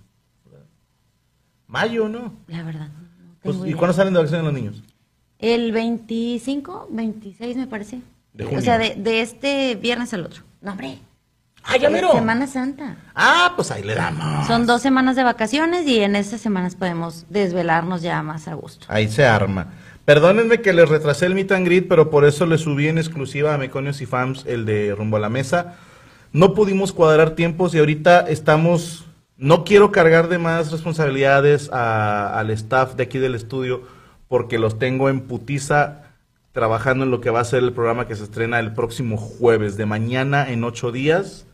Mayo, 1.67 2.09
¿no? 2.09 2.35
La 2.49 2.63
verdad. 2.63 2.89
no 2.89 3.35
Pues, 3.43 3.57
¿Y 3.57 3.61
idea. 3.63 3.77
cuándo 3.77 3.95
salen 3.95 4.13
de 4.13 4.19
vacaciones 4.21 4.45
los 4.45 4.53
niños? 4.55 4.83
El 5.39 5.73
25, 5.73 6.89
26 6.91 7.57
me 7.57 7.67
parece. 7.67 8.01
De 8.35 8.45
o 8.45 8.49
junio. 8.49 8.63
sea, 8.63 8.77
de, 8.77 8.95
de 8.97 9.21
este 9.23 9.75
viernes 9.77 10.13
al 10.13 10.27
otro. 10.27 10.43
No, 10.61 10.73
hombre. 10.73 10.99
¡Ah, 11.69 11.77
ya 11.77 11.91
mero! 11.91 12.13
Semana 12.13 12.47
Santa. 12.47 12.97
Ah, 13.15 13.53
pues 13.55 13.71
ahí 13.71 13.83
le 13.83 13.95
damos. 13.95 14.47
Son 14.47 14.67
dos 14.67 14.81
semanas 14.83 15.17
de 15.17 15.23
vacaciones 15.25 15.87
y 15.87 16.01
en 16.01 16.17
estas 16.17 16.41
semanas 16.41 16.75
podemos 16.77 17.27
desvelarnos 17.29 18.03
ya 18.03 18.23
más 18.23 18.49
a 18.49 18.55
gusto. 18.55 18.87
Ahí 18.89 19.09
se 19.09 19.27
arma. 19.27 19.67
Perdónenme 20.05 20.63
que 20.63 20.73
les 20.73 20.89
retrasé 20.89 21.27
el 21.27 21.35
meet 21.35 21.53
and 21.53 21.67
greet, 21.67 21.87
pero 21.89 22.09
por 22.11 22.25
eso 22.25 22.47
le 22.47 22.57
subí 22.57 22.89
en 22.89 22.97
exclusiva 22.97 23.53
a 23.55 23.59
Meconios 23.59 24.01
y 24.01 24.07
Fams 24.07 24.45
el 24.47 24.65
de 24.65 24.95
Rumbo 24.97 25.19
a 25.19 25.21
la 25.21 25.29
Mesa. 25.29 25.75
No 26.33 26.55
pudimos 26.55 26.93
cuadrar 26.93 27.31
tiempos 27.31 27.75
y 27.75 27.79
ahorita 27.79 28.21
estamos... 28.21 29.05
No 29.37 29.65
quiero 29.65 29.93
cargar 29.93 30.29
de 30.29 30.39
más 30.39 30.73
responsabilidades 30.73 31.71
a- 31.73 32.39
al 32.39 32.51
staff 32.51 32.95
de 32.95 33.05
aquí 33.05 33.19
del 33.19 33.35
estudio 33.35 33.83
porque 34.27 34.59
los 34.59 34.79
tengo 34.79 35.09
en 35.11 35.21
putiza 35.21 36.03
trabajando 36.53 37.05
en 37.05 37.11
lo 37.11 37.21
que 37.21 37.31
va 37.31 37.41
a 37.41 37.45
ser 37.45 37.63
el 37.63 37.73
programa 37.73 38.09
que 38.09 38.17
se 38.17 38.25
estrena 38.25 38.59
el 38.59 38.73
próximo 38.73 39.17
jueves, 39.17 39.77
de 39.77 39.87
mañana 39.87 40.51
en 40.51 40.65
ocho 40.65 40.91
días. 40.91 41.47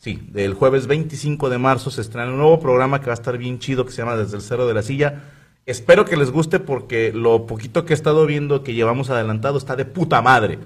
Sí, 0.00 0.18
del 0.32 0.54
jueves 0.54 0.86
25 0.86 1.50
de 1.50 1.58
marzo 1.58 1.90
se 1.90 2.00
estrena 2.00 2.30
un 2.30 2.38
nuevo 2.38 2.58
programa 2.58 3.00
que 3.00 3.06
va 3.06 3.12
a 3.12 3.14
estar 3.14 3.36
bien 3.36 3.58
chido 3.58 3.84
que 3.84 3.92
se 3.92 3.98
llama 3.98 4.16
Desde 4.16 4.34
el 4.34 4.42
Cero 4.42 4.66
de 4.66 4.72
la 4.72 4.82
Silla. 4.82 5.24
Espero 5.66 6.06
que 6.06 6.16
les 6.16 6.30
guste 6.30 6.58
porque 6.58 7.12
lo 7.12 7.46
poquito 7.46 7.84
que 7.84 7.92
he 7.92 7.96
estado 7.96 8.24
viendo 8.24 8.62
que 8.62 8.72
llevamos 8.72 9.10
adelantado 9.10 9.58
está 9.58 9.76
de 9.76 9.84
puta 9.84 10.22
madre. 10.22 10.58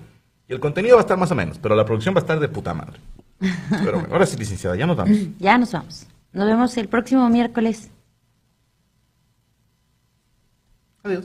Y 0.47 0.53
el 0.53 0.61
contenido 0.61 0.95
va 0.95 1.01
a 1.01 1.07
estar 1.07 1.19
más 1.19 1.33
o 1.33 1.35
menos, 1.35 1.59
pero 1.59 1.75
la 1.75 1.85
producción 1.85 2.15
va 2.15 2.21
a 2.21 2.23
estar 2.23 2.39
de 2.39 2.49
puta 2.49 2.75
madre. 2.75 3.01
Pero 3.71 3.99
bueno, 3.99 4.09
ahora 4.13 4.25
sí, 4.25 4.37
licenciada, 4.37 4.77
ya 4.77 4.87
nos 4.87 4.97
vamos. 4.97 5.19
Ya 5.41 5.59
nos 5.59 5.73
vamos. 5.73 6.07
Nos 6.33 6.47
vemos 6.47 6.77
el 6.77 6.89
próximo 6.89 7.29
miércoles. 7.29 7.91
Adiós. 11.03 11.25